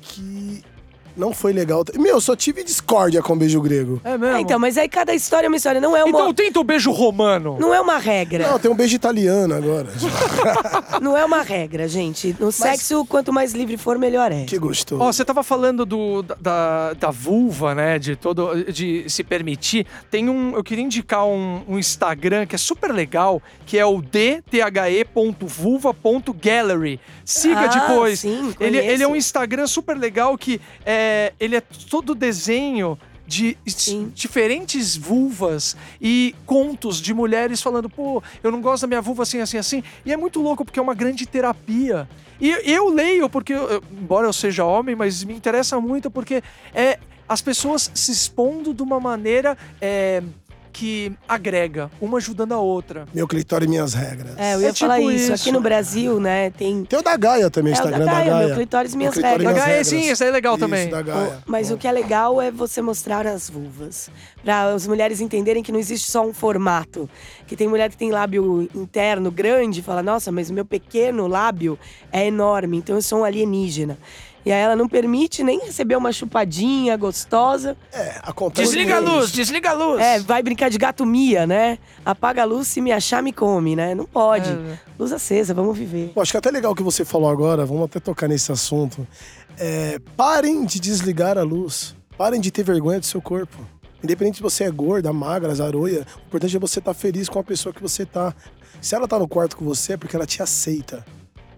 que 0.00 0.62
Não 1.16 1.32
foi 1.32 1.52
legal. 1.52 1.82
Meu, 1.94 2.16
eu 2.16 2.20
só 2.20 2.36
tive 2.36 2.62
discórdia 2.62 3.22
com 3.22 3.36
beijo 3.36 3.60
grego. 3.60 4.00
É 4.04 4.18
mesmo? 4.18 4.36
É, 4.36 4.40
então, 4.40 4.58
mas 4.58 4.76
aí 4.76 4.88
cada 4.88 5.14
história 5.14 5.46
é 5.46 5.48
uma 5.48 5.56
história. 5.56 5.80
Não 5.80 5.96
é 5.96 6.04
uma, 6.04 6.10
Então 6.10 6.34
tenta 6.34 6.60
o 6.60 6.64
beijo 6.64 6.90
romano. 6.90 7.56
não 7.58 7.74
é 7.74 7.80
uma 7.80 7.98
regra. 7.98 8.48
Não, 8.50 8.58
tem 8.58 8.70
um 8.70 8.74
beijo 8.74 8.94
italiano 8.94 9.54
agora. 9.54 9.86
Não 11.00 11.16
é 11.16 11.24
uma 11.24 11.42
regra, 11.42 11.86
gente. 11.88 12.34
No 12.38 12.50
sexo, 12.50 13.04
quanto 13.06 13.32
mais 13.32 13.52
livre 13.52 13.76
for, 13.76 13.98
melhor 13.98 14.32
é. 14.32 14.44
que 14.44 14.58
gostoso. 14.58 15.02
Ó, 15.02 15.12
você 15.12 15.24
tava 15.24 15.42
falando 15.42 15.84
do, 15.84 16.22
da- 16.22 16.92
da, 16.94 17.10
vulva, 17.10 17.74
né? 17.74 17.98
De 17.98 18.16
todo. 18.16 18.64
de 18.72 19.08
se 19.08 19.22
permitir. 19.24 19.86
Tem 20.10 20.28
um. 20.28 20.54
Eu 20.56 20.64
queria 20.64 20.84
indicar 20.84 21.26
um, 21.26 21.62
um 21.68 21.78
Instagram 21.78 22.46
que 22.46 22.54
é 22.54 22.58
super 22.58 22.92
legal, 22.92 23.42
que 23.66 23.78
é 23.78 23.84
o 23.84 24.00
dth.vulva.gallery. 24.00 27.00
Siga 27.24 27.60
Ah, 27.60 27.66
depois. 27.66 28.20
sim, 28.20 28.54
ele, 28.60 28.78
ele 28.78 29.02
é 29.02 29.08
um. 29.08 29.16
Instagram 29.16 29.66
super 29.66 29.96
legal 29.96 30.36
que 30.36 30.60
é, 30.84 31.05
ele 31.40 31.56
é 31.56 31.60
todo 31.60 32.14
desenho. 32.14 32.98
De 33.28 33.58
Sim. 33.66 34.12
diferentes 34.14 34.96
vulvas 34.96 35.76
e 36.00 36.32
contos 36.46 37.00
de 37.02 37.12
mulheres 37.12 37.60
falando, 37.60 37.90
pô, 37.90 38.22
eu 38.40 38.52
não 38.52 38.60
gosto 38.60 38.82
da 38.82 38.86
minha 38.86 39.02
vulva 39.02 39.24
assim, 39.24 39.40
assim, 39.40 39.58
assim. 39.58 39.82
E 40.04 40.12
é 40.12 40.16
muito 40.16 40.40
louco 40.40 40.64
porque 40.64 40.78
é 40.78 40.82
uma 40.82 40.94
grande 40.94 41.26
terapia. 41.26 42.08
E 42.40 42.50
eu 42.64 42.88
leio 42.88 43.28
porque, 43.28 43.52
eu- 43.52 43.82
embora 43.90 44.28
eu 44.28 44.32
seja 44.32 44.64
homem, 44.64 44.94
mas 44.94 45.24
me 45.24 45.34
interessa 45.34 45.80
muito 45.80 46.08
porque 46.08 46.40
é 46.72 47.00
as 47.28 47.42
pessoas 47.42 47.90
se 47.92 48.12
expondo 48.12 48.72
de 48.72 48.84
uma 48.84 49.00
maneira 49.00 49.58
é, 49.80 50.22
que 50.76 51.10
agrega, 51.26 51.90
uma 51.98 52.18
ajudando 52.18 52.52
a 52.52 52.58
outra. 52.58 53.06
Meu 53.14 53.26
clitóris 53.26 53.66
e 53.66 53.70
minhas 53.70 53.94
regras. 53.94 54.34
É, 54.36 54.54
eu 54.56 54.60
ia 54.60 54.68
É 54.68 54.72
tipo 54.74 54.80
falar 54.90 55.00
isso. 55.00 55.32
isso. 55.32 55.32
Aqui 55.32 55.50
no 55.50 55.58
Brasil, 55.62 56.20
né, 56.20 56.50
tem. 56.50 56.84
Tem 56.84 56.98
o 56.98 57.02
da 57.02 57.16
Gaia 57.16 57.48
também, 57.48 57.72
É 57.72 57.76
o 57.76 57.78
da 57.78 57.84
Instagram 57.88 58.04
da 58.04 58.12
Gaia, 58.12 58.30
Gaia. 58.30 58.46
meu 58.48 58.56
clitóris 58.56 58.92
e 58.92 58.96
minhas 58.98 59.14
clitóris 59.14 59.38
regras. 59.38 59.54
Da 59.56 59.66
Gaia, 59.66 59.84
sim, 59.84 60.10
aí 60.10 60.28
é 60.28 60.30
legal 60.30 60.52
Isso, 60.54 60.60
também. 60.60 60.90
da 60.90 61.00
Gaia. 61.00 61.38
Mas 61.46 61.70
o 61.70 61.78
que 61.78 61.88
é 61.88 61.92
legal 61.92 62.42
é 62.42 62.50
você 62.50 62.82
mostrar 62.82 63.26
as 63.26 63.48
vulvas. 63.48 64.10
Para 64.44 64.74
as 64.74 64.86
mulheres 64.86 65.22
entenderem 65.22 65.62
que 65.62 65.72
não 65.72 65.78
existe 65.80 66.10
só 66.10 66.26
um 66.26 66.34
formato. 66.34 67.08
Que 67.46 67.56
tem 67.56 67.66
mulher 67.68 67.88
que 67.88 67.96
tem 67.96 68.10
lábio 68.10 68.68
interno 68.74 69.30
grande 69.30 69.80
e 69.80 69.82
fala: 69.82 70.02
Nossa, 70.02 70.30
mas 70.30 70.50
o 70.50 70.52
meu 70.52 70.66
pequeno 70.66 71.26
lábio 71.26 71.78
é 72.12 72.26
enorme, 72.26 72.76
então 72.76 72.96
eu 72.96 73.02
sou 73.02 73.20
um 73.20 73.24
alienígena. 73.24 73.96
E 74.46 74.52
aí 74.52 74.60
ela 74.60 74.76
não 74.76 74.88
permite 74.88 75.42
nem 75.42 75.58
receber 75.58 75.96
uma 75.96 76.12
chupadinha 76.12 76.96
gostosa. 76.96 77.76
É, 77.92 78.20
acontece. 78.22 78.62
Desliga 78.62 78.98
a 78.98 79.00
luz, 79.00 79.32
desliga 79.32 79.70
a 79.70 79.72
luz. 79.72 80.00
É, 80.00 80.20
vai 80.20 80.40
brincar 80.40 80.70
de 80.70 80.78
gato 80.78 81.04
mia, 81.04 81.44
né? 81.48 81.80
Apaga 82.04 82.42
a 82.42 82.44
luz, 82.44 82.68
se 82.68 82.80
me 82.80 82.92
achar, 82.92 83.20
me 83.24 83.32
come, 83.32 83.74
né? 83.74 83.92
Não 83.92 84.04
pode. 84.04 84.48
É. 84.48 84.78
Luz 84.96 85.10
acesa, 85.10 85.52
vamos 85.52 85.76
viver. 85.76 86.12
Pô, 86.14 86.20
acho 86.20 86.30
que 86.30 86.36
é 86.36 86.38
até 86.38 86.52
legal 86.52 86.70
o 86.70 86.74
que 86.76 86.82
você 86.84 87.04
falou 87.04 87.28
agora, 87.28 87.66
vamos 87.66 87.82
até 87.82 87.98
tocar 87.98 88.28
nesse 88.28 88.52
assunto. 88.52 89.04
É, 89.58 89.98
parem 90.16 90.64
de 90.64 90.78
desligar 90.78 91.36
a 91.36 91.42
luz. 91.42 91.96
Parem 92.16 92.40
de 92.40 92.52
ter 92.52 92.62
vergonha 92.62 93.00
do 93.00 93.06
seu 93.06 93.20
corpo. 93.20 93.58
Independente 94.00 94.36
se 94.36 94.42
você 94.44 94.62
é 94.62 94.70
gorda, 94.70 95.12
magra, 95.12 95.52
zaroia, 95.56 96.06
o 96.18 96.26
importante 96.28 96.56
é 96.56 96.60
você 96.60 96.78
estar 96.78 96.94
feliz 96.94 97.28
com 97.28 97.40
a 97.40 97.42
pessoa 97.42 97.72
que 97.72 97.82
você 97.82 98.06
tá. 98.06 98.32
Se 98.80 98.94
ela 98.94 99.08
tá 99.08 99.18
no 99.18 99.26
quarto 99.26 99.56
com 99.56 99.64
você, 99.64 99.94
é 99.94 99.96
porque 99.96 100.14
ela 100.14 100.24
te 100.24 100.40
aceita. 100.40 101.04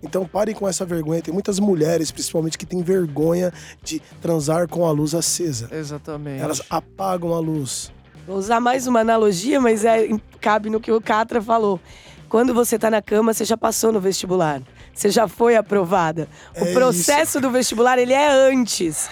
Então 0.03 0.27
parem 0.27 0.55
com 0.55 0.69
essa 0.69 0.85
vergonha. 0.85 1.23
Tem 1.23 1.33
muitas 1.33 1.59
mulheres, 1.59 2.11
principalmente, 2.11 2.57
que 2.57 2.67
têm 2.67 2.83
vergonha 2.83 3.53
de 3.83 4.01
transar 4.21 4.69
com 4.69 4.87
a 4.87 4.91
luz 4.91 5.15
acesa. 5.15 5.69
Exatamente. 5.73 6.43
Elas 6.43 6.63
apagam 6.71 7.35
a 7.35 7.39
luz. 7.39 7.93
Vou 8.27 8.37
usar 8.37 8.61
mais 8.61 8.87
uma 8.87 9.01
analogia, 9.01 9.61
mas 9.61 9.85
é, 9.85 10.09
cabe 10.41 10.69
no 10.69 10.81
que 10.81 10.93
o 10.93 11.01
Catra 11.01 11.41
falou. 11.41 11.81
Quando 12.29 12.53
você 12.53 12.79
tá 12.79 12.91
na 12.91 13.01
cama, 13.01 13.33
você 13.33 13.45
já 13.45 13.57
passou 13.57 13.91
no 13.91 14.01
vestibular. 14.01 14.61
Você 14.99 15.11
já 15.11 15.29
foi 15.29 15.55
aprovada. 15.55 16.29
É 16.53 16.61
o 16.61 16.73
processo 16.73 17.41
do 17.41 17.53
vestibular, 17.53 18.01
ele 18.01 18.13
é 18.13 18.29
antes. 18.51 19.09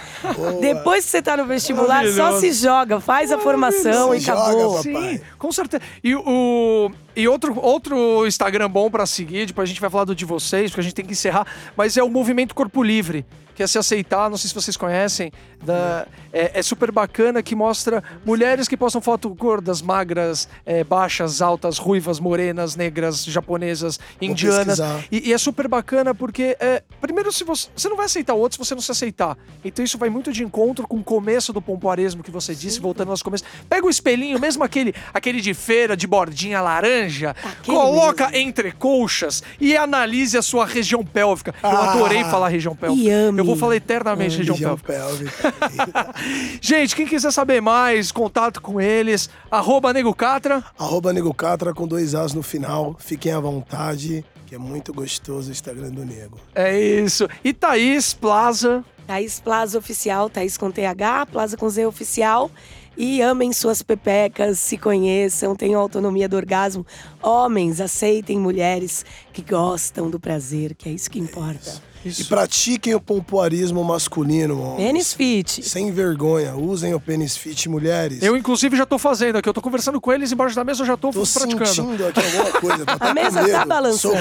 Depois 0.61 1.05
que 1.05 1.13
você 1.13 1.23
tá 1.23 1.37
no 1.37 1.45
vestibular, 1.45 2.05
só 2.09 2.41
se 2.41 2.51
joga, 2.51 2.99
faz 2.99 3.31
a 3.31 3.39
formação 3.39 4.11
Se 4.11 4.17
e 4.17 4.21
joga, 4.21 4.41
acabou. 4.41 4.83
Sim, 4.83 5.21
com 5.39 5.53
certeza. 5.53 5.85
E, 6.03 6.13
o, 6.17 6.91
e 7.15 7.29
outro, 7.29 7.57
outro 7.61 8.27
Instagram 8.27 8.69
bom 8.69 8.91
pra 8.91 9.07
seguir, 9.07 9.47
depois 9.47 9.69
a 9.69 9.71
gente 9.71 9.81
vai 9.81 9.89
falar 9.89 10.07
do 10.07 10.15
de 10.15 10.25
vocês, 10.25 10.73
porque 10.73 10.81
a 10.81 10.83
gente 10.83 10.95
tem 10.95 11.05
que 11.05 11.13
encerrar, 11.13 11.47
mas 11.77 11.97
é 11.97 12.03
o 12.03 12.11
Movimento 12.11 12.53
Corpo 12.53 12.83
Livre, 12.83 13.25
que 13.57 13.63
é 13.63 13.67
se 13.67 13.79
aceitar, 13.79 14.29
não 14.31 14.37
sei 14.37 14.49
se 14.49 14.55
vocês 14.55 14.77
conhecem, 14.77 15.33
da, 15.65 16.07
é, 16.33 16.61
é 16.61 16.63
super 16.63 16.93
bacana, 16.93 17.43
que 17.43 17.55
mostra 17.57 18.05
mulheres 18.25 18.69
que 18.69 18.77
postam 18.77 19.01
foto 19.01 19.31
gordas, 19.35 19.81
magras, 19.81 20.47
é, 20.67 20.85
baixas, 20.85 21.41
altas, 21.41 21.79
ruivas, 21.79 22.21
morenas, 22.21 22.77
negras, 22.77 23.25
japonesas, 23.25 23.99
indianas. 24.21 24.79
E, 25.11 25.31
e 25.31 25.33
é 25.33 25.39
super 25.39 25.67
bacana 25.69 26.15
porque, 26.15 26.55
é, 26.61 26.83
primeiro, 27.01 27.33
se 27.33 27.43
você, 27.45 27.69
você 27.75 27.89
não 27.89 27.97
vai 27.97 28.05
aceitar 28.07 28.35
o 28.35 28.39
outro 28.39 28.57
se 28.59 28.65
você 28.65 28.75
não 28.75 28.83
se 28.83 28.93
aceitar. 28.93 29.37
Então 29.65 29.83
isso 29.85 29.97
vai 29.97 30.11
muito 30.11 30.31
de 30.33 30.45
encontro 30.45 30.87
com 30.87 30.99
o 30.99 31.03
começo 31.03 31.51
do 31.53 31.63
pompoarismo 31.63 32.23
que 32.23 32.31
você 32.31 32.55
disse, 32.55 32.79
voltando 32.79 33.11
aos 33.11 33.23
começos. 33.23 33.47
Pega 33.69 33.87
o 33.87 33.91
espelhinho, 33.91 34.39
mesmo 34.39 34.63
aquele, 34.63 34.95
aquele 35.15 35.41
de 35.41 35.55
feira, 35.55 35.97
de 35.97 36.07
bordinha 36.07 36.61
laranja, 36.61 37.31
Aquele 37.43 37.77
coloca 37.77 38.29
mesmo. 38.29 38.49
entre 38.49 38.73
colchas 38.73 39.43
e 39.59 39.75
analise 39.77 40.37
a 40.37 40.43
sua 40.43 40.67
região 40.67 41.03
pélvica. 41.03 41.55
Eu 41.63 41.71
Ah. 41.71 41.93
adorei 41.95 42.23
falar 42.25 42.49
região 42.49 42.77
pélvica. 42.77 43.11
Ame. 43.11 43.39
Eu 43.39 43.46
vou 43.47 43.57
falar 43.57 43.77
eternamente 43.77 44.37
região 44.39 44.55
Região 44.55 44.77
pélvica. 44.77 45.33
pélvica. 45.53 46.15
Gente, 46.61 46.95
quem 46.97 47.07
quiser 47.07 47.31
saber 47.31 47.61
mais, 47.61 48.11
contato 48.13 48.61
com 48.61 48.81
eles, 48.81 49.29
arroba 49.51 49.93
Nego 49.93 50.15
Catra. 50.15 50.63
Arroba 50.79 51.13
Nego 51.13 51.33
Catra 51.33 51.73
com 51.73 51.87
dois 51.87 52.15
As 52.15 52.33
no 52.35 52.43
final. 52.43 52.97
Fiquem 52.99 53.33
à 53.33 53.41
vontade, 53.41 54.25
que 54.47 54.55
é 54.55 54.59
muito 54.59 54.93
gostoso 54.93 55.49
o 55.49 55.53
Instagram 55.53 55.91
do 55.91 56.05
Nego. 56.05 56.39
É 56.55 56.79
isso. 56.79 57.29
E 57.45 57.53
Thaís 57.53 58.13
Plaza. 58.15 58.85
Thaís 59.07 59.39
Plaza 59.39 59.79
Oficial, 59.79 60.29
Thaís 60.29 60.57
com 60.57 60.71
TH, 60.71 61.27
Plaza 61.31 61.57
com 61.57 61.69
Z 61.69 61.87
Oficial. 61.87 62.51
E 62.99 63.21
amem 63.21 63.53
suas 63.53 63.83
pepecas, 63.83 64.59
se 64.59 64.79
conheçam, 64.79 65.55
tenham 65.55 65.79
autonomia 65.81 66.27
do 66.27 66.35
orgasmo. 66.35 66.85
Homens, 67.23 67.79
aceitem 67.79 68.39
mulheres 68.39 69.05
que 69.35 69.43
gostam 69.43 70.09
do 70.09 70.19
prazer, 70.19 70.75
que 70.75 70.89
é 70.89 70.93
isso 70.93 71.11
que 71.11 71.19
importa. 71.19 71.75
E 72.19 72.25
pratiquem 72.25 72.95
o 72.95 73.01
pompoarismo 73.01 73.83
masculino, 73.85 74.61
homens. 74.61 74.87
Pênis 74.87 75.13
fit. 75.13 75.63
Sem 75.63 75.91
vergonha, 75.91 76.55
usem 76.55 76.95
o 76.95 77.01
pênis 77.01 77.37
fit, 77.37 77.69
mulheres. 77.69 78.23
Eu, 78.23 78.37
inclusive, 78.37 78.77
já 78.77 78.87
tô 78.87 78.99
fazendo 78.99 79.37
aqui. 79.37 79.49
Eu 79.49 79.55
tô 79.55 79.61
conversando 79.61 80.01
com 80.01 80.13
eles 80.13 80.31
embaixo 80.33 80.55
da 80.55 80.63
mesa, 80.65 80.83
eu 80.83 80.87
já 80.87 80.97
tô, 80.97 81.11
Tô 81.11 81.23
praticando. 81.23 81.67
sentindo 81.67 82.07
aqui 82.07 82.21
alguma 82.21 82.61
coisa. 82.61 82.85
Até 82.87 83.09
A 83.11 83.15
mesa 83.15 83.41
tá 83.41 83.47
medo. 83.59 83.67
balançando. 83.69 84.15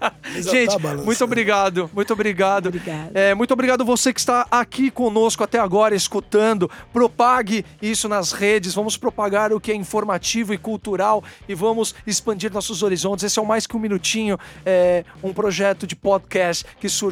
A 0.00 0.12
mesa 0.32 0.50
Gente, 0.50 0.70
tá 0.72 0.78
balançando. 0.78 1.04
muito 1.04 1.24
obrigado, 1.24 1.90
muito 1.94 2.12
obrigado. 2.12 2.66
Obrigada. 2.68 3.10
É, 3.14 3.34
muito 3.34 3.52
obrigado 3.52 3.84
você 3.84 4.12
que 4.12 4.20
está 4.20 4.46
aqui 4.50 4.90
conosco 4.90 5.44
até 5.44 5.58
agora, 5.58 5.94
escutando. 5.94 6.70
Propague 6.92 7.64
isso 7.82 8.08
nas 8.08 8.32
redes, 8.32 8.74
vamos 8.74 8.96
propagar 8.96 9.52
o 9.52 9.60
que 9.60 9.70
é 9.72 9.74
informativo 9.74 10.54
e 10.54 10.58
cultural 10.58 11.22
e 11.48 11.54
vamos 11.54 11.94
expandir 12.06 12.52
nossos 12.52 12.82
horizontes. 12.82 13.24
Esse 13.24 13.38
é 13.38 13.42
o 13.42 13.46
Mais 13.46 13.66
Que 13.66 13.76
Um 13.76 13.80
Minutinho, 13.80 14.38
é, 14.64 15.04
um 15.22 15.32
projeto 15.32 15.86
de 15.86 15.94
podcast 15.94 16.64
que 16.80 16.88
surgiu 16.88 17.09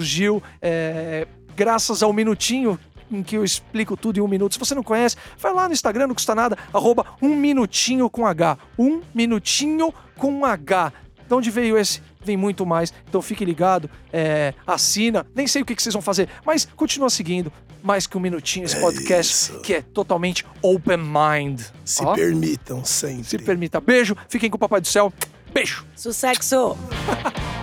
é, 0.60 1.26
graças 1.56 2.02
ao 2.02 2.12
Minutinho 2.12 2.78
em 3.10 3.22
que 3.22 3.36
eu 3.36 3.44
explico 3.44 3.96
tudo 3.96 4.18
em 4.18 4.22
um 4.22 4.28
minuto. 4.28 4.52
Se 4.52 4.58
você 4.58 4.74
não 4.74 4.82
conhece, 4.82 5.16
vai 5.38 5.52
lá 5.52 5.66
no 5.66 5.72
Instagram, 5.72 6.08
não 6.08 6.14
custa 6.14 6.34
nada, 6.34 6.56
arroba 6.72 7.06
um 7.22 7.34
minutinho 7.34 8.08
com 8.10 8.26
H. 8.26 8.58
Um 8.78 9.00
minutinho 9.14 9.92
com 10.16 10.44
H. 10.44 10.92
De 11.26 11.34
onde 11.34 11.50
veio 11.50 11.76
esse? 11.76 12.02
Vem 12.22 12.36
muito 12.36 12.66
mais. 12.66 12.92
Então 13.08 13.22
fique 13.22 13.44
ligado, 13.44 13.88
é, 14.12 14.52
assina. 14.66 15.26
Nem 15.34 15.46
sei 15.46 15.62
o 15.62 15.64
que, 15.64 15.74
que 15.74 15.82
vocês 15.82 15.92
vão 15.92 16.02
fazer, 16.02 16.28
mas 16.44 16.66
continua 16.76 17.10
seguindo. 17.10 17.52
Mais 17.80 18.08
que 18.08 18.16
um 18.16 18.20
minutinho 18.20 18.64
esse 18.64 18.78
podcast 18.80 19.52
isso. 19.52 19.60
que 19.60 19.72
é 19.72 19.82
totalmente 19.82 20.44
open 20.60 20.96
mind. 20.98 21.60
Se 21.84 22.04
Ó, 22.04 22.12
permitam 22.12 22.84
sempre. 22.84 23.22
se 23.24 23.38
permita. 23.38 23.80
Beijo, 23.80 24.16
fiquem 24.28 24.50
com 24.50 24.56
o 24.56 24.58
Papai 24.58 24.80
do 24.80 24.88
Céu. 24.88 25.12
Beijo. 25.54 25.86
Sucesso! 25.94 26.76